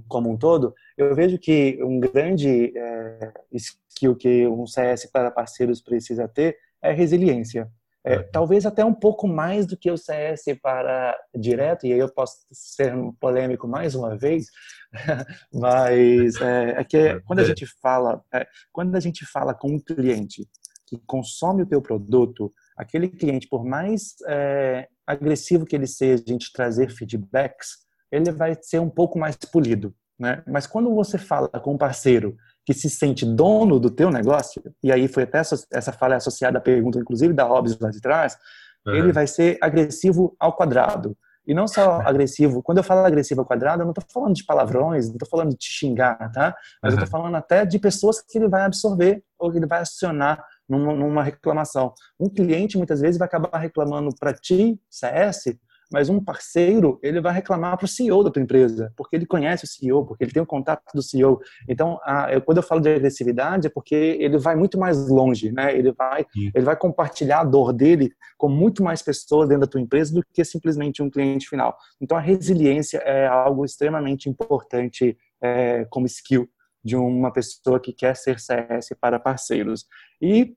como 0.08 0.30
um 0.30 0.36
todo, 0.36 0.74
eu 0.96 1.14
vejo 1.14 1.38
que 1.38 1.78
um 1.82 2.00
grande 2.00 2.72
é, 2.76 3.32
skill 3.52 4.16
que 4.16 4.46
um 4.46 4.66
CS 4.66 5.06
para 5.10 5.30
parceiros 5.30 5.80
precisa 5.80 6.28
ter 6.28 6.56
é 6.82 6.92
resiliência. 6.92 7.70
É, 8.06 8.18
talvez 8.18 8.66
até 8.66 8.84
um 8.84 8.92
pouco 8.92 9.26
mais 9.26 9.64
do 9.64 9.78
que 9.78 9.90
o 9.90 9.96
CS 9.96 10.44
para 10.62 11.18
direto, 11.34 11.86
e 11.86 11.92
aí 11.92 11.98
eu 11.98 12.12
posso 12.12 12.36
ser 12.52 12.94
um 12.94 13.10
polêmico 13.12 13.66
mais 13.66 13.94
uma 13.94 14.14
vez, 14.14 14.48
mas 15.50 16.38
é, 16.38 16.80
é 16.80 16.84
que 16.84 17.18
quando 17.20 17.38
a 17.38 17.44
gente 17.44 17.64
fala, 17.80 18.22
é, 18.32 18.46
quando 18.70 18.94
a 18.94 19.00
gente 19.00 19.24
fala 19.24 19.54
com 19.54 19.68
um 19.68 19.80
cliente 19.80 20.46
que 20.86 20.98
consome 21.06 21.62
o 21.62 21.66
teu 21.66 21.80
produto, 21.80 22.52
aquele 22.76 23.08
cliente, 23.08 23.48
por 23.48 23.64
mais 23.64 24.16
é, 24.28 24.86
agressivo 25.06 25.64
que 25.64 25.74
ele 25.74 25.86
seja, 25.86 26.22
a 26.26 26.30
gente 26.30 26.52
trazer 26.52 26.90
feedbacks, 26.90 27.83
ele 28.14 28.30
vai 28.30 28.56
ser 28.60 28.78
um 28.78 28.88
pouco 28.88 29.18
mais 29.18 29.36
polido, 29.36 29.94
né? 30.18 30.42
Mas 30.46 30.66
quando 30.66 30.94
você 30.94 31.18
fala 31.18 31.48
com 31.48 31.74
um 31.74 31.78
parceiro 31.78 32.36
que 32.64 32.72
se 32.72 32.88
sente 32.88 33.26
dono 33.26 33.78
do 33.78 33.90
teu 33.90 34.10
negócio, 34.10 34.62
e 34.82 34.92
aí 34.92 35.08
foi 35.08 35.24
até 35.24 35.38
essa 35.38 35.92
fala 35.92 36.16
associada 36.16 36.58
à 36.58 36.60
pergunta, 36.60 36.98
inclusive, 36.98 37.34
da 37.34 37.44
Hobbes 37.44 37.78
lá 37.78 37.90
de 37.90 38.00
trás, 38.00 38.38
uhum. 38.86 38.94
ele 38.94 39.12
vai 39.12 39.26
ser 39.26 39.58
agressivo 39.60 40.34
ao 40.38 40.54
quadrado. 40.54 41.16
E 41.46 41.52
não 41.52 41.68
só 41.68 42.00
agressivo, 42.06 42.62
quando 42.62 42.78
eu 42.78 42.84
falo 42.84 43.04
agressivo 43.04 43.42
ao 43.42 43.46
quadrado, 43.46 43.82
eu 43.82 43.84
não 43.84 43.92
estou 43.92 44.04
falando 44.10 44.34
de 44.34 44.44
palavrões, 44.44 45.08
não 45.08 45.16
estou 45.16 45.28
falando 45.28 45.50
de 45.50 45.56
te 45.56 45.70
xingar, 45.70 46.16
tá? 46.32 46.56
Mas 46.82 46.94
uhum. 46.94 47.00
eu 47.00 47.04
estou 47.04 47.20
falando 47.20 47.34
até 47.34 47.66
de 47.66 47.78
pessoas 47.78 48.22
que 48.22 48.38
ele 48.38 48.48
vai 48.48 48.62
absorver 48.62 49.22
ou 49.38 49.50
que 49.50 49.58
ele 49.58 49.66
vai 49.66 49.80
acionar 49.80 50.42
numa, 50.68 50.94
numa 50.94 51.22
reclamação. 51.22 51.92
Um 52.18 52.28
cliente, 52.28 52.78
muitas 52.78 53.00
vezes, 53.00 53.18
vai 53.18 53.26
acabar 53.26 53.58
reclamando 53.58 54.08
para 54.18 54.32
ti, 54.32 54.80
CS, 54.88 55.56
mas 55.92 56.08
um 56.08 56.22
parceiro, 56.22 56.98
ele 57.02 57.20
vai 57.20 57.32
reclamar 57.32 57.76
para 57.76 57.84
o 57.84 57.88
CEO 57.88 58.24
da 58.24 58.30
tua 58.30 58.42
empresa, 58.42 58.92
porque 58.96 59.16
ele 59.16 59.26
conhece 59.26 59.64
o 59.64 59.66
CEO, 59.66 60.04
porque 60.04 60.24
ele 60.24 60.32
tem 60.32 60.42
o 60.42 60.46
contato 60.46 60.82
do 60.94 61.02
CEO. 61.02 61.40
Então, 61.68 61.98
a, 62.04 62.32
eu, 62.32 62.40
quando 62.40 62.58
eu 62.58 62.62
falo 62.62 62.80
de 62.80 62.88
agressividade, 62.88 63.66
é 63.66 63.70
porque 63.70 63.94
ele 63.94 64.38
vai 64.38 64.56
muito 64.56 64.78
mais 64.78 65.08
longe, 65.08 65.52
né? 65.52 65.76
Ele 65.76 65.92
vai, 65.92 66.26
ele 66.54 66.64
vai 66.64 66.76
compartilhar 66.76 67.40
a 67.40 67.44
dor 67.44 67.72
dele 67.72 68.12
com 68.36 68.48
muito 68.48 68.82
mais 68.82 69.02
pessoas 69.02 69.48
dentro 69.48 69.62
da 69.62 69.70
tua 69.70 69.80
empresa 69.80 70.14
do 70.14 70.24
que 70.32 70.44
simplesmente 70.44 71.02
um 71.02 71.10
cliente 71.10 71.48
final. 71.48 71.76
Então, 72.00 72.16
a 72.16 72.20
resiliência 72.20 72.98
é 72.98 73.26
algo 73.26 73.64
extremamente 73.64 74.28
importante 74.28 75.16
é, 75.42 75.84
como 75.90 76.06
skill 76.06 76.48
de 76.84 76.96
uma 76.96 77.32
pessoa 77.32 77.80
que 77.80 77.92
quer 77.92 78.14
ser 78.14 78.38
CS 78.38 78.90
para 79.00 79.18
parceiros. 79.18 79.86
E, 80.20 80.54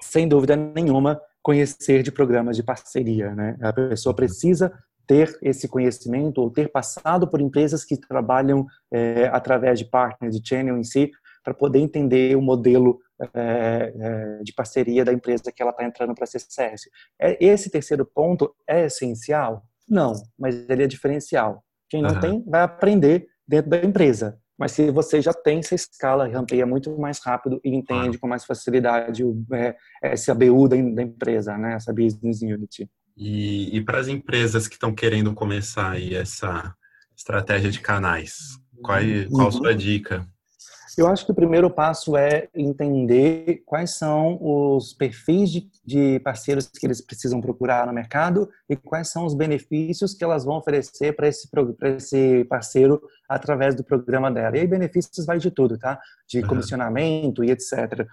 sem 0.00 0.26
dúvida 0.26 0.56
nenhuma, 0.56 1.20
conhecer 1.46 2.02
de 2.02 2.10
programas 2.10 2.56
de 2.56 2.62
parceria, 2.64 3.32
né? 3.32 3.56
A 3.60 3.72
pessoa 3.72 4.12
precisa 4.12 4.72
ter 5.06 5.38
esse 5.40 5.68
conhecimento 5.68 6.38
ou 6.38 6.50
ter 6.50 6.72
passado 6.72 7.28
por 7.28 7.40
empresas 7.40 7.84
que 7.84 7.96
trabalham 7.96 8.66
é, 8.92 9.28
através 9.28 9.78
de 9.78 9.84
partners, 9.84 10.34
de 10.34 10.44
channel 10.44 10.76
em 10.76 10.82
si, 10.82 11.08
para 11.44 11.54
poder 11.54 11.78
entender 11.78 12.36
o 12.36 12.42
modelo 12.42 12.98
é, 13.32 13.94
é, 13.96 14.42
de 14.42 14.52
parceria 14.52 15.04
da 15.04 15.12
empresa 15.12 15.52
que 15.54 15.62
ela 15.62 15.70
está 15.70 15.84
entrando 15.84 16.16
para 16.16 16.24
a 16.24 16.26
CCS. 16.26 16.90
É, 17.16 17.36
esse 17.38 17.70
terceiro 17.70 18.04
ponto 18.04 18.52
é 18.66 18.86
essencial? 18.86 19.62
Não, 19.88 20.14
mas 20.36 20.68
ele 20.68 20.82
é 20.82 20.88
diferencial. 20.88 21.62
Quem 21.88 22.02
não 22.02 22.10
uhum. 22.10 22.20
tem, 22.20 22.44
vai 22.44 22.62
aprender 22.62 23.28
dentro 23.46 23.70
da 23.70 23.76
empresa. 23.84 24.36
Mas 24.58 24.72
se 24.72 24.90
você 24.90 25.20
já 25.20 25.32
tem 25.32 25.58
essa 25.58 25.74
escala, 25.74 26.26
rampeia 26.28 26.66
muito 26.66 26.96
mais 26.98 27.18
rápido 27.18 27.60
e 27.62 27.74
entende 27.74 28.18
com 28.18 28.26
mais 28.26 28.44
facilidade 28.44 29.22
o, 29.22 29.44
é, 29.52 29.76
essa 30.02 30.34
BU 30.34 30.68
da, 30.68 30.76
da, 30.76 31.02
empresa, 31.02 31.58
né? 31.58 31.74
essa 31.74 31.92
business 31.92 32.40
unity. 32.40 32.88
E, 33.16 33.76
e 33.76 33.84
para 33.84 33.98
as 33.98 34.08
empresas 34.08 34.66
que 34.66 34.74
estão 34.74 34.94
querendo 34.94 35.34
começar 35.34 35.92
aí 35.92 36.14
essa 36.14 36.74
estratégia 37.14 37.70
de 37.70 37.80
canais, 37.80 38.58
qual, 38.82 38.98
qual 39.30 39.48
a 39.48 39.52
sua 39.52 39.70
uhum. 39.70 39.76
dica? 39.76 40.26
Eu 40.96 41.06
acho 41.08 41.26
que 41.26 41.32
o 41.32 41.34
primeiro 41.34 41.70
passo 41.70 42.16
é 42.16 42.48
entender 42.54 43.62
quais 43.66 43.90
são 43.90 44.38
os 44.40 44.94
perfis 44.94 45.50
de, 45.50 45.70
de, 45.84 46.18
parceiros 46.20 46.66
que 46.68 46.86
eles 46.86 47.02
precisam 47.02 47.38
procurar 47.38 47.86
no 47.86 47.92
mercado 47.92 48.48
e 48.66 48.76
quais 48.76 49.08
são 49.08 49.26
os 49.26 49.34
benefícios 49.34 50.14
que 50.14 50.24
elas 50.24 50.46
vão 50.46 50.56
oferecer 50.56 51.14
para 51.14 51.28
esse, 51.28 51.46
esse 51.96 52.44
parceiro 52.44 53.02
através 53.28 53.74
do 53.74 53.84
programa 53.84 54.30
dela. 54.30 54.56
E 54.56 54.60
aí, 54.60 54.66
benefícios 54.66 55.26
vai 55.26 55.38
de 55.38 55.50
tudo, 55.50 55.78
tá? 55.78 56.00
De 56.26 56.42
comissionamento 56.42 57.44
e 57.44 57.50
etc. 57.50 58.06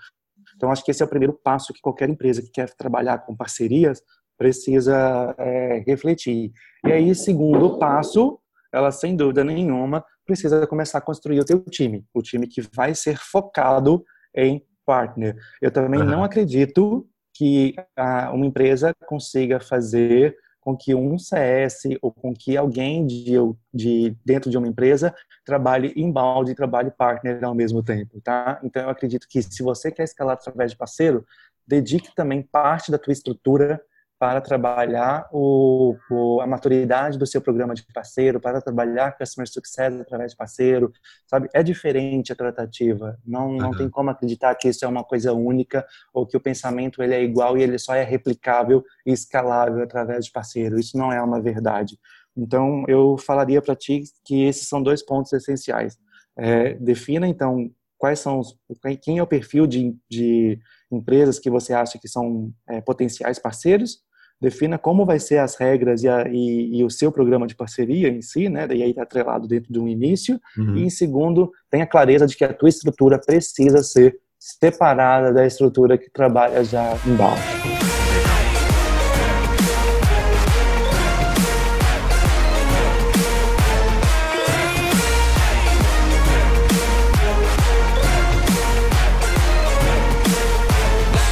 Então, 0.57 0.69
acho 0.69 0.83
que 0.83 0.91
esse 0.91 1.01
é 1.01 1.05
o 1.05 1.09
primeiro 1.09 1.33
passo 1.33 1.71
que 1.71 1.81
qualquer 1.81 2.09
empresa 2.09 2.41
que 2.41 2.49
quer 2.49 2.69
trabalhar 2.73 3.19
com 3.19 3.33
parcerias 3.33 4.01
precisa 4.37 5.33
é, 5.37 5.83
refletir. 5.87 6.51
E 6.85 6.91
aí, 6.91 7.15
segundo 7.15 7.79
passo, 7.79 8.39
ela 8.73 8.91
sem 8.91 9.15
dúvida 9.15 9.41
nenhuma 9.41 10.03
precisa 10.25 10.65
começar 10.67 10.97
a 10.97 11.01
construir 11.01 11.39
o 11.39 11.45
teu 11.45 11.59
time, 11.61 12.05
o 12.13 12.21
time 12.21 12.47
que 12.47 12.61
vai 12.73 12.95
ser 12.95 13.17
focado 13.17 14.03
em 14.35 14.65
partner. 14.85 15.35
Eu 15.61 15.71
também 15.71 16.01
uhum. 16.01 16.07
não 16.07 16.23
acredito 16.23 17.07
que 17.33 17.73
ah, 17.97 18.31
uma 18.33 18.45
empresa 18.45 18.93
consiga 19.05 19.59
fazer 19.59 20.35
com 20.63 20.77
que 20.77 20.95
um 20.95 21.17
CS 21.17 21.83
ou 22.01 22.11
com 22.11 22.33
que 22.33 22.55
alguém 22.55 23.05
de, 23.05 23.33
de 23.73 24.15
dentro 24.25 24.49
de 24.49 24.57
uma 24.57 24.67
empresa 24.67 25.13
trabalhe 25.45 25.91
inbound 25.95 26.49
e 26.49 26.55
trabalhe 26.55 26.89
partner 26.89 27.43
ao 27.43 27.53
mesmo 27.53 27.83
tempo, 27.83 28.21
tá? 28.21 28.61
Então 28.63 28.83
eu 28.83 28.89
acredito 28.89 29.27
que 29.27 29.41
se 29.41 29.61
você 29.61 29.91
quer 29.91 30.03
escalar 30.03 30.35
através 30.35 30.71
de 30.71 30.77
parceiro, 30.77 31.25
dedique 31.67 32.15
também 32.15 32.41
parte 32.41 32.91
da 32.91 32.97
tua 32.97 33.11
estrutura 33.11 33.81
para 34.23 34.39
trabalhar 34.39 35.27
o, 35.33 35.97
o, 36.09 36.39
a 36.39 36.47
maturidade 36.47 37.17
do 37.17 37.27
seu 37.27 37.41
programa 37.41 37.73
de 37.73 37.83
parceiro, 37.93 38.39
para 38.39 38.61
trabalhar 38.61 39.17
Customer 39.17 39.45
Success 39.45 39.99
através 39.99 40.31
de 40.31 40.37
parceiro, 40.37 40.93
sabe? 41.27 41.49
É 41.53 41.61
diferente 41.61 42.31
a 42.31 42.35
tratativa. 42.35 43.19
Não, 43.25 43.51
não 43.51 43.71
uhum. 43.71 43.77
tem 43.77 43.89
como 43.89 44.09
acreditar 44.09 44.55
que 44.55 44.69
isso 44.69 44.85
é 44.85 44.87
uma 44.87 45.03
coisa 45.03 45.33
única 45.33 45.85
ou 46.13 46.25
que 46.25 46.37
o 46.37 46.39
pensamento 46.39 47.03
ele 47.03 47.13
é 47.13 47.21
igual 47.21 47.57
e 47.57 47.63
ele 47.63 47.77
só 47.77 47.93
é 47.95 48.03
replicável 48.03 48.81
e 49.05 49.11
escalável 49.11 49.83
através 49.83 50.23
de 50.23 50.31
parceiro. 50.31 50.79
Isso 50.79 50.97
não 50.97 51.11
é 51.11 51.21
uma 51.21 51.41
verdade. 51.41 51.99
Então, 52.33 52.85
eu 52.87 53.17
falaria 53.17 53.61
para 53.61 53.75
ti 53.75 54.03
que 54.23 54.45
esses 54.45 54.69
são 54.69 54.81
dois 54.81 55.03
pontos 55.03 55.33
essenciais. 55.33 55.97
É, 56.37 56.75
defina, 56.75 57.27
então, 57.27 57.69
quais 57.97 58.19
são 58.19 58.39
os, 58.39 58.57
quem 59.01 59.17
é 59.17 59.21
o 59.21 59.27
perfil 59.27 59.67
de, 59.67 59.97
de 60.09 60.61
empresas 60.89 61.39
que 61.39 61.49
você 61.49 61.73
acha 61.73 61.99
que 61.99 62.07
são 62.07 62.53
é, 62.69 62.79
potenciais 62.79 63.37
parceiros 63.37 64.01
defina 64.43 64.77
como 64.77 65.05
vai 65.05 65.19
ser 65.19 65.37
as 65.37 65.55
regras 65.55 66.03
e, 66.03 66.09
a, 66.09 66.27
e, 66.27 66.77
e, 66.77 66.83
o 66.83 66.89
seu 66.89 67.13
programa 67.13 67.47
de 67.47 67.55
parceria 67.55 68.09
em 68.09 68.21
si, 68.21 68.49
né? 68.49 68.67
E 68.71 68.83
aí 68.83 68.89
está 68.89 69.03
atrelado 69.03 69.47
dentro 69.47 69.71
de 69.71 69.79
um 69.79 69.87
início. 69.87 70.37
Uhum. 70.57 70.75
E 70.75 70.83
em 70.83 70.89
segundo, 70.89 71.49
tenha 71.71 71.87
clareza 71.87 72.27
de 72.27 72.35
que 72.35 72.43
a 72.43 72.53
tua 72.53 72.67
estrutura 72.67 73.17
precisa 73.17 73.81
ser 73.81 74.19
separada 74.37 75.31
da 75.31 75.45
estrutura 75.45 75.97
que 75.97 76.11
trabalha 76.11 76.61
já 76.65 76.97
embaixo. 77.07 77.41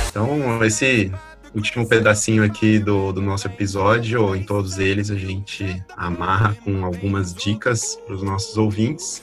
Então, 0.10 0.64
esse 0.64 1.12
último 1.54 1.88
pedacinho 1.88 2.44
aqui 2.44 2.80
do, 2.80 3.12
do 3.12 3.22
nosso 3.22 3.48
episódio, 3.48 4.24
ou 4.24 4.36
em 4.36 4.44
todos 4.44 4.78
eles, 4.78 5.12
a 5.12 5.16
gente 5.16 5.84
amarra 5.96 6.56
com 6.64 6.86
algumas 6.86 7.34
dicas 7.34 7.98
para 8.06 8.16
os 8.16 8.24
nossos 8.24 8.58
ouvintes. 8.58 9.22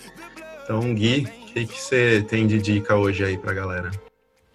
Então, 0.65 0.95
Gui, 0.95 1.27
o 1.27 1.53
que, 1.53 1.67
que 1.67 1.81
você 1.81 2.25
tem 2.29 2.47
de 2.47 2.59
dica 2.59 2.97
hoje 2.97 3.25
aí 3.25 3.39
para 3.39 3.53
a 3.53 3.55
galera? 3.55 4.08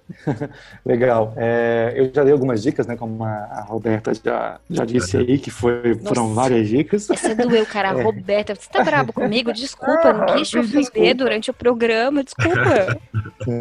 Legal. 0.86 1.34
É, 1.38 1.94
eu 1.96 2.12
já 2.14 2.24
dei 2.24 2.34
algumas 2.34 2.62
dicas, 2.62 2.86
né? 2.86 2.96
Como 2.96 3.24
a, 3.24 3.66
Roberta 3.68 4.14
já, 4.14 4.60
já 4.70 4.86
disse 4.86 5.18
aí, 5.18 5.38
que 5.38 5.50
foi, 5.50 5.96
foram 5.96 6.34
várias 6.34 6.68
dicas. 6.68 7.10
Essa 7.10 7.36
doeu, 7.36 7.66
cara. 7.66 7.94
É. 7.94 8.02
Roberta, 8.02 8.56
você 8.56 8.70
tá 8.70 8.84
bravo 8.84 9.14
comigo? 9.14 9.54
Desculpa, 9.54 10.08
eu 10.08 10.14
não 10.14 10.26
quis 10.26 10.50
te 10.50 10.58
ofender 10.58 10.82
desculpa. 10.82 11.14
durante 11.16 11.52
o 11.52 11.54
programa, 11.54 12.24
desculpa. 12.24 12.98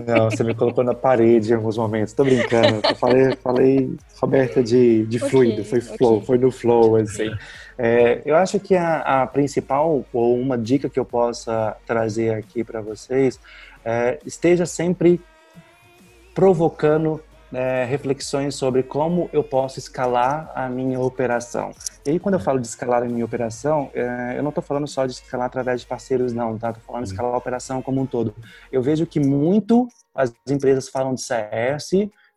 Não, 0.07 0.31
você 0.31 0.43
me 0.43 0.55
colocou 0.55 0.83
na 0.83 0.95
parede 0.95 1.53
em 1.53 1.57
alguns 1.57 1.77
momentos, 1.77 2.15
tô 2.15 2.25
brincando. 2.25 2.81
Eu 2.89 2.97
falei, 2.97 3.37
falei 3.43 3.97
Roberta, 4.21 4.63
de, 4.63 5.05
de 5.07 5.19
fluido, 5.19 5.65
foi 5.65 5.81
flow, 5.81 6.15
okay. 6.15 6.27
foi 6.27 6.39
no 6.39 6.51
flow, 6.51 6.97
assim. 6.97 7.31
É, 7.77 8.23
eu 8.25 8.37
acho 8.37 8.59
que 8.61 8.75
a, 8.75 9.23
a 9.23 9.27
principal, 9.27 10.05
ou 10.13 10.39
uma 10.39 10.57
dica 10.57 10.89
que 10.89 10.99
eu 10.99 11.05
possa 11.05 11.77
trazer 11.87 12.35
aqui 12.35 12.63
para 12.65 12.81
vocês, 12.81 13.39
é, 13.85 14.19
esteja 14.25 14.67
sempre 14.67 15.21
provocando 16.35 17.21
é, 17.53 17.85
reflexões 17.85 18.55
sobre 18.55 18.83
como 18.83 19.29
eu 19.33 19.45
posso 19.45 19.79
escalar 19.79 20.51
a 20.55 20.69
minha 20.69 20.99
operação. 20.99 21.73
E 22.07 22.11
aí, 22.11 22.19
quando 22.19 22.35
eu 22.35 22.41
falo 22.41 22.59
de 22.59 22.67
escalar 22.67 23.03
a 23.03 23.07
minha 23.07 23.25
operação, 23.25 23.91
é, 23.95 24.35
eu 24.37 24.43
não 24.43 24.49
estou 24.49 24.63
falando 24.63 24.89
só 24.89 25.05
de 25.07 25.13
escalar 25.13 25.47
através 25.47 25.83
de 25.83 25.87
parceiros, 25.87 26.33
não, 26.33 26.57
tá? 26.59 26.71
Estou 26.71 26.83
falando 26.85 27.05
de 27.05 27.11
escalar 27.11 27.35
a 27.35 27.37
operação 27.37 27.83
como 27.83 28.01
um 28.01 28.07
todo. 28.07 28.35
Eu 28.71 28.83
vejo 28.83 29.07
que 29.07 29.21
muito 29.21 29.87
as 30.15 30.33
empresas 30.49 30.89
falam 30.89 31.15
de 31.15 31.23
CS, 31.23 31.91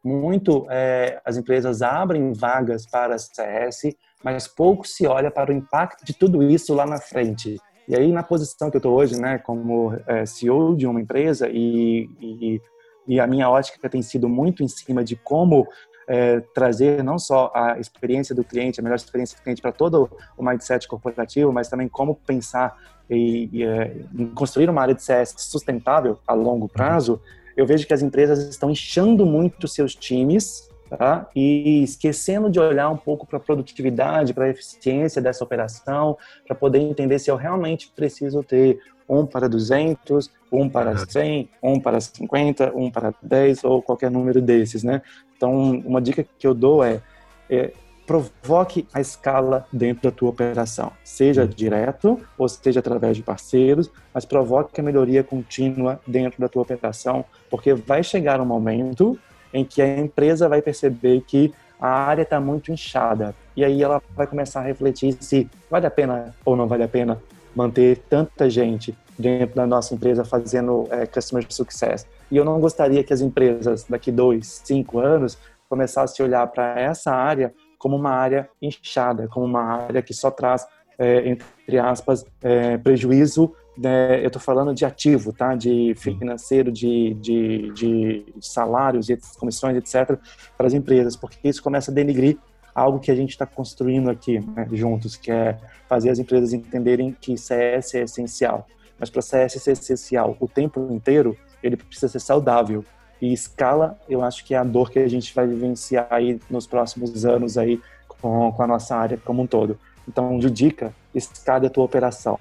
muito 0.03 0.67
é, 0.69 1.19
as 1.25 1.37
empresas 1.37 1.81
abrem 1.81 2.31
vagas 2.33 2.85
para 2.85 3.17
CS, 3.17 3.95
mas 4.23 4.47
pouco 4.47 4.87
se 4.87 5.07
olha 5.07 5.31
para 5.31 5.51
o 5.51 5.53
impacto 5.53 6.05
de 6.05 6.13
tudo 6.13 6.43
isso 6.43 6.73
lá 6.73 6.85
na 6.85 6.99
frente. 6.99 7.57
E 7.87 7.95
aí, 7.95 8.11
na 8.11 8.23
posição 8.23 8.69
que 8.69 8.77
eu 8.77 8.79
estou 8.79 8.95
hoje, 8.95 9.19
né, 9.19 9.37
como 9.37 9.93
é, 10.07 10.25
CEO 10.25 10.75
de 10.75 10.87
uma 10.87 10.99
empresa 10.99 11.47
e, 11.47 12.09
e 12.19 12.61
e 13.07 13.19
a 13.19 13.27
minha 13.27 13.49
ótica 13.49 13.89
tem 13.89 14.01
sido 14.01 14.27
muito 14.27 14.63
em 14.63 14.67
cima 14.67 15.03
de 15.03 15.15
como 15.15 15.67
é, 16.07 16.39
trazer 16.53 17.03
não 17.03 17.17
só 17.17 17.51
a 17.53 17.79
experiência 17.79 18.35
do 18.35 18.43
cliente, 18.43 18.79
a 18.79 18.83
melhor 18.83 18.95
experiência 18.95 19.37
do 19.37 19.43
cliente 19.43 19.61
para 19.61 19.71
todo 19.71 20.09
o 20.37 20.43
mindset 20.43 20.87
corporativo, 20.87 21.51
mas 21.51 21.67
também 21.67 21.87
como 21.87 22.15
pensar 22.15 22.77
e, 23.09 23.49
e 23.51 23.63
é, 23.63 23.95
em 24.17 24.27
construir 24.27 24.69
uma 24.69 24.81
área 24.81 24.95
de 24.95 25.03
CS 25.03 25.35
sustentável 25.37 26.19
a 26.27 26.33
longo 26.33 26.67
prazo, 26.67 27.21
eu 27.55 27.65
vejo 27.65 27.87
que 27.87 27.93
as 27.93 28.01
empresas 28.01 28.47
estão 28.49 28.69
inchando 28.69 29.25
muito 29.25 29.67
seus 29.67 29.95
times 29.95 30.69
tá? 30.89 31.27
e 31.35 31.83
esquecendo 31.83 32.49
de 32.49 32.59
olhar 32.59 32.89
um 32.89 32.97
pouco 32.97 33.25
para 33.25 33.37
a 33.37 33.41
produtividade, 33.41 34.33
para 34.33 34.45
a 34.45 34.49
eficiência 34.49 35.21
dessa 35.21 35.43
operação, 35.43 36.17
para 36.45 36.55
poder 36.55 36.79
entender 36.79 37.19
se 37.19 37.29
eu 37.29 37.35
realmente 37.35 37.91
preciso 37.95 38.43
ter 38.43 38.79
um 39.07 39.25
para 39.25 39.47
200, 39.47 40.31
um 40.51 40.69
para 40.69 40.97
100, 40.97 41.49
um 41.61 41.79
para 41.79 41.99
50, 41.99 42.73
um 42.75 42.89
para 42.89 43.13
10 43.21 43.63
ou 43.63 43.81
qualquer 43.81 44.09
número 44.09 44.41
desses, 44.41 44.83
né? 44.83 45.01
Então, 45.35 45.53
uma 45.85 46.01
dica 46.01 46.25
que 46.37 46.47
eu 46.47 46.53
dou 46.53 46.83
é, 46.83 47.01
é 47.49 47.71
provoque 48.05 48.87
a 48.93 49.01
escala 49.01 49.65
dentro 49.73 50.03
da 50.03 50.11
tua 50.11 50.29
operação, 50.29 50.91
seja 51.03 51.41
uhum. 51.41 51.47
direto 51.47 52.21
ou 52.37 52.47
seja 52.47 52.79
através 52.79 53.17
de 53.17 53.23
parceiros, 53.23 53.91
mas 54.13 54.25
provoque 54.25 54.79
a 54.79 54.83
melhoria 54.83 55.23
contínua 55.23 55.99
dentro 56.05 56.39
da 56.39 56.47
tua 56.47 56.61
operação, 56.61 57.25
porque 57.49 57.73
vai 57.73 58.03
chegar 58.03 58.39
um 58.39 58.45
momento 58.45 59.19
em 59.55 59.63
que 59.63 59.81
a 59.81 59.97
empresa 59.97 60.49
vai 60.49 60.61
perceber 60.61 61.21
que 61.21 61.53
a 61.79 61.87
área 61.87 62.23
está 62.23 62.39
muito 62.39 62.71
inchada 62.71 63.33
e 63.55 63.63
aí 63.63 63.81
ela 63.81 64.01
vai 64.13 64.27
começar 64.27 64.59
a 64.59 64.63
refletir 64.63 65.17
se 65.21 65.49
vale 65.71 65.85
a 65.85 65.91
pena 65.91 66.35
ou 66.43 66.55
não 66.55 66.67
vale 66.67 66.83
a 66.83 66.87
pena 66.87 67.21
manter 67.55 67.99
tanta 68.09 68.49
gente 68.49 68.95
dentro 69.17 69.55
da 69.55 69.65
nossa 69.65 69.95
empresa 69.95 70.25
fazendo 70.25 70.87
é, 70.91 71.05
customer 71.05 71.45
success. 71.49 72.05
E 72.29 72.35
eu 72.35 72.43
não 72.43 72.59
gostaria 72.59 73.01
que 73.01 73.13
as 73.13 73.21
empresas 73.21 73.85
daqui 73.87 74.11
dois, 74.11 74.61
cinco 74.65 74.99
anos 74.99 75.37
começassem 75.69 76.23
a 76.23 76.27
olhar 76.27 76.47
para 76.47 76.77
essa 76.79 77.11
área 77.13 77.53
como 77.77 77.95
uma 77.95 78.11
área 78.11 78.49
inchada, 78.61 79.27
como 79.29 79.45
uma 79.45 79.63
área 79.63 80.01
que 80.01 80.13
só 80.13 80.29
traz, 80.29 80.67
é, 80.97 81.29
entre 81.29 81.79
aspas, 81.79 82.25
é, 82.43 82.77
prejuízo. 82.77 83.53
Né? 83.77 84.21
Eu 84.21 84.27
estou 84.27 84.41
falando 84.41 84.73
de 84.73 84.85
ativo, 84.85 85.33
tá? 85.33 85.55
De 85.55 85.93
financeiro, 85.95 86.71
de, 86.71 87.13
de, 87.15 87.71
de 87.71 88.25
salários, 88.41 89.05
de 89.05 89.17
comissões, 89.37 89.75
etc. 89.77 90.17
para 90.57 90.67
as 90.67 90.73
empresas, 90.73 91.15
porque 91.15 91.47
isso 91.47 91.61
começa 91.61 91.91
a 91.91 91.93
denigrir 91.93 92.37
algo 92.73 92.99
que 92.99 93.09
a 93.09 93.15
gente 93.15 93.29
está 93.29 93.45
construindo 93.45 94.09
aqui 94.09 94.39
né, 94.39 94.67
juntos, 94.73 95.15
que 95.15 95.31
é 95.31 95.57
fazer 95.87 96.09
as 96.09 96.19
empresas 96.19 96.51
entenderem 96.51 97.15
que 97.19 97.37
CS 97.37 97.95
é 97.95 98.01
essencial. 98.01 98.67
Mas 98.99 99.09
para 99.09 99.21
CS 99.21 99.53
ser 99.53 99.71
essencial 99.71 100.35
o 100.39 100.47
tempo 100.47 100.87
inteiro, 100.91 101.37
ele 101.63 101.77
precisa 101.77 102.09
ser 102.09 102.19
saudável. 102.19 102.83
E 103.21 103.31
escala, 103.31 103.97
eu 104.09 104.21
acho 104.21 104.43
que 104.43 104.53
é 104.53 104.57
a 104.57 104.63
dor 104.63 104.91
que 104.91 104.99
a 104.99 105.07
gente 105.07 105.33
vai 105.33 105.47
vivenciar 105.47 106.07
aí 106.09 106.39
nos 106.49 106.67
próximos 106.67 107.25
anos 107.25 107.57
aí 107.57 107.79
com, 108.07 108.51
com 108.51 108.63
a 108.63 108.67
nossa 108.67 108.95
área 108.95 109.17
como 109.17 109.41
um 109.41 109.47
todo. 109.47 109.79
Então, 110.07 110.37
de 110.37 110.51
dica, 110.51 110.93
escala 111.13 111.67
a 111.67 111.69
tua 111.69 111.85
operação. 111.85 112.37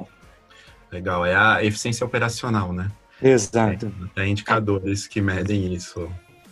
Legal, 0.95 1.27
é 1.27 1.35
a 1.35 1.65
eficiência 1.65 2.07
operacional, 2.07 2.73
né? 2.73 2.89
Exato. 3.21 3.93
É, 4.15 4.29
indicadores 4.29 5.09
que 5.09 5.21
medem 5.21 5.75
isso. 5.75 6.09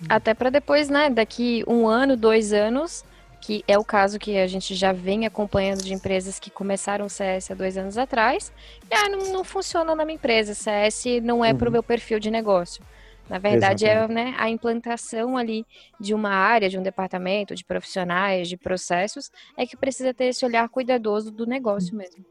Até 0.08 0.34
para 0.34 0.50
depois, 0.50 0.88
né, 0.88 1.08
daqui 1.08 1.62
um 1.64 1.86
ano, 1.86 2.16
dois 2.16 2.52
anos, 2.52 3.04
que 3.40 3.62
é 3.68 3.78
o 3.78 3.84
caso 3.84 4.18
que 4.18 4.36
a 4.36 4.48
gente 4.48 4.74
já 4.74 4.92
vem 4.92 5.26
acompanhando 5.26 5.84
de 5.84 5.94
empresas 5.94 6.40
que 6.40 6.50
começaram 6.50 7.06
o 7.06 7.08
CS 7.08 7.52
há 7.52 7.54
dois 7.54 7.78
anos 7.78 7.96
atrás. 7.96 8.52
E, 8.90 8.94
ah, 8.96 9.08
não, 9.08 9.32
não 9.32 9.44
funciona 9.44 9.94
na 9.94 10.04
minha 10.04 10.16
empresa, 10.16 10.54
CS 10.54 11.04
não 11.22 11.44
é 11.44 11.52
uhum. 11.52 11.58
para 11.58 11.68
o 11.68 11.72
meu 11.72 11.82
perfil 11.84 12.18
de 12.18 12.28
negócio. 12.28 12.82
Na 13.30 13.38
verdade, 13.38 13.86
é, 13.86 13.92
Exatamente. 13.92 14.28
é 14.28 14.32
né, 14.32 14.36
a 14.38 14.50
implantação 14.50 15.36
ali 15.36 15.64
de 16.00 16.14
uma 16.14 16.30
área, 16.30 16.68
de 16.68 16.76
um 16.76 16.82
departamento, 16.82 17.54
de 17.54 17.64
profissionais, 17.64 18.48
de 18.48 18.56
processos, 18.56 19.30
é 19.56 19.64
que 19.64 19.76
precisa 19.76 20.12
ter 20.12 20.24
esse 20.24 20.44
olhar 20.44 20.68
cuidadoso 20.68 21.30
do 21.30 21.46
negócio 21.46 21.94
mesmo. 21.94 22.24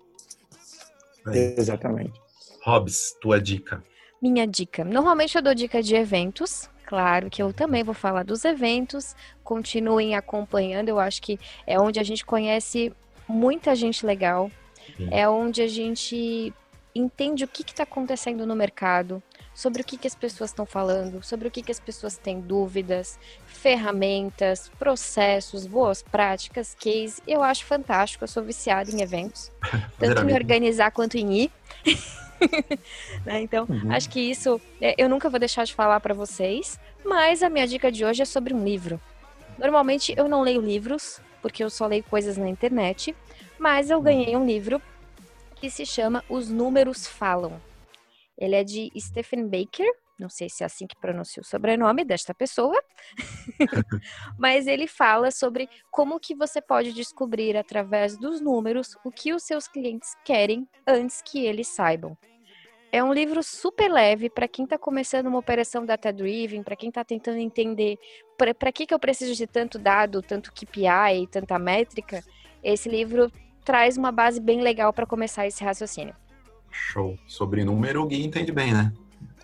É. 1.27 1.59
Exatamente. 1.59 2.19
Hobbs, 2.63 3.15
tua 3.21 3.39
dica. 3.41 3.83
Minha 4.21 4.45
dica. 4.45 4.83
Normalmente 4.83 5.35
eu 5.35 5.41
dou 5.41 5.53
dica 5.55 5.81
de 5.81 5.95
eventos, 5.95 6.69
Claro 6.91 7.29
que 7.29 7.41
eu 7.41 7.53
também 7.53 7.85
vou 7.85 7.93
falar 7.93 8.23
dos 8.23 8.43
eventos, 8.43 9.15
continuem 9.45 10.13
acompanhando, 10.13 10.89
eu 10.89 10.99
acho 10.99 11.21
que 11.21 11.39
é 11.65 11.79
onde 11.79 12.01
a 12.01 12.03
gente 12.03 12.25
conhece 12.25 12.91
muita 13.25 13.73
gente 13.73 14.05
legal, 14.05 14.51
Sim. 14.97 15.07
é 15.09 15.29
onde 15.29 15.61
a 15.61 15.69
gente 15.69 16.53
entende 16.93 17.45
o 17.45 17.47
que 17.47 17.61
está 17.61 17.83
acontecendo 17.83 18.45
no 18.45 18.57
mercado, 18.57 19.23
sobre 19.53 19.83
o 19.83 19.85
que, 19.85 19.97
que 19.97 20.05
as 20.05 20.15
pessoas 20.15 20.49
estão 20.49 20.65
falando, 20.65 21.23
sobre 21.23 21.47
o 21.47 21.51
que, 21.51 21.63
que 21.63 21.71
as 21.71 21.79
pessoas 21.79 22.17
têm 22.17 22.41
dúvidas, 22.41 23.17
ferramentas, 23.61 24.71
processos, 24.79 25.67
boas 25.67 26.01
práticas, 26.01 26.75
case. 26.79 27.21
Eu 27.27 27.43
acho 27.43 27.63
fantástico, 27.63 28.23
eu 28.23 28.27
sou 28.27 28.43
viciada 28.43 28.89
em 28.89 29.01
eventos, 29.01 29.51
tanto 29.99 30.27
em 30.27 30.33
organizar 30.33 30.89
quanto 30.91 31.15
em 31.15 31.43
ir. 31.43 31.51
né? 33.23 33.41
Então, 33.41 33.67
uhum. 33.69 33.91
acho 33.91 34.09
que 34.09 34.19
isso 34.19 34.59
é, 34.81 34.95
eu 34.97 35.07
nunca 35.07 35.29
vou 35.29 35.39
deixar 35.39 35.63
de 35.63 35.75
falar 35.75 35.99
para 35.99 36.13
vocês, 36.13 36.79
mas 37.05 37.43
a 37.43 37.49
minha 37.49 37.67
dica 37.67 37.91
de 37.91 38.03
hoje 38.03 38.23
é 38.23 38.25
sobre 38.25 38.51
um 38.51 38.63
livro. 38.63 38.99
Normalmente 39.59 40.11
eu 40.17 40.27
não 40.27 40.41
leio 40.41 40.59
livros, 40.59 41.21
porque 41.39 41.63
eu 41.63 41.69
só 41.69 41.85
leio 41.85 42.03
coisas 42.03 42.37
na 42.37 42.49
internet, 42.49 43.15
mas 43.59 43.91
eu 43.91 44.01
ganhei 44.01 44.35
um 44.35 44.45
livro 44.45 44.81
que 45.55 45.69
se 45.69 45.85
chama 45.85 46.23
Os 46.27 46.49
Números 46.49 47.05
Falam. 47.05 47.61
Ele 48.35 48.55
é 48.55 48.63
de 48.63 48.91
Stephen 48.97 49.47
Baker, 49.47 49.87
não 50.21 50.29
sei 50.29 50.47
se 50.49 50.63
é 50.63 50.65
assim 50.65 50.85
que 50.85 50.95
pronuncia 50.95 51.41
o 51.41 51.45
sobrenome 51.45 52.05
desta 52.05 52.33
pessoa, 52.33 52.81
mas 54.37 54.67
ele 54.67 54.87
fala 54.87 55.31
sobre 55.31 55.67
como 55.89 56.19
que 56.19 56.35
você 56.35 56.61
pode 56.61 56.93
descobrir 56.93 57.57
através 57.57 58.17
dos 58.17 58.39
números 58.39 58.95
o 59.03 59.11
que 59.11 59.33
os 59.33 59.43
seus 59.43 59.67
clientes 59.67 60.15
querem 60.23 60.67
antes 60.87 61.21
que 61.21 61.43
eles 61.45 61.67
saibam. 61.67 62.15
É 62.93 63.01
um 63.01 63.13
livro 63.13 63.41
super 63.41 63.89
leve 63.89 64.29
para 64.29 64.49
quem 64.49 64.65
está 64.65 64.77
começando 64.77 65.27
uma 65.27 65.39
operação 65.39 65.85
data-driven, 65.85 66.61
para 66.61 66.75
quem 66.75 66.89
está 66.89 67.05
tentando 67.05 67.37
entender 67.37 67.97
para 68.37 68.71
que, 68.71 68.85
que 68.85 68.93
eu 68.93 68.99
preciso 68.99 69.33
de 69.33 69.47
tanto 69.47 69.79
dado, 69.79 70.21
tanto 70.21 70.51
KPI, 70.51 71.27
tanta 71.29 71.57
métrica. 71.57 72.23
Esse 72.63 72.89
livro 72.89 73.31
traz 73.63 73.97
uma 73.97 74.11
base 74.11 74.41
bem 74.41 74.61
legal 74.61 74.91
para 74.91 75.05
começar 75.05 75.47
esse 75.47 75.63
raciocínio. 75.63 76.15
Show. 76.69 77.17
Sobre 77.27 77.63
número, 77.63 78.01
o 78.01 78.07
Gui 78.07 78.25
entende 78.25 78.51
bem, 78.51 78.73
né? 78.73 78.91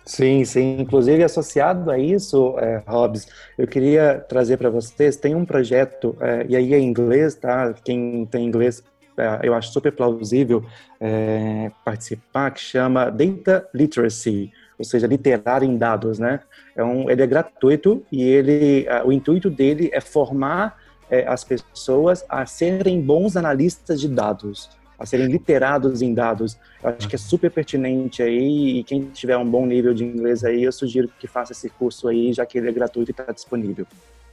Sim, 0.08 0.42
sim. 0.42 0.80
Inclusive, 0.80 1.22
associado 1.22 1.90
a 1.90 1.98
isso, 1.98 2.58
é, 2.58 2.82
Hobbs, 2.86 3.28
eu 3.58 3.66
queria 3.68 4.24
trazer 4.26 4.56
para 4.56 4.70
vocês, 4.70 5.16
tem 5.16 5.34
um 5.34 5.44
projeto, 5.44 6.16
é, 6.18 6.46
e 6.48 6.56
aí 6.56 6.72
é 6.72 6.78
em 6.78 6.86
inglês, 6.86 7.34
tá? 7.34 7.74
Quem 7.84 8.24
tem 8.24 8.46
inglês, 8.46 8.82
é, 9.18 9.40
eu 9.42 9.52
acho 9.52 9.70
super 9.70 9.92
plausível 9.92 10.64
é, 10.98 11.70
participar, 11.84 12.52
que 12.52 12.60
chama 12.60 13.10
Data 13.10 13.68
Literacy, 13.74 14.50
ou 14.78 14.84
seja, 14.84 15.06
literar 15.06 15.62
em 15.62 15.76
dados, 15.76 16.18
né? 16.18 16.40
É 16.74 16.82
um, 16.82 17.10
ele 17.10 17.22
é 17.22 17.26
gratuito 17.26 18.02
e 18.10 18.22
ele, 18.22 18.86
o 19.04 19.12
intuito 19.12 19.50
dele 19.50 19.90
é 19.92 20.00
formar 20.00 20.78
é, 21.10 21.28
as 21.28 21.44
pessoas 21.44 22.24
a 22.30 22.46
serem 22.46 23.02
bons 23.02 23.36
analistas 23.36 24.00
de 24.00 24.08
dados 24.08 24.70
a 24.98 25.06
serem 25.06 25.28
literados 25.28 26.02
em 26.02 26.12
dados. 26.12 26.58
Eu 26.82 26.90
acho 26.90 27.08
que 27.08 27.14
é 27.14 27.18
super 27.18 27.50
pertinente 27.50 28.22
aí 28.22 28.78
e 28.78 28.84
quem 28.84 29.04
tiver 29.10 29.36
um 29.36 29.48
bom 29.48 29.64
nível 29.64 29.94
de 29.94 30.04
inglês 30.04 30.42
aí, 30.44 30.64
eu 30.64 30.72
sugiro 30.72 31.08
que 31.18 31.26
faça 31.26 31.52
esse 31.52 31.70
curso 31.70 32.08
aí, 32.08 32.32
já 32.32 32.44
que 32.44 32.58
ele 32.58 32.68
é 32.68 32.72
gratuito 32.72 33.10
e 33.10 33.12
está 33.12 33.30
disponível. 33.32 33.86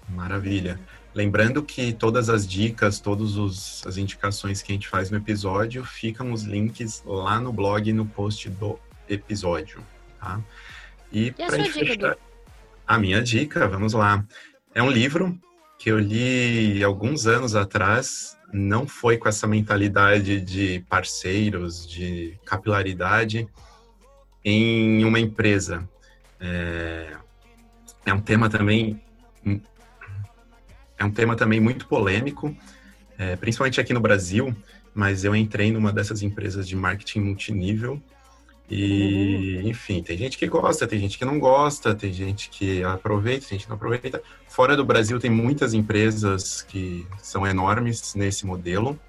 Maravilha. 0.10 0.80
Lembrando 1.14 1.64
que 1.64 1.94
todas 1.94 2.30
as 2.30 2.46
dicas, 2.46 3.00
todas 3.00 3.84
as 3.86 3.98
indicações 3.98 4.62
que 4.62 4.72
a 4.72 4.76
gente 4.76 4.88
faz 4.88 5.10
no 5.10 5.18
episódio, 5.18 5.84
ficam 5.86 6.34
os 6.34 6.44
links 6.44 7.02
lá 7.06 7.40
no 7.40 7.54
blog, 7.54 7.92
no 7.94 8.06
post 8.06 8.50
do 8.50 8.78
episódio, 9.08 9.80
tá? 10.20 10.42
E, 11.12 11.34
e 11.38 11.44
a 11.44 11.50
sua 11.50 11.64
fechar, 11.64 11.84
dica, 11.86 12.18
a 12.86 12.98
minha 13.00 13.22
dica, 13.22 13.68
vamos 13.68 13.94
lá. 13.94 14.26
É 14.74 14.84
um 14.84 14.92
livro 14.92 15.40
que 15.80 15.90
eu 15.90 15.98
li 15.98 16.84
alguns 16.84 17.28
anos 17.28 17.56
atrás, 17.56 18.35
não 18.54 18.88
foi 18.88 19.18
com 19.18 19.28
essa 19.28 19.48
mentalidade 19.48 20.40
de 20.42 20.84
parceiros, 20.90 21.88
de 21.88 22.38
capilaridade 22.46 23.48
em 24.44 25.04
uma 25.04 25.20
empresa. 25.20 25.88
É, 26.40 27.18
é 28.06 28.14
um 28.14 28.22
tema 28.22 28.50
também 28.50 29.02
é 30.98 31.04
um 31.04 31.12
tema 31.12 31.36
também 31.36 31.60
muito 31.60 31.88
polêmico, 31.88 32.56
é, 33.18 33.36
principalmente 33.36 33.82
aqui 33.82 33.94
no 33.94 34.00
Brasil, 34.00 34.56
mas 34.94 35.26
eu 35.26 35.36
entrei 35.36 35.72
numa 35.72 35.92
dessas 35.92 36.22
empresas 36.22 36.68
de 36.68 36.76
marketing 36.76 37.20
multinível 37.20 38.02
e, 38.70 39.60
uhum. 39.62 39.70
enfim, 39.70 40.02
tem 40.02 40.18
gente 40.18 40.38
que 40.38 40.48
gosta, 40.48 40.88
tem 40.88 41.00
gente 41.00 41.18
que 41.18 41.26
não 41.26 41.40
gosta, 41.40 41.94
tem 41.94 42.12
gente 42.12 42.50
que 42.50 42.84
aproveita, 42.84 43.48
tem 43.48 43.58
gente 43.58 43.66
que 43.66 43.70
não 43.70 43.76
aproveita. 43.76 44.22
Fora 44.48 44.76
do 44.76 44.84
Brasil, 44.84 45.20
tem 45.20 45.30
muitas 45.30 45.74
empresas 45.74 46.64
que 46.64 47.06
são 47.22 47.46
enormes 47.46 48.16
nesse 48.16 48.46
modelo. 48.46 49.00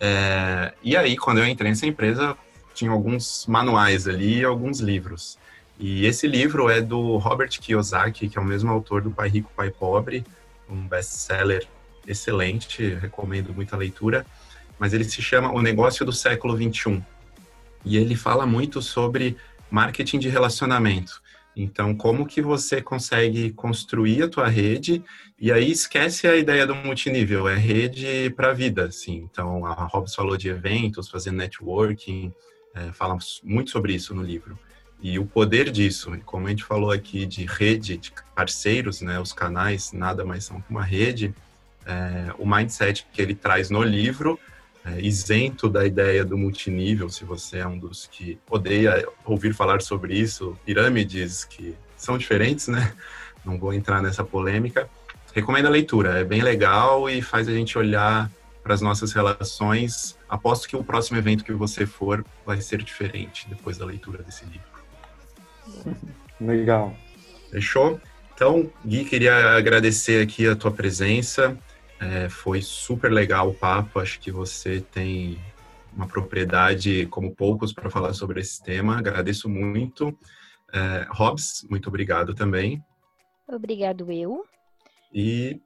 É, 0.00 0.72
e 0.82 0.96
aí, 0.96 1.16
quando 1.16 1.38
eu 1.38 1.46
entrei 1.46 1.70
nessa 1.70 1.86
empresa, 1.86 2.36
tinha 2.74 2.90
alguns 2.90 3.44
manuais 3.46 4.08
ali, 4.08 4.42
alguns 4.42 4.80
livros. 4.80 5.38
E 5.78 6.06
esse 6.06 6.26
livro 6.26 6.70
é 6.70 6.80
do 6.80 7.18
Robert 7.18 7.50
Kiyosaki, 7.60 8.28
que 8.28 8.38
é 8.38 8.40
o 8.40 8.44
mesmo 8.44 8.70
autor 8.70 9.02
do 9.02 9.10
Pai 9.10 9.28
Rico, 9.28 9.52
Pai 9.54 9.70
Pobre, 9.70 10.24
um 10.68 10.88
best-seller 10.88 11.66
excelente, 12.06 12.94
recomendo 12.94 13.52
muita 13.52 13.76
leitura. 13.76 14.24
Mas 14.78 14.94
ele 14.94 15.04
se 15.04 15.20
chama 15.20 15.52
O 15.52 15.60
Negócio 15.60 16.06
do 16.06 16.12
Século 16.12 16.56
XXI 16.56 17.02
e 17.84 17.96
ele 17.96 18.14
fala 18.14 18.46
muito 18.46 18.80
sobre 18.82 19.36
marketing 19.70 20.18
de 20.18 20.28
relacionamento. 20.28 21.20
Então, 21.56 21.94
como 21.94 22.24
que 22.24 22.40
você 22.40 22.80
consegue 22.80 23.50
construir 23.50 24.22
a 24.22 24.28
tua 24.28 24.46
rede 24.46 25.02
e 25.38 25.50
aí 25.50 25.70
esquece 25.70 26.26
a 26.28 26.36
ideia 26.36 26.64
do 26.64 26.74
multinível, 26.74 27.48
é 27.48 27.56
rede 27.56 28.30
para 28.36 28.50
a 28.50 28.54
vida, 28.54 28.84
assim. 28.84 29.28
Então, 29.28 29.66
a 29.66 29.72
Hobbs 29.86 30.14
falou 30.14 30.36
de 30.36 30.48
eventos, 30.48 31.08
fazendo 31.08 31.38
networking, 31.38 32.32
é, 32.74 32.92
fala 32.92 33.18
muito 33.42 33.70
sobre 33.70 33.92
isso 33.92 34.14
no 34.14 34.22
livro. 34.22 34.56
E 35.00 35.18
o 35.18 35.26
poder 35.26 35.70
disso, 35.70 36.16
como 36.24 36.46
a 36.46 36.50
gente 36.50 36.64
falou 36.64 36.92
aqui 36.92 37.26
de 37.26 37.44
rede, 37.44 37.96
de 37.96 38.12
parceiros, 38.34 39.00
né, 39.00 39.18
os 39.18 39.32
canais 39.32 39.92
nada 39.92 40.24
mais 40.24 40.44
são 40.44 40.60
que 40.60 40.70
uma 40.70 40.82
rede, 40.84 41.34
é, 41.86 42.32
o 42.38 42.46
mindset 42.46 43.06
que 43.12 43.20
ele 43.20 43.34
traz 43.34 43.70
no 43.70 43.82
livro 43.82 44.38
é, 44.88 45.00
isento 45.00 45.68
da 45.68 45.86
ideia 45.86 46.24
do 46.24 46.36
multinível, 46.36 47.08
se 47.08 47.24
você 47.24 47.58
é 47.58 47.66
um 47.66 47.78
dos 47.78 48.06
que 48.06 48.38
odeia 48.48 49.06
ouvir 49.24 49.52
falar 49.52 49.82
sobre 49.82 50.14
isso, 50.14 50.56
pirâmides 50.64 51.44
que 51.44 51.74
são 51.96 52.16
diferentes, 52.16 52.68
né? 52.68 52.92
Não 53.44 53.58
vou 53.58 53.72
entrar 53.72 54.02
nessa 54.02 54.24
polêmica. 54.24 54.88
Recomendo 55.34 55.66
a 55.66 55.70
leitura, 55.70 56.18
é 56.18 56.24
bem 56.24 56.42
legal 56.42 57.08
e 57.08 57.20
faz 57.22 57.48
a 57.48 57.52
gente 57.52 57.76
olhar 57.76 58.30
para 58.62 58.74
as 58.74 58.80
nossas 58.80 59.12
relações. 59.12 60.16
Aposto 60.28 60.68
que 60.68 60.76
o 60.76 60.84
próximo 60.84 61.18
evento 61.18 61.44
que 61.44 61.52
você 61.52 61.86
for 61.86 62.24
vai 62.44 62.60
ser 62.60 62.82
diferente 62.82 63.46
depois 63.48 63.78
da 63.78 63.84
leitura 63.84 64.22
desse 64.22 64.44
livro. 64.44 65.96
Legal. 66.40 66.94
Fechou? 67.50 68.00
Então, 68.34 68.70
Gui, 68.86 69.04
queria 69.04 69.56
agradecer 69.56 70.22
aqui 70.22 70.46
a 70.46 70.54
tua 70.54 70.70
presença. 70.70 71.58
É, 72.00 72.28
foi 72.28 72.62
super 72.62 73.10
legal 73.10 73.50
o 73.50 73.54
papo. 73.54 73.98
Acho 73.98 74.20
que 74.20 74.30
você 74.30 74.80
tem 74.80 75.38
uma 75.94 76.06
propriedade 76.06 77.06
como 77.06 77.34
poucos 77.34 77.72
para 77.72 77.90
falar 77.90 78.12
sobre 78.12 78.40
esse 78.40 78.62
tema. 78.62 78.98
Agradeço 78.98 79.48
muito. 79.48 80.16
É, 80.72 81.06
Hobbs, 81.10 81.66
muito 81.68 81.88
obrigado 81.88 82.34
também. 82.34 82.82
Obrigado 83.48 84.12
eu. 84.12 84.44
E 85.12 85.60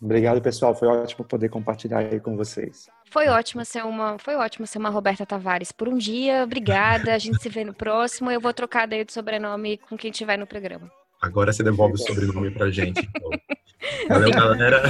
obrigado 0.00 0.42
pessoal, 0.42 0.74
foi 0.74 0.88
ótimo 0.88 1.24
poder 1.24 1.48
compartilhar 1.48 1.98
aí 1.98 2.20
com 2.20 2.36
vocês. 2.36 2.88
Foi 3.10 3.28
ótimo 3.28 3.64
ser 3.64 3.84
uma, 3.84 4.18
foi 4.18 4.36
ótimo 4.36 4.66
ser 4.66 4.78
uma 4.78 4.90
Roberta 4.90 5.24
Tavares 5.26 5.72
por 5.72 5.88
um 5.88 5.96
dia. 5.96 6.44
Obrigada. 6.44 7.14
A 7.14 7.18
gente 7.18 7.42
se 7.42 7.48
vê 7.48 7.64
no 7.64 7.74
próximo. 7.74 8.30
Eu 8.30 8.40
vou 8.40 8.52
trocar 8.52 8.86
daí 8.86 9.04
de 9.04 9.12
sobrenome 9.12 9.78
com 9.78 9.96
quem 9.96 10.10
estiver 10.10 10.38
no 10.38 10.46
programa. 10.46 10.90
Agora 11.20 11.52
você 11.52 11.62
devolve 11.62 11.94
o 11.94 11.98
sobrenome 11.98 12.50
pra 12.50 12.70
gente. 12.70 13.00
Então. 13.00 13.30
Valeu, 14.08 14.30
galera. 14.30 14.82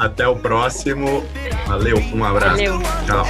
Até 0.00 0.26
o 0.26 0.36
próximo. 0.36 1.24
Valeu, 1.66 1.98
um 2.14 2.24
abraço. 2.24 2.56
Valeu. 2.56 2.80
Tchau. 3.06 3.24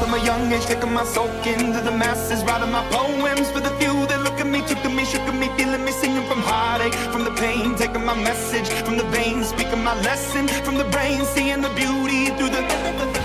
from 0.00 0.14
a 0.14 0.24
young 0.24 0.52
age, 0.52 0.64
taking 0.64 0.92
my 0.92 1.04
soul 1.04 1.28
into 1.44 1.80
the 1.82 1.90
masses, 1.90 2.42
writing 2.44 2.70
my 2.72 2.82
poems 2.90 3.50
for 3.50 3.60
the 3.60 3.70
few 3.78 4.06
that 4.06 4.20
look 4.22 4.40
at 4.40 4.46
me, 4.46 4.60
took 4.62 4.82
me, 4.90 5.04
shook 5.04 5.22
me, 5.34 5.48
feeling 5.56 5.84
me, 5.84 5.92
singing 5.92 6.26
from 6.26 6.40
heartache, 6.40 6.94
from 7.12 7.24
the 7.24 7.30
pain, 7.32 7.74
taking 7.76 8.04
my 8.04 8.14
message 8.14 8.68
from 8.84 8.96
the 8.96 9.04
veins, 9.04 9.48
speaking 9.48 9.84
my 9.84 9.94
lesson 10.02 10.48
from 10.64 10.76
the 10.76 10.84
brain, 10.84 11.24
seeing 11.26 11.60
the 11.60 11.68
beauty 11.70 12.26
through 12.36 12.48
the. 12.48 13.19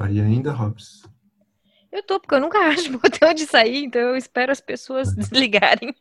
Tá 0.00 0.06
aí 0.06 0.18
ainda, 0.18 0.50
Robs? 0.50 1.02
Eu 1.92 2.02
tô, 2.02 2.18
porque 2.18 2.34
eu 2.34 2.40
nunca 2.40 2.56
acho 2.72 2.98
botão 2.98 3.34
de 3.34 3.44
sair, 3.44 3.84
então 3.84 4.00
eu 4.00 4.16
espero 4.16 4.50
as 4.50 4.58
pessoas 4.58 5.12
desligarem. 5.14 5.94